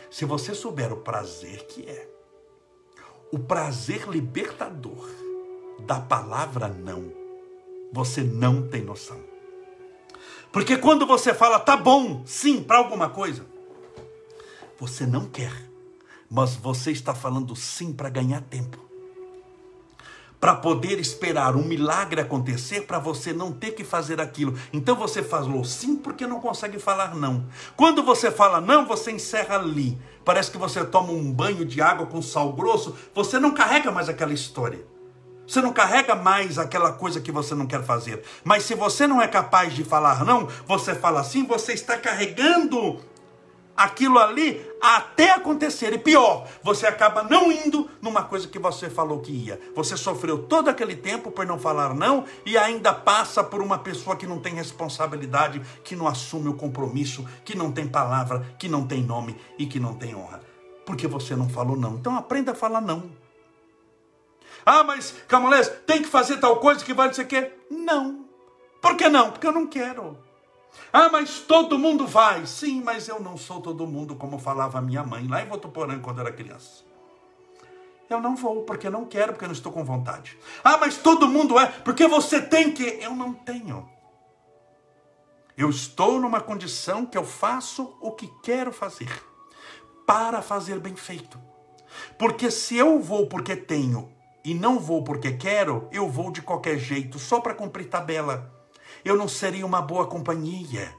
Se 0.10 0.26
você 0.26 0.54
souber 0.54 0.94
o 0.94 0.98
prazer 0.98 1.66
que 1.66 1.88
é, 1.90 2.13
o 3.34 3.40
prazer 3.40 4.08
libertador 4.08 5.10
da 5.80 6.00
palavra 6.00 6.68
não, 6.68 7.12
você 7.92 8.22
não 8.22 8.70
tem 8.70 8.84
noção. 8.84 9.20
Porque 10.52 10.78
quando 10.78 11.08
você 11.08 11.34
fala 11.34 11.60
tá 11.60 11.76
bom, 11.76 12.22
sim, 12.28 12.62
para 12.62 12.78
alguma 12.78 13.10
coisa, 13.10 13.44
você 14.78 15.08
não 15.08 15.26
quer, 15.26 15.52
mas 16.30 16.56
você 16.56 16.92
está 16.92 17.16
falando 17.16 17.56
sim 17.56 17.92
para 17.92 18.08
ganhar 18.08 18.40
tempo 18.42 18.83
para 20.44 20.56
poder 20.56 21.00
esperar 21.00 21.56
um 21.56 21.64
milagre 21.64 22.20
acontecer, 22.20 22.82
para 22.82 23.00
você 23.00 23.32
não 23.32 23.50
ter 23.50 23.72
que 23.72 23.86
fazer 23.86 24.20
aquilo. 24.20 24.60
Então 24.74 24.94
você 24.94 25.24
falou 25.24 25.64
sim 25.64 25.96
porque 25.96 26.28
não 26.28 26.42
consegue 26.42 26.78
falar 26.80 27.16
não. 27.16 27.46
Quando 27.78 28.04
você 28.04 28.30
fala 28.30 28.60
não, 28.60 28.86
você 28.86 29.14
encerra 29.14 29.56
ali. 29.56 29.98
Parece 30.26 30.52
que 30.52 30.58
você 30.58 30.84
toma 30.84 31.14
um 31.14 31.32
banho 31.32 31.64
de 31.64 31.82
água 31.82 32.08
com 32.08 32.22
sal 32.22 32.52
grosso, 32.52 32.94
você 33.16 33.40
não 33.40 33.52
carrega 33.52 33.90
mais 33.90 34.10
aquela 34.10 34.34
história. 34.34 34.86
Você 35.48 35.62
não 35.62 35.72
carrega 35.72 36.14
mais 36.14 36.60
aquela 36.60 36.92
coisa 36.92 37.22
que 37.22 37.32
você 37.32 37.56
não 37.56 37.66
quer 37.66 37.82
fazer. 37.82 38.22
Mas 38.44 38.64
se 38.64 38.76
você 38.76 39.08
não 39.08 39.22
é 39.22 39.30
capaz 39.30 39.74
de 39.74 39.86
falar 39.86 40.26
não, 40.26 40.50
você 40.68 40.94
fala 40.94 41.24
sim, 41.24 41.46
você 41.46 41.72
está 41.72 41.96
carregando 41.98 43.00
aquilo 43.76 44.20
ali 44.20 44.66
até 44.82 45.32
acontecer. 45.32 45.94
E 45.94 45.98
pior, 45.98 46.48
você 46.62 46.86
acaba 46.88 47.24
não 47.24 47.52
indo 47.52 47.90
numa 48.02 48.24
coisa 48.24 48.48
que 48.48 48.60
você 48.60 48.90
falou 48.90 49.20
que 49.20 49.32
ia. 49.32 49.60
Você 49.76 49.98
sofreu 49.98 50.44
todo 50.44 50.70
aquele 50.70 50.96
tempo 50.96 51.32
por 51.32 51.46
não 51.46 51.60
falar 51.60 51.94
não 51.94 52.26
e 52.46 52.58
ainda 52.58 52.94
passa 52.94 53.44
por 53.44 53.62
uma 53.62 53.80
pessoa 53.80 54.16
que 54.16 54.28
não 54.28 54.40
tem 54.40 54.56
responsabilidade, 54.56 55.62
que 55.84 55.96
não 55.96 56.08
assume 56.08 56.50
o 56.50 56.56
compromisso, 56.56 57.28
que 57.44 57.58
não 57.58 57.72
tem 57.72 57.88
palavra, 57.88 58.56
que 58.58 58.70
não 58.70 58.86
tem 58.86 59.04
nome 59.04 59.36
e 59.58 59.66
que 59.66 59.80
não 59.80 59.94
tem 59.94 60.16
honra. 60.16 60.42
Porque 60.86 61.08
você 61.08 61.36
não 61.36 61.50
falou 61.50 61.78
não. 61.78 61.96
Então 61.96 62.16
aprenda 62.16 62.52
a 62.52 62.56
falar 62.56 62.82
não. 62.82 63.12
Ah, 64.66 64.84
mas 64.84 65.14
Camolés, 65.28 65.70
tem 65.86 66.02
que 66.02 66.08
fazer 66.08 66.38
tal 66.38 66.58
coisa 66.58 66.84
que 66.84 66.94
vai 66.94 67.10
dizer 67.10 67.26
que 67.26 67.52
não. 67.70 68.26
Por 68.82 68.96
que 68.96 69.10
não? 69.10 69.32
Porque 69.32 69.48
eu 69.48 69.52
não 69.52 69.68
quero. 69.68 70.18
Ah, 70.92 71.10
mas 71.10 71.40
todo 71.40 71.80
mundo 71.80 72.06
vai. 72.06 72.46
Sim, 72.46 72.82
mas 72.84 73.08
eu 73.08 73.20
não 73.20 73.36
sou 73.36 73.62
todo 73.62 73.88
mundo, 73.88 74.16
como 74.16 74.38
falava 74.38 74.82
minha 74.82 75.04
mãe 75.04 75.28
lá 75.28 75.42
em 75.42 75.48
Votuporã 75.48 76.00
quando 76.00 76.22
era 76.22 76.32
criança. 76.32 76.84
Eu 78.10 78.22
não 78.22 78.36
vou, 78.36 78.64
porque 78.64 78.90
não 78.90 79.06
quero, 79.06 79.34
porque 79.34 79.46
não 79.46 79.54
estou 79.54 79.72
com 79.72 79.84
vontade. 79.84 80.38
Ah, 80.64 80.78
mas 80.78 80.98
todo 80.98 81.28
mundo 81.28 81.60
é, 81.60 81.66
porque 81.66 82.08
você 82.08 82.42
tem 82.42 82.72
que. 82.72 82.84
Eu 82.84 83.16
não 83.16 83.34
tenho. 83.34 83.90
Eu 85.58 85.70
estou 85.70 86.20
numa 86.20 86.42
condição 86.42 87.06
que 87.06 87.18
eu 87.18 87.24
faço 87.24 87.96
o 88.02 88.12
que 88.12 88.28
quero 88.44 88.72
fazer, 88.72 89.10
para 90.06 90.42
fazer 90.42 90.80
bem 90.80 90.96
feito. 90.96 91.40
Porque 92.18 92.50
se 92.50 92.76
eu 92.76 93.00
vou 93.00 93.28
porque 93.28 93.56
tenho 93.56 94.12
e 94.44 94.54
não 94.54 94.80
vou 94.80 95.04
porque 95.04 95.34
quero, 95.34 95.88
eu 95.92 96.10
vou 96.10 96.32
de 96.32 96.42
qualquer 96.42 96.78
jeito, 96.78 97.20
só 97.20 97.40
para 97.40 97.54
cumprir 97.54 97.88
tabela 97.88 98.52
eu 99.04 99.18
não 99.18 99.28
serei 99.28 99.64
uma 99.64 99.82
boa 99.82 100.08
companhia. 100.08 100.94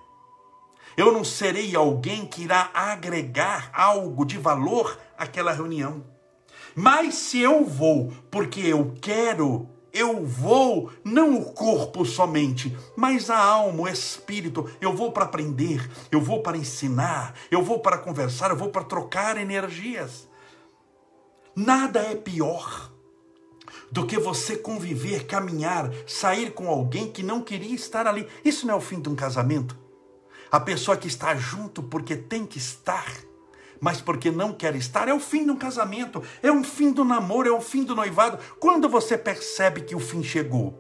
Eu 0.97 1.13
não 1.13 1.25
serei 1.25 1.75
alguém 1.75 2.25
que 2.25 2.43
irá 2.43 2.71
agregar 2.73 3.71
algo 3.73 4.25
de 4.25 4.39
valor 4.39 4.99
àquela 5.19 5.53
reunião. 5.53 6.05
Mas 6.75 7.15
se 7.15 7.41
eu 7.41 7.65
vou 7.65 8.13
porque 8.31 8.61
eu 8.61 8.95
quero, 9.01 9.69
eu 9.93 10.25
vou 10.25 10.93
não 11.05 11.37
o 11.37 11.53
corpo 11.53 12.05
somente, 12.05 12.77
mas 12.97 13.31
a 13.31 13.39
alma, 13.39 13.83
o 13.83 13.89
espírito. 13.89 14.69
Eu 14.81 14.95
vou 14.95 15.11
para 15.11 15.25
aprender, 15.25 15.89
eu 16.11 16.21
vou 16.21 16.43
para 16.43 16.57
ensinar, 16.57 17.35
eu 17.51 17.63
vou 17.63 17.81
para 17.81 17.99
conversar, 17.99 18.51
eu 18.51 18.57
vou 18.57 18.71
para 18.71 18.85
trocar 18.85 19.37
energias. 19.37 20.29
Nada 21.57 22.01
é 22.01 22.15
pior 22.15 22.94
do 23.95 24.05
que 24.05 24.19
você 24.19 24.57
conviver, 24.57 25.25
caminhar, 25.25 25.89
sair 26.05 26.51
com 26.51 26.69
alguém 26.69 27.13
que 27.13 27.23
não 27.23 27.41
queria 27.41 27.77
estar 27.77 28.09
ali. 28.09 28.27
Isso 28.45 28.67
não 28.67 28.75
é 28.75 28.77
o 28.77 28.81
fim 28.81 29.01
de 29.01 29.09
um 29.09 29.15
casamento? 29.15 29.79
A 30.51 30.59
pessoa 30.59 30.97
que 30.97 31.07
está 31.07 31.37
junto 31.37 31.81
porque 31.81 32.17
tem 32.17 32.45
que 32.45 32.59
estar, 32.59 33.07
mas 33.81 34.01
porque 34.01 34.33
não 34.33 34.53
quer 34.53 34.75
estar, 34.75 35.07
é 35.07 35.15
o 35.15 35.21
fim 35.21 35.45
de 35.45 35.53
um 35.53 35.57
casamento, 35.57 36.21
é 36.43 36.51
o 36.51 36.65
fim 36.65 36.91
do 36.91 37.05
namoro, 37.05 37.49
é 37.49 37.53
o 37.53 37.61
fim 37.61 37.85
do 37.85 37.95
noivado. 37.95 38.41
Quando 38.59 38.89
você 38.89 39.17
percebe 39.17 39.83
que 39.83 39.95
o 39.95 40.01
fim 40.01 40.25
chegou? 40.25 40.77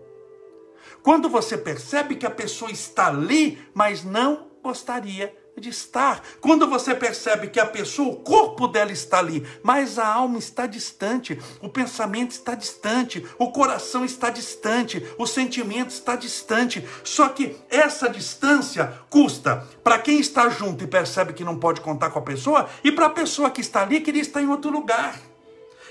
Quando 1.01 1.29
você 1.29 1.57
percebe 1.57 2.17
que 2.17 2.27
a 2.27 2.31
pessoa 2.31 2.73
está 2.73 3.07
ali, 3.07 3.65
mas 3.73 4.03
não 4.03 4.49
gostaria 4.61 5.33
de 5.61 5.68
estar. 5.68 6.22
Quando 6.40 6.68
você 6.68 6.94
percebe 6.94 7.48
que 7.48 7.61
a 7.61 7.66
pessoa, 7.66 8.09
o 8.09 8.16
corpo 8.16 8.66
dela 8.66 8.92
está 8.92 9.18
ali, 9.18 9.46
mas 9.62 9.98
a 9.98 10.07
alma 10.07 10.38
está 10.38 10.66
distante, 10.66 11.38
o 11.61 11.68
pensamento 11.68 12.32
está 12.32 12.55
distante, 12.55 13.24
o 13.38 13.52
coração 13.52 14.05
está 14.05 14.30
distante, 14.30 15.05
o 15.16 15.26
sentimento 15.26 15.90
está 15.90 16.16
distante. 16.16 16.86
Só 17.02 17.28
que 17.28 17.57
essa 17.70 18.09
distância 18.09 18.92
custa 19.09 19.66
para 19.82 19.98
quem 19.98 20.18
está 20.18 20.48
junto 20.48 20.84
e 20.84 20.88
percebe 20.88 21.32
que 21.32 21.44
não 21.44 21.59
pode 21.59 21.80
contar 21.80 22.11
com 22.11 22.18
a 22.18 22.22
pessoa 22.22 22.68
e 22.82 22.90
para 22.90 23.07
a 23.07 23.11
pessoa 23.11 23.50
que 23.50 23.61
está 23.61 23.82
ali 23.82 24.00
que 24.00 24.11
ele 24.11 24.20
está 24.20 24.42
em 24.42 24.48
outro 24.48 24.70
lugar 24.70 25.34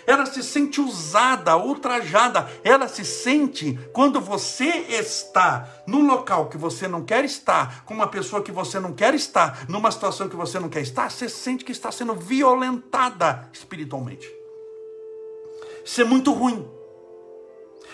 ela 0.05 0.25
se 0.25 0.43
sente 0.43 0.81
usada, 0.81 1.57
ultrajada, 1.57 2.49
ela 2.63 2.87
se 2.87 3.05
sente 3.05 3.77
quando 3.91 4.19
você 4.19 4.65
está 4.89 5.83
num 5.87 6.05
local 6.05 6.47
que 6.49 6.57
você 6.57 6.87
não 6.87 7.03
quer 7.03 7.23
estar, 7.25 7.83
com 7.85 7.93
uma 7.93 8.07
pessoa 8.07 8.41
que 8.41 8.51
você 8.51 8.79
não 8.79 8.93
quer 8.93 9.13
estar, 9.13 9.65
numa 9.69 9.91
situação 9.91 10.29
que 10.29 10.35
você 10.35 10.59
não 10.59 10.69
quer 10.69 10.81
estar, 10.81 11.09
você 11.09 11.29
sente 11.29 11.65
que 11.65 11.71
está 11.71 11.91
sendo 11.91 12.13
violentada 12.15 13.49
espiritualmente. 13.53 14.29
Isso 15.83 16.01
é 16.01 16.03
muito 16.03 16.31
ruim. 16.31 16.67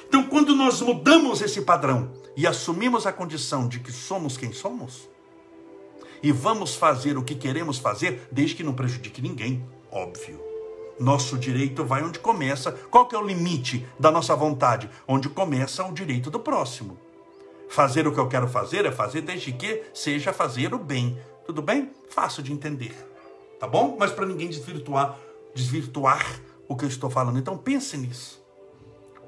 Então, 0.07 0.23
quando 0.23 0.55
nós 0.55 0.81
mudamos 0.81 1.41
esse 1.41 1.61
padrão 1.61 2.11
e 2.35 2.47
assumimos 2.47 3.05
a 3.05 3.13
condição 3.13 3.67
de 3.67 3.79
que 3.79 3.91
somos 3.91 4.37
quem 4.37 4.51
somos, 4.51 5.07
e 6.21 6.31
vamos 6.31 6.75
fazer 6.75 7.17
o 7.17 7.23
que 7.23 7.35
queremos 7.35 7.77
fazer, 7.77 8.27
desde 8.31 8.55
que 8.55 8.63
não 8.63 8.73
prejudique 8.73 9.21
ninguém, 9.21 9.65
óbvio. 9.91 10.48
Nosso 10.99 11.37
direito 11.37 11.85
vai 11.85 12.03
onde 12.03 12.19
começa. 12.19 12.71
Qual 12.71 13.07
que 13.07 13.15
é 13.15 13.17
o 13.17 13.25
limite 13.25 13.87
da 13.97 14.11
nossa 14.11 14.35
vontade? 14.35 14.89
Onde 15.07 15.29
começa 15.29 15.85
o 15.85 15.93
direito 15.93 16.29
do 16.29 16.39
próximo. 16.39 16.97
Fazer 17.69 18.05
o 18.05 18.11
que 18.11 18.19
eu 18.19 18.27
quero 18.27 18.47
fazer 18.47 18.85
é 18.85 18.91
fazer 18.91 19.21
desde 19.21 19.53
que 19.53 19.83
seja 19.93 20.33
fazer 20.33 20.73
o 20.73 20.77
bem. 20.79 21.17
Tudo 21.45 21.61
bem? 21.61 21.91
Fácil 22.09 22.43
de 22.43 22.51
entender. 22.51 22.93
Tá 23.59 23.67
bom? 23.67 23.95
Mas 23.97 24.11
para 24.11 24.25
ninguém 24.25 24.49
desvirtuar, 24.49 25.17
desvirtuar 25.55 26.41
o 26.67 26.75
que 26.75 26.83
eu 26.83 26.89
estou 26.89 27.09
falando. 27.09 27.39
Então 27.39 27.57
pense 27.57 27.95
nisso. 27.95 28.43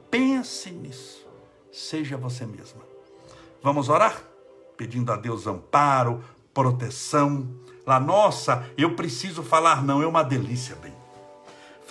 Pense 0.09 0.71
nisso. 0.71 1.25
Seja 1.71 2.17
você 2.17 2.45
mesma. 2.45 2.81
Vamos 3.63 3.87
orar? 3.87 4.21
Pedindo 4.75 5.11
a 5.11 5.15
Deus 5.15 5.47
amparo, 5.47 6.23
proteção. 6.53 7.47
Lá, 7.85 7.99
nossa, 7.99 8.65
eu 8.77 8.95
preciso 8.95 9.41
falar 9.41 9.83
não, 9.83 10.01
é 10.01 10.07
uma 10.07 10.23
delícia, 10.23 10.75
bem. 10.75 11.00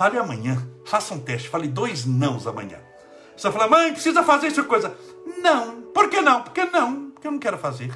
Fale 0.00 0.16
amanhã. 0.16 0.56
Faça 0.82 1.12
um 1.12 1.20
teste. 1.20 1.50
Fale 1.50 1.68
dois 1.68 2.06
nãos 2.06 2.46
amanhã. 2.46 2.78
Você 3.36 3.52
fala, 3.52 3.68
mãe, 3.68 3.92
precisa 3.92 4.22
fazer 4.22 4.46
essa 4.46 4.62
coisa. 4.62 4.96
Não. 5.42 5.82
Por 5.92 6.08
que 6.08 6.22
não? 6.22 6.42
Porque 6.42 6.64
não. 6.64 7.10
Porque 7.10 7.26
eu 7.26 7.32
não 7.32 7.38
quero 7.38 7.58
fazer. 7.58 7.92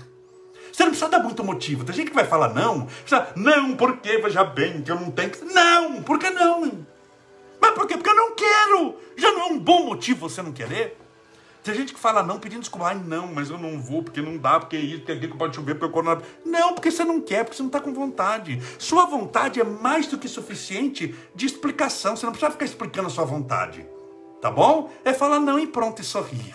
Você 0.70 0.82
não 0.82 0.90
precisa 0.90 1.08
dar 1.08 1.20
muito 1.20 1.42
motivo. 1.42 1.82
Tem 1.82 1.94
gente 1.94 2.10
que 2.10 2.14
vai 2.14 2.26
falar 2.26 2.52
não. 2.52 2.84
Precisa, 2.84 3.28
não, 3.34 3.74
porque 3.74 4.18
veja 4.18 4.44
bem 4.44 4.82
que 4.82 4.92
eu 4.92 5.00
não 5.00 5.10
tenho. 5.10 5.32
Não, 5.54 6.02
por 6.02 6.18
que 6.18 6.28
não? 6.28 6.84
Mas 7.58 7.70
por 7.70 7.86
quê? 7.86 7.94
Porque 7.94 8.10
eu 8.10 8.16
não 8.16 8.34
quero. 8.34 8.96
Já 9.16 9.32
não 9.32 9.40
é 9.40 9.46
um 9.46 9.58
bom 9.58 9.86
motivo 9.86 10.28
você 10.28 10.42
não 10.42 10.52
querer. 10.52 10.98
Tem 11.64 11.74
gente 11.74 11.94
que 11.94 11.98
fala 11.98 12.22
não 12.22 12.38
pedindo 12.38 12.60
desculpa. 12.60 12.88
Ai, 12.88 13.02
não, 13.06 13.26
mas 13.26 13.48
eu 13.48 13.56
não 13.56 13.80
vou, 13.80 14.02
porque 14.02 14.20
não 14.20 14.36
dá, 14.36 14.60
porque 14.60 14.76
é 14.76 14.80
isso, 14.80 14.98
porque 14.98 15.12
é 15.12 15.14
aquilo 15.14 15.36
pode 15.36 15.56
chover, 15.56 15.72
porque 15.72 15.86
o 15.86 15.90
coronavírus. 15.90 16.30
Não, 16.44 16.74
porque 16.74 16.90
você 16.90 17.06
não 17.06 17.22
quer, 17.22 17.42
porque 17.42 17.56
você 17.56 17.62
não 17.62 17.68
está 17.68 17.80
com 17.80 17.90
vontade. 17.90 18.60
Sua 18.78 19.06
vontade 19.06 19.58
é 19.58 19.64
mais 19.64 20.06
do 20.06 20.18
que 20.18 20.28
suficiente 20.28 21.14
de 21.34 21.46
explicação. 21.46 22.14
Você 22.14 22.26
não 22.26 22.32
precisa 22.32 22.52
ficar 22.52 22.66
explicando 22.66 23.06
a 23.06 23.10
sua 23.10 23.24
vontade. 23.24 23.88
Tá 24.42 24.50
bom? 24.50 24.92
É 25.06 25.14
falar 25.14 25.40
não 25.40 25.58
e 25.58 25.66
pronto 25.66 26.02
e 26.02 26.04
sorrir. 26.04 26.54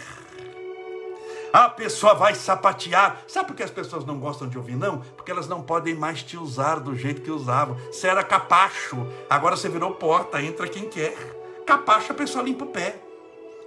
A 1.52 1.68
pessoa 1.70 2.14
vai 2.14 2.36
sapatear. 2.36 3.24
Sabe 3.28 3.48
por 3.48 3.56
que 3.56 3.64
as 3.64 3.72
pessoas 3.72 4.06
não 4.06 4.20
gostam 4.20 4.48
de 4.48 4.60
ouvir 4.60 4.76
não? 4.76 5.00
Porque 5.18 5.32
elas 5.32 5.48
não 5.48 5.64
podem 5.64 5.96
mais 5.96 6.22
te 6.22 6.38
usar 6.38 6.76
do 6.76 6.96
jeito 6.96 7.24
que 7.24 7.32
usavam. 7.32 7.76
Você 7.92 8.08
era 8.08 8.24
capacho, 8.24 9.08
agora 9.28 9.58
você 9.58 9.70
virou 9.70 9.90
porta, 9.96 10.40
entra 10.40 10.68
quem 10.68 10.88
quer. 10.88 11.16
Capacho 11.66 12.12
a 12.12 12.16
pessoa 12.16 12.44
limpa 12.44 12.66
o 12.66 12.68
pé 12.68 13.09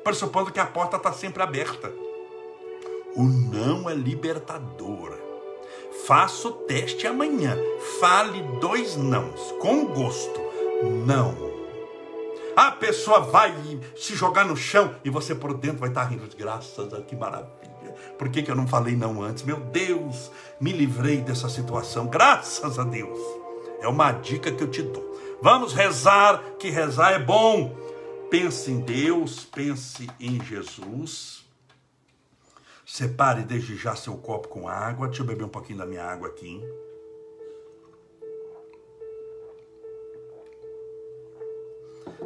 pressupondo 0.02 0.52
que 0.52 0.60
a 0.60 0.66
porta 0.66 0.96
está 0.96 1.12
sempre 1.12 1.42
aberta. 1.42 1.92
O 3.14 3.24
não 3.24 3.88
é 3.88 3.94
libertador. 3.94 5.18
Faça 6.06 6.48
o 6.48 6.52
teste 6.52 7.06
amanhã. 7.06 7.56
Fale 8.00 8.42
dois 8.58 8.96
nãos, 8.96 9.52
com 9.60 9.86
gosto. 9.86 10.40
Não. 11.06 11.52
A 12.56 12.70
pessoa 12.70 13.20
vai 13.20 13.54
se 13.96 14.14
jogar 14.14 14.44
no 14.44 14.56
chão 14.56 14.94
e 15.04 15.10
você 15.10 15.34
por 15.34 15.54
dentro 15.54 15.78
vai 15.78 15.88
estar 15.88 16.04
rindo. 16.04 16.28
Graças 16.36 16.92
a 16.92 17.00
que 17.02 17.16
maravilha. 17.16 17.72
Por 18.18 18.28
que, 18.28 18.42
que 18.42 18.50
eu 18.50 18.56
não 18.56 18.66
falei 18.66 18.96
não 18.96 19.22
antes? 19.22 19.42
Meu 19.42 19.58
Deus, 19.58 20.30
me 20.60 20.72
livrei 20.72 21.18
dessa 21.18 21.48
situação. 21.48 22.06
Graças 22.06 22.78
a 22.78 22.84
Deus. 22.84 23.18
É 23.80 23.88
uma 23.88 24.12
dica 24.12 24.50
que 24.52 24.62
eu 24.62 24.70
te 24.70 24.82
dou. 24.82 25.12
Vamos 25.40 25.72
rezar, 25.72 26.42
que 26.58 26.70
rezar 26.70 27.12
é 27.12 27.18
bom. 27.18 27.76
Pense 28.32 28.70
em 28.70 28.80
Deus, 28.80 29.44
pense 29.44 30.08
em 30.18 30.42
Jesus. 30.42 31.44
Separe 32.86 33.42
desde 33.42 33.76
já 33.76 33.94
seu 33.94 34.16
copo 34.16 34.48
com 34.48 34.66
água. 34.66 35.06
Deixa 35.06 35.20
eu 35.22 35.26
beber 35.26 35.44
um 35.44 35.50
pouquinho 35.50 35.80
da 35.80 35.84
minha 35.84 36.02
água 36.02 36.28
aqui. 36.28 36.58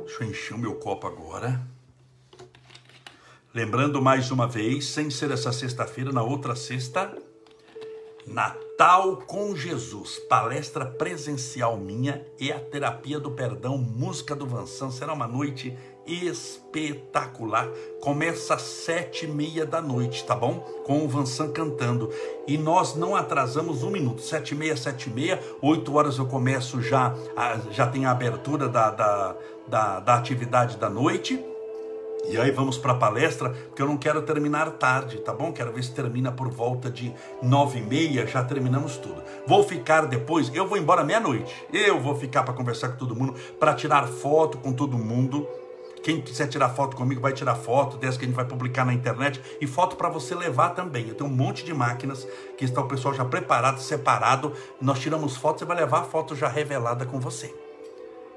Deixa 0.05 0.23
eu 0.23 0.29
encher 0.29 0.55
o 0.55 0.59
meu 0.59 0.77
copo 0.77 1.09
agora. 1.09 1.61
Lembrando 3.53 4.01
mais 4.01 4.31
uma 4.31 4.47
vez, 4.47 4.87
sem 4.87 5.11
ser 5.11 5.33
essa 5.33 5.51
sexta-feira, 5.51 6.13
na 6.13 6.23
outra 6.23 6.55
sexta, 6.55 7.21
Natal 8.25 9.17
com 9.27 9.57
Jesus, 9.57 10.21
palestra 10.29 10.87
presencial 10.87 11.77
minha 11.77 12.25
e 12.39 12.53
a 12.53 12.61
terapia 12.61 13.19
do 13.19 13.33
perdão, 13.33 13.77
música 13.77 14.37
do 14.37 14.47
Vansan. 14.47 14.93
Será 14.93 15.13
uma 15.13 15.27
noite 15.27 15.77
espetacular. 16.07 17.69
Começa 18.01 18.55
às 18.55 18.63
sete 18.63 19.27
e 19.27 19.29
meia 19.29 19.67
da 19.67 19.81
noite, 19.81 20.25
tá 20.25 20.35
bom? 20.35 20.61
Com 20.85 21.05
o 21.05 21.09
Vansan 21.09 21.51
cantando. 21.51 22.11
E 22.47 22.57
nós 22.57 22.95
não 22.95 23.17
atrasamos 23.17 23.83
um 23.83 23.91
minuto. 23.91 24.23
Sete 24.23 24.53
e 24.53 24.55
meia, 24.55 24.77
sete 24.77 25.11
e 25.11 25.13
meia, 25.13 25.41
oito 25.61 25.95
horas 25.97 26.19
eu 26.19 26.27
começo 26.27 26.81
já, 26.81 27.15
já 27.71 27.87
tem 27.87 28.07
a 28.07 28.11
abertura 28.11 28.69
da, 28.69 28.91
da, 28.91 29.37
da, 29.67 30.01
da 30.01 30.15
atividade 30.15 30.77
da 30.77 30.89
noite. 30.89 31.43
E 32.29 32.37
aí 32.37 32.51
vamos 32.51 32.77
para 32.77 32.91
a 32.93 32.97
palestra, 32.97 33.51
porque 33.51 33.81
eu 33.81 33.87
não 33.87 33.97
quero 33.97 34.21
terminar 34.21 34.73
tarde, 34.73 35.19
tá 35.19 35.33
bom? 35.33 35.53
Quero 35.53 35.73
ver 35.73 35.85
se 35.85 35.93
termina 35.93 36.33
por 36.33 36.49
volta 36.49 36.91
de 36.91 37.15
nove 37.41 37.79
e 37.79 37.83
meia, 37.83 38.27
já 38.27 38.43
terminamos 38.43 38.97
tudo. 38.97 39.23
Vou 39.47 39.63
ficar 39.63 40.07
depois, 40.07 40.51
eu 40.53 40.67
vou 40.67 40.77
embora 40.77 41.05
meia-noite. 41.05 41.55
Eu 41.73 42.01
vou 42.01 42.17
ficar 42.17 42.43
para 42.43 42.53
conversar 42.53 42.89
com 42.89 42.97
todo 42.97 43.15
mundo, 43.15 43.35
para 43.61 43.75
tirar 43.75 44.09
foto 44.09 44.59
com 44.59 44.73
todo 44.73 44.99
mundo. 44.99 45.47
Quem 46.07 46.21
quiser 46.21 46.47
tirar 46.47 46.69
foto 46.69 46.97
comigo 46.97 47.21
vai 47.21 47.33
tirar 47.33 47.57
foto, 47.57 47.97
dessa 47.97 48.17
que 48.17 48.25
a 48.25 48.29
gente 48.29 48.37
vai 48.37 48.45
publicar 48.45 48.85
na 48.85 48.95
internet 48.95 49.43
e 49.61 49.67
foto 49.67 49.97
para 49.97 50.09
você 50.09 50.37
levar 50.37 50.71
também. 50.71 51.09
Eu 51.09 51.17
tenho 51.17 51.29
um 51.29 51.33
monte 51.33 51.65
de 51.65 51.75
máquinas 51.75 52.25
que 52.57 52.65
está 52.65 52.81
o 52.81 52.87
pessoal 52.87 53.13
já 53.13 53.25
preparado, 53.25 53.81
separado. 53.81 54.53
Nós 54.81 55.01
tiramos 55.01 55.37
foto, 55.37 55.59
você 55.59 55.65
vai 55.65 55.77
levar 55.79 56.03
a 56.03 56.05
foto 56.05 56.37
já 56.37 56.47
revelada 56.47 57.05
com 57.05 57.19
você. 57.19 57.53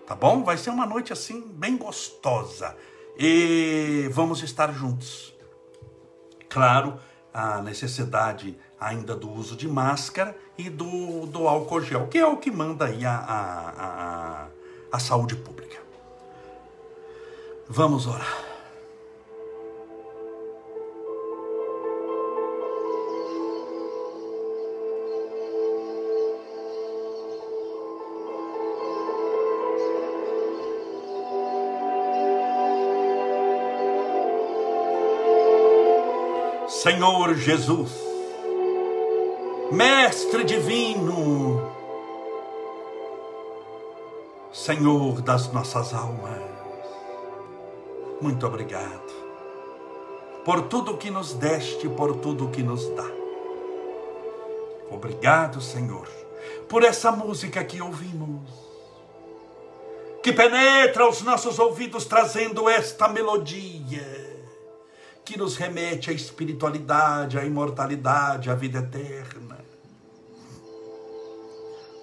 Tá 0.07 0.15
bom? 0.15 0.43
Vai 0.43 0.57
ser 0.57 0.71
uma 0.71 0.87
noite 0.87 1.13
assim 1.13 1.41
bem 1.47 1.77
gostosa 1.77 2.75
e 3.15 4.09
vamos 4.13 4.41
estar 4.41 4.73
juntos. 4.73 5.31
Claro, 6.49 6.99
a 7.31 7.61
necessidade 7.61 8.57
ainda 8.79 9.15
do 9.15 9.29
uso 9.29 9.55
de 9.55 9.67
máscara 9.67 10.35
e 10.57 10.71
do, 10.71 11.27
do 11.27 11.47
álcool 11.47 11.81
gel, 11.81 12.07
que 12.07 12.17
é 12.17 12.25
o 12.25 12.37
que 12.37 12.49
manda 12.49 12.85
aí 12.85 13.05
a, 13.05 13.15
a, 13.15 13.85
a, 13.85 14.47
a 14.91 14.99
saúde 14.99 15.35
pública. 15.35 15.78
Vamos 17.71 18.07
orar. 18.07 18.49
Senhor 36.67 37.35
Jesus, 37.35 37.91
Mestre 39.71 40.43
Divino, 40.43 41.71
Senhor 44.51 45.21
das 45.21 45.51
nossas 45.53 45.93
almas, 45.93 46.58
muito 48.21 48.45
obrigado 48.45 49.19
por 50.43 50.63
tudo 50.63 50.97
que 50.97 51.11
nos 51.11 51.33
deste, 51.33 51.87
por 51.89 52.17
tudo 52.17 52.49
que 52.49 52.63
nos 52.63 52.89
dá. 52.95 53.05
Obrigado, 54.89 55.61
Senhor, 55.61 56.07
por 56.67 56.83
essa 56.83 57.11
música 57.11 57.63
que 57.63 57.81
ouvimos, 57.81 58.49
que 60.23 60.33
penetra 60.33 61.07
os 61.07 61.21
nossos 61.21 61.59
ouvidos 61.59 62.05
trazendo 62.05 62.67
esta 62.67 63.07
melodia 63.07 64.29
que 65.23 65.37
nos 65.37 65.55
remete 65.55 66.09
à 66.09 66.13
espiritualidade, 66.13 67.37
à 67.37 67.45
imortalidade, 67.45 68.49
à 68.49 68.55
vida 68.55 68.79
eterna. 68.79 69.59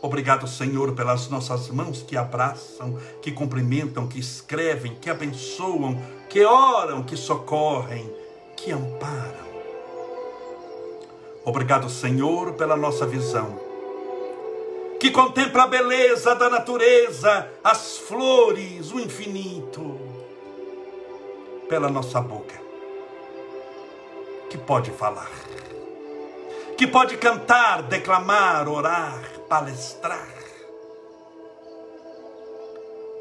Obrigado, 0.03 0.47
Senhor, 0.47 0.92
pelas 0.92 1.28
nossas 1.28 1.68
mãos 1.68 2.03
que 2.03 2.16
abraçam, 2.16 2.99
que 3.22 3.32
cumprimentam, 3.32 4.07
que 4.07 4.18
escrevem, 4.18 4.94
que 4.94 5.11
abençoam, 5.11 6.01
que 6.28 6.44
oram, 6.44 7.03
que 7.03 7.16
socorrem, 7.16 8.09
que 8.57 8.70
amparam. 8.70 9.47
Obrigado, 11.44 11.88
Senhor, 11.88 12.53
pela 12.55 12.76
nossa 12.76 13.07
visão, 13.07 13.61
que 15.01 15.11
contempla 15.11 15.64
a 15.64 15.68
beleza 15.68 16.34
da 16.34 16.51
natureza, 16.51 17.49
as 17.62 17.99
flores, 17.99 18.92
o 18.92 19.01
infinito, 19.01 19.99
pela 21.68 21.88
nossa 21.88 22.20
boca 22.20 22.66
que 24.49 24.59
pode 24.59 24.90
falar, 24.90 25.30
que 26.76 26.86
pode 26.86 27.16
cantar, 27.16 27.82
declamar, 27.82 28.68
orar, 28.68 29.36
palestrar. 29.49 30.28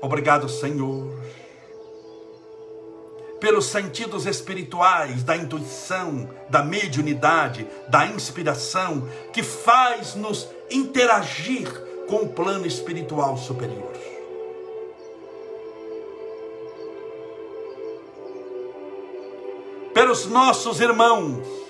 Obrigado, 0.02 0.48
Senhor, 0.48 1.14
pelos 3.40 3.66
sentidos 3.66 4.26
espirituais 4.26 5.24
da 5.24 5.36
intuição, 5.36 6.30
da 6.50 6.64
mediunidade, 6.64 7.68
da 7.90 8.06
inspiração, 8.06 9.10
que 9.34 9.42
faz-nos 9.42 10.48
interagir 10.70 11.68
com 12.08 12.18
o 12.18 12.30
plano 12.30 12.66
espiritual 12.66 13.38
superior. 13.38 13.96
pelos 19.96 20.26
nossos 20.26 20.82
irmãos, 20.82 21.65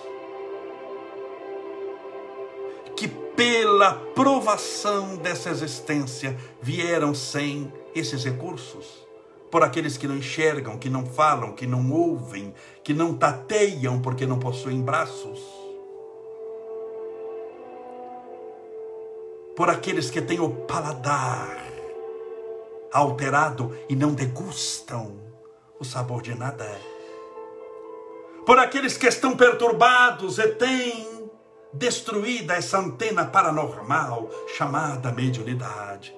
pela 3.35 3.93
provação 3.93 5.17
dessa 5.17 5.49
existência 5.49 6.37
vieram 6.61 7.13
sem 7.13 7.71
esses 7.93 8.23
recursos, 8.23 9.05
por 9.51 9.63
aqueles 9.63 9.97
que 9.97 10.07
não 10.07 10.17
enxergam, 10.17 10.77
que 10.77 10.89
não 10.89 11.05
falam, 11.05 11.53
que 11.53 11.67
não 11.67 11.91
ouvem, 11.91 12.53
que 12.83 12.93
não 12.93 13.13
tateiam 13.13 14.01
porque 14.01 14.25
não 14.25 14.39
possuem 14.39 14.81
braços. 14.81 15.39
Por 19.55 19.69
aqueles 19.69 20.09
que 20.09 20.21
têm 20.21 20.39
o 20.39 20.49
paladar 20.49 21.63
alterado 22.91 23.75
e 23.89 23.95
não 23.95 24.13
degustam 24.13 25.19
o 25.79 25.85
sabor 25.85 26.21
de 26.21 26.33
nada 26.35 26.65
por 28.45 28.59
aqueles 28.59 28.95
que 28.95 29.07
estão 29.07 29.35
perturbados 29.35 30.37
e 30.37 30.47
têm 30.49 31.14
destruída 31.75 32.55
essa 32.55 32.79
antena 32.79 33.25
paranormal 33.25 34.29
chamada 34.57 35.11
mediunidade. 35.11 36.15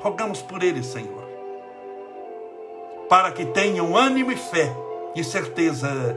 Rogamos 0.00 0.40
por 0.40 0.62
eles, 0.62 0.86
Senhor, 0.86 1.28
para 3.08 3.32
que 3.32 3.44
tenham 3.46 3.96
ânimo 3.96 4.30
e 4.30 4.36
fé 4.36 4.72
e 5.16 5.24
certeza 5.24 6.16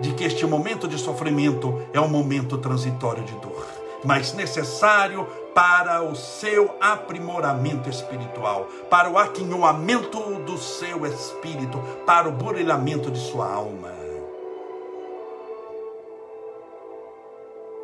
de 0.00 0.14
que 0.14 0.24
este 0.24 0.46
momento 0.46 0.88
de 0.88 0.96
sofrimento 0.96 1.82
é 1.92 2.00
um 2.00 2.08
momento 2.08 2.56
transitório 2.56 3.22
de 3.22 3.34
dor, 3.34 3.66
mas 4.02 4.32
necessário 4.32 5.26
para 5.54 6.02
o 6.02 6.16
seu 6.16 6.74
aprimoramento 6.80 7.90
espiritual, 7.90 8.66
para 8.88 9.10
o 9.10 9.18
aquinhoamento 9.18 10.18
do 10.46 10.56
seu 10.56 11.04
espírito, 11.04 11.78
para 12.06 12.30
o 12.30 12.32
burilhamento 12.32 13.10
de 13.10 13.18
sua 13.18 13.52
alma. 13.52 13.99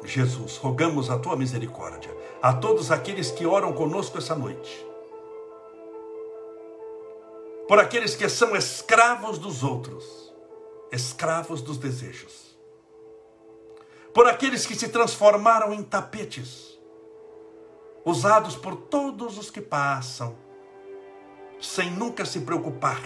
Jesus, 0.07 0.57
rogamos 0.57 1.11
a 1.11 1.19
tua 1.19 1.37
misericórdia 1.37 2.15
a 2.41 2.53
todos 2.53 2.91
aqueles 2.91 3.31
que 3.31 3.45
oram 3.45 3.73
conosco 3.73 4.19
essa 4.19 4.35
noite, 4.35 4.87
por 7.67 7.81
aqueles 7.81 8.15
que 8.15 8.29
são 8.29 8.55
escravos 8.55 9.39
dos 9.39 9.65
outros, 9.65 10.33
escravos 10.93 11.61
dos 11.61 11.77
desejos, 11.77 12.57
por 14.15 14.29
aqueles 14.29 14.65
que 14.65 14.77
se 14.77 14.89
transformaram 14.89 15.75
em 15.75 15.83
tapetes, 15.83 16.79
usados 18.05 18.55
por 18.55 18.77
todos 18.77 19.37
os 19.37 19.51
que 19.51 19.61
passam, 19.61 20.37
sem 21.61 21.91
nunca 21.91 22.25
se 22.25 22.41
preocupar 22.41 23.03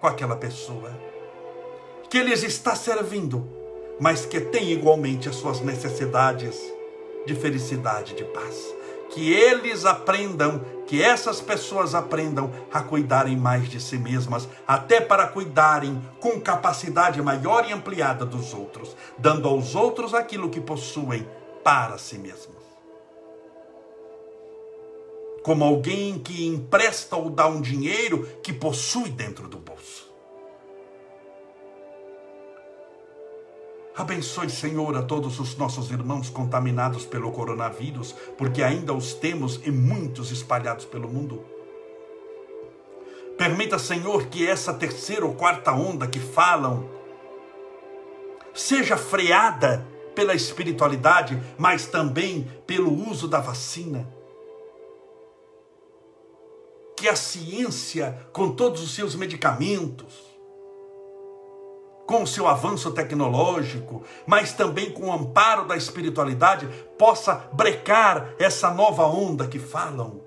com 0.00 0.06
aquela 0.08 0.34
pessoa, 0.34 0.90
que 2.08 2.20
lhes 2.22 2.42
está 2.42 2.74
servindo, 2.74 3.59
mas 4.00 4.24
que 4.24 4.40
tem 4.40 4.72
igualmente 4.72 5.28
as 5.28 5.36
suas 5.36 5.60
necessidades 5.60 6.58
de 7.26 7.34
felicidade, 7.34 8.14
de 8.14 8.24
paz. 8.24 8.74
Que 9.10 9.32
eles 9.32 9.84
aprendam, 9.84 10.64
que 10.86 11.02
essas 11.02 11.40
pessoas 11.40 11.94
aprendam 11.94 12.50
a 12.72 12.80
cuidarem 12.80 13.36
mais 13.36 13.68
de 13.68 13.80
si 13.80 13.98
mesmas, 13.98 14.48
até 14.66 15.00
para 15.00 15.26
cuidarem 15.26 16.00
com 16.18 16.40
capacidade 16.40 17.20
maior 17.20 17.68
e 17.68 17.72
ampliada 17.72 18.24
dos 18.24 18.54
outros, 18.54 18.96
dando 19.18 19.48
aos 19.48 19.74
outros 19.74 20.14
aquilo 20.14 20.48
que 20.48 20.60
possuem 20.60 21.28
para 21.62 21.98
si 21.98 22.16
mesmos. 22.16 22.60
Como 25.42 25.64
alguém 25.64 26.18
que 26.18 26.46
empresta 26.46 27.16
ou 27.16 27.30
dá 27.30 27.46
um 27.46 27.60
dinheiro 27.60 28.28
que 28.42 28.52
possui 28.52 29.10
dentro 29.10 29.48
do 29.48 29.58
bolso. 29.58 30.09
Abençoe, 33.96 34.48
Senhor, 34.48 34.96
a 34.96 35.02
todos 35.02 35.40
os 35.40 35.56
nossos 35.56 35.90
irmãos 35.90 36.30
contaminados 36.30 37.04
pelo 37.04 37.32
coronavírus, 37.32 38.14
porque 38.38 38.62
ainda 38.62 38.94
os 38.94 39.14
temos 39.14 39.60
e 39.64 39.70
muitos 39.70 40.30
espalhados 40.30 40.84
pelo 40.84 41.08
mundo. 41.08 41.44
Permita, 43.36 43.78
Senhor, 43.78 44.26
que 44.26 44.46
essa 44.46 44.72
terceira 44.72 45.24
ou 45.24 45.34
quarta 45.34 45.72
onda 45.72 46.06
que 46.06 46.20
falam 46.20 46.88
seja 48.54 48.96
freada 48.96 49.86
pela 50.14 50.34
espiritualidade, 50.34 51.40
mas 51.58 51.86
também 51.86 52.46
pelo 52.66 52.92
uso 53.10 53.26
da 53.26 53.40
vacina. 53.40 54.08
Que 56.96 57.08
a 57.08 57.16
ciência, 57.16 58.26
com 58.32 58.54
todos 58.54 58.82
os 58.82 58.94
seus 58.94 59.14
medicamentos, 59.14 60.29
com 62.10 62.24
o 62.24 62.26
seu 62.26 62.48
avanço 62.48 62.90
tecnológico, 62.90 64.02
mas 64.26 64.52
também 64.52 64.90
com 64.90 65.06
o 65.06 65.12
amparo 65.12 65.64
da 65.64 65.76
espiritualidade, 65.76 66.66
possa 66.98 67.36
brecar 67.52 68.34
essa 68.36 68.68
nova 68.74 69.04
onda 69.04 69.46
que 69.46 69.60
falam. 69.60 70.20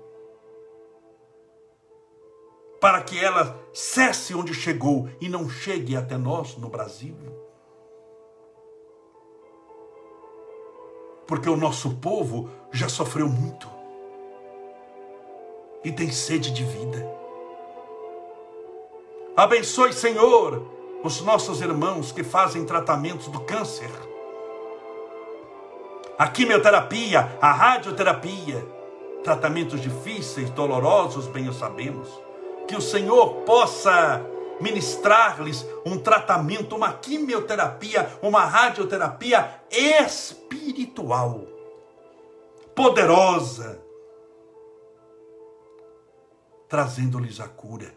Para 2.80 3.02
que 3.02 3.22
ela 3.22 3.60
cesse 3.70 4.34
onde 4.34 4.54
chegou 4.54 5.10
e 5.20 5.28
não 5.28 5.46
chegue 5.46 5.94
até 5.94 6.16
nós 6.16 6.56
no 6.56 6.70
Brasil. 6.70 7.18
Porque 11.26 11.50
o 11.50 11.56
nosso 11.56 11.96
povo 11.96 12.48
já 12.72 12.88
sofreu 12.88 13.28
muito 13.28 13.68
e 15.84 15.92
tem 15.92 16.10
sede 16.10 16.50
de 16.50 16.64
vida. 16.64 17.06
Abençoe, 19.36 19.92
Senhor, 19.92 20.73
os 21.04 21.20
nossos 21.20 21.60
irmãos 21.60 22.10
que 22.10 22.24
fazem 22.24 22.64
tratamentos 22.64 23.28
do 23.28 23.38
câncer, 23.40 23.90
a 26.16 26.26
quimioterapia, 26.26 27.36
a 27.42 27.52
radioterapia, 27.52 28.66
tratamentos 29.22 29.82
difíceis, 29.82 30.48
dolorosos, 30.48 31.26
bem 31.26 31.46
o 31.46 31.52
sabemos, 31.52 32.08
que 32.66 32.74
o 32.74 32.80
Senhor 32.80 33.42
possa 33.42 34.24
ministrar-lhes 34.58 35.66
um 35.84 35.98
tratamento, 35.98 36.74
uma 36.74 36.94
quimioterapia, 36.94 38.18
uma 38.22 38.46
radioterapia 38.46 39.60
espiritual, 39.70 41.42
poderosa, 42.74 43.78
trazendo-lhes 46.66 47.40
a 47.40 47.48
cura, 47.48 47.94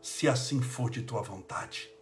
se 0.00 0.26
assim 0.26 0.62
for 0.62 0.88
de 0.88 1.02
tua 1.02 1.20
vontade. 1.20 1.97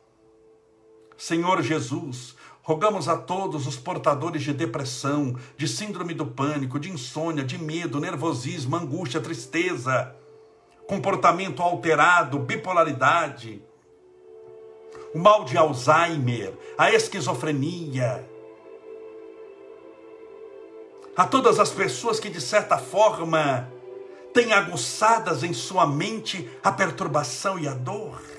Senhor 1.17 1.62
Jesus, 1.62 2.37
rogamos 2.62 3.09
a 3.09 3.17
todos 3.17 3.67
os 3.67 3.77
portadores 3.77 4.43
de 4.43 4.53
depressão, 4.53 5.37
de 5.57 5.67
síndrome 5.67 6.12
do 6.12 6.27
pânico, 6.27 6.79
de 6.79 6.91
insônia, 6.91 7.45
de 7.45 7.57
medo, 7.57 8.01
nervosismo, 8.01 8.77
angústia, 8.77 9.21
tristeza, 9.21 10.14
comportamento 10.87 11.62
alterado, 11.62 12.39
bipolaridade, 12.39 13.62
o 15.14 15.19
mal 15.19 15.45
de 15.45 15.57
Alzheimer, 15.57 16.53
a 16.77 16.93
esquizofrenia, 16.93 18.29
a 21.17 21.25
todas 21.25 21.59
as 21.59 21.71
pessoas 21.71 22.21
que 22.21 22.29
de 22.29 22.41
certa 22.41 22.77
forma 22.77 23.73
têm 24.35 24.53
aguçadas 24.53 25.43
em 25.43 25.55
sua 25.55 25.87
mente 25.87 26.51
a 26.62 26.71
perturbação 26.71 27.59
e 27.59 27.67
a 27.67 27.73
dor 27.73 28.36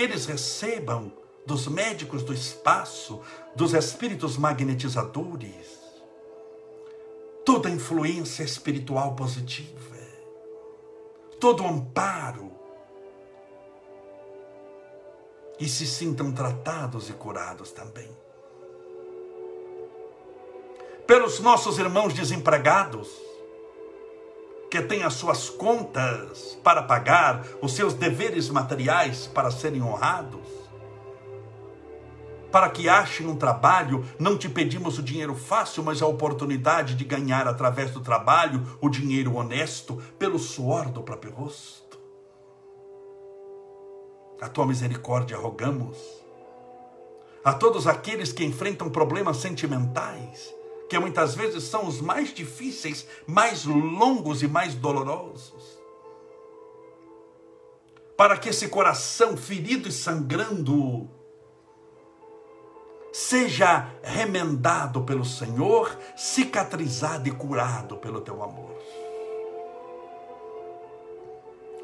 que 0.00 0.04
eles 0.04 0.24
recebam 0.24 1.12
dos 1.44 1.68
médicos 1.68 2.22
do 2.22 2.32
espaço, 2.32 3.20
dos 3.54 3.74
espíritos 3.74 4.38
magnetizadores, 4.38 5.78
toda 7.44 7.68
influência 7.68 8.42
espiritual 8.42 9.14
positiva, 9.14 9.98
todo 11.38 11.66
amparo, 11.66 12.50
e 15.58 15.68
se 15.68 15.86
sintam 15.86 16.32
tratados 16.32 17.10
e 17.10 17.12
curados 17.12 17.70
também. 17.70 18.08
Pelos 21.06 21.40
nossos 21.40 21.78
irmãos 21.78 22.14
desempregados, 22.14 23.29
que 24.70 24.80
tem 24.80 25.02
as 25.02 25.14
suas 25.14 25.50
contas 25.50 26.56
para 26.62 26.82
pagar, 26.82 27.44
os 27.60 27.74
seus 27.74 27.92
deveres 27.92 28.48
materiais 28.48 29.26
para 29.26 29.50
serem 29.50 29.82
honrados. 29.82 30.46
Para 32.52 32.70
que 32.70 32.88
achem 32.88 33.26
um 33.26 33.36
trabalho, 33.36 34.04
não 34.18 34.38
te 34.38 34.48
pedimos 34.48 34.98
o 34.98 35.02
dinheiro 35.02 35.34
fácil, 35.34 35.82
mas 35.82 36.00
a 36.00 36.06
oportunidade 36.06 36.94
de 36.94 37.04
ganhar 37.04 37.46
através 37.48 37.90
do 37.90 38.00
trabalho 38.00 38.78
o 38.80 38.88
dinheiro 38.88 39.34
honesto 39.34 39.96
pelo 40.18 40.38
suor 40.38 40.88
do 40.88 41.02
próprio 41.02 41.32
rosto. 41.32 41.98
A 44.40 44.48
tua 44.48 44.66
misericórdia 44.66 45.36
rogamos 45.36 46.20
a 47.44 47.54
todos 47.54 47.86
aqueles 47.86 48.32
que 48.32 48.44
enfrentam 48.44 48.90
problemas 48.90 49.38
sentimentais, 49.38 50.54
que 50.90 50.98
muitas 50.98 51.36
vezes 51.36 51.62
são 51.62 51.86
os 51.86 52.00
mais 52.00 52.34
difíceis, 52.34 53.06
mais 53.24 53.64
longos 53.64 54.42
e 54.42 54.48
mais 54.48 54.74
dolorosos. 54.74 55.78
Para 58.16 58.36
que 58.36 58.48
esse 58.48 58.66
coração 58.66 59.36
ferido 59.36 59.88
e 59.88 59.92
sangrando 59.92 61.08
seja 63.12 63.88
remendado 64.02 65.02
pelo 65.02 65.24
Senhor, 65.24 65.96
cicatrizado 66.16 67.28
e 67.28 67.32
curado 67.32 67.96
pelo 67.96 68.20
teu 68.20 68.42
amor. 68.42 68.76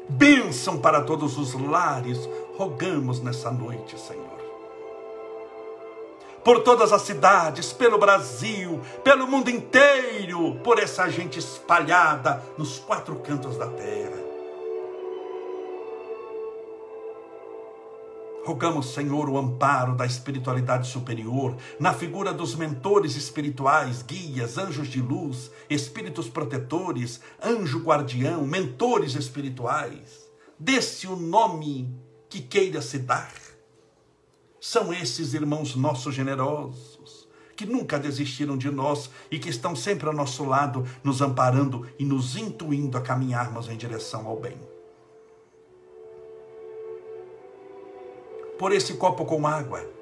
Bênção 0.09 0.79
para 0.79 1.01
todos 1.01 1.37
os 1.37 1.53
lares, 1.53 2.19
rogamos 2.57 3.21
nessa 3.21 3.49
noite, 3.51 3.97
Senhor 3.97 4.36
por 6.47 6.63
todas 6.63 6.93
as 6.93 7.01
cidades, 7.01 7.73
pelo 7.73 7.97
Brasil, 7.97 8.79
pelo 9.03 9.27
mundo 9.27 9.49
inteiro, 9.49 10.55
por 10.63 10.79
essa 10.79 11.09
gente 11.09 11.37
espalhada 11.37 12.41
nos 12.57 12.79
quatro 12.79 13.17
cantos 13.17 13.57
da 13.57 13.67
terra. 13.67 14.15
Rogamos, 18.45 18.93
Senhor, 18.93 19.27
o 19.29 19.37
amparo 19.37 19.93
da 19.93 20.05
espiritualidade 20.05 20.87
superior, 20.87 21.57
na 21.77 21.93
figura 21.93 22.31
dos 22.31 22.55
mentores 22.55 23.17
espirituais, 23.17 24.01
guias, 24.01 24.57
anjos 24.57 24.87
de 24.87 25.01
luz, 25.01 25.51
espíritos 25.69 26.29
protetores, 26.29 27.19
anjo 27.43 27.79
guardião, 27.79 28.47
mentores 28.47 29.15
espirituais. 29.15 30.31
Desse 30.57 31.07
o 31.07 31.17
nome 31.17 31.93
que 32.29 32.39
queira 32.39 32.81
se 32.81 32.99
dar 32.99 33.46
são 34.59 34.93
esses 34.93 35.33
irmãos 35.33 35.75
nossos 35.75 36.13
generosos, 36.13 37.27
que 37.55 37.65
nunca 37.65 37.99
desistiram 37.99 38.57
de 38.57 38.69
nós 38.69 39.09
e 39.31 39.39
que 39.39 39.49
estão 39.49 39.75
sempre 39.75 40.07
ao 40.07 40.13
nosso 40.13 40.45
lado, 40.45 40.85
nos 41.03 41.21
amparando 41.21 41.87
e 41.97 42.05
nos 42.05 42.35
intuindo 42.35 42.97
a 42.97 43.01
caminharmos 43.01 43.67
em 43.67 43.75
direção 43.75 44.27
ao 44.27 44.39
bem. 44.39 44.57
Por 48.59 48.71
esse 48.71 48.95
copo 48.95 49.25
com 49.25 49.45
água, 49.45 49.96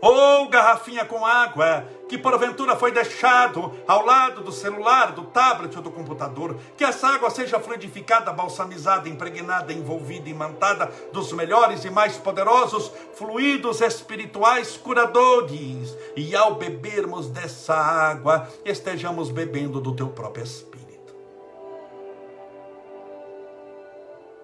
ou 0.00 0.48
garrafinha 0.48 1.04
com 1.04 1.24
água 1.24 1.86
que 2.08 2.16
porventura 2.16 2.76
foi 2.76 2.92
deixado 2.92 3.72
ao 3.86 4.04
lado 4.04 4.42
do 4.42 4.52
celular, 4.52 5.12
do 5.12 5.24
tablet 5.24 5.74
ou 5.76 5.82
do 5.82 5.90
computador, 5.90 6.56
que 6.76 6.84
essa 6.84 7.08
água 7.08 7.30
seja 7.30 7.58
fluidificada, 7.58 8.32
balsamizada, 8.32 9.08
impregnada, 9.08 9.72
envolvida, 9.72 10.28
imantada 10.28 10.86
dos 11.12 11.32
melhores 11.32 11.84
e 11.84 11.90
mais 11.90 12.16
poderosos 12.16 12.92
fluidos 13.14 13.80
espirituais 13.80 14.76
curadores, 14.76 15.96
e 16.14 16.34
ao 16.36 16.54
bebermos 16.54 17.28
dessa 17.28 17.74
água, 17.74 18.48
estejamos 18.64 19.30
bebendo 19.30 19.80
do 19.80 19.94
teu 19.94 20.08
próprio 20.08 20.44
espírito. 20.44 20.86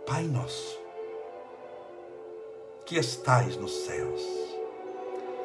Pai 0.07 0.25
nosso, 0.25 0.81
que 2.85 2.99
estais 2.99 3.57
nos 3.57 3.73
céus, 3.87 4.21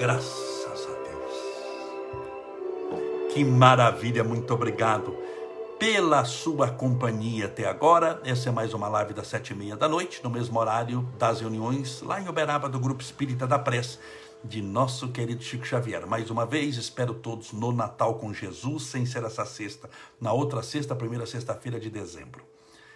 Graças 0.00 0.88
a 0.88 0.94
Deus. 1.04 1.34
Que 3.34 3.44
maravilha, 3.44 4.24
muito 4.24 4.54
obrigado 4.54 5.14
pela 5.78 6.24
sua 6.24 6.70
companhia 6.70 7.44
até 7.44 7.66
agora. 7.66 8.18
Essa 8.24 8.48
é 8.48 8.52
mais 8.52 8.72
uma 8.72 8.88
live 8.88 9.12
das 9.12 9.26
sete 9.26 9.52
e 9.52 9.54
meia 9.54 9.76
da 9.76 9.86
noite, 9.86 10.24
no 10.24 10.30
mesmo 10.30 10.58
horário 10.58 11.02
das 11.18 11.42
reuniões 11.42 12.00
lá 12.00 12.18
em 12.18 12.26
Uberaba 12.26 12.66
do 12.66 12.80
Grupo 12.80 13.02
Espírita 13.02 13.46
da 13.46 13.58
Prece 13.58 13.98
de 14.42 14.62
nosso 14.62 15.08
querido 15.08 15.42
Chico 15.42 15.66
Xavier. 15.66 16.06
Mais 16.06 16.30
uma 16.30 16.46
vez, 16.46 16.78
espero 16.78 17.12
todos 17.12 17.52
no 17.52 17.70
Natal 17.70 18.14
com 18.14 18.32
Jesus, 18.32 18.84
sem 18.84 19.04
ser 19.04 19.22
essa 19.22 19.44
sexta, 19.44 19.90
na 20.18 20.32
outra 20.32 20.62
sexta, 20.62 20.96
primeira 20.96 21.26
sexta-feira 21.26 21.78
de 21.78 21.90
dezembro. 21.90 22.42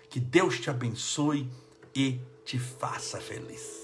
Que 0.08 0.18
Deus 0.18 0.58
te 0.58 0.70
abençoe 0.70 1.50
e 1.94 2.18
te 2.46 2.58
faça 2.58 3.20
feliz. 3.20 3.83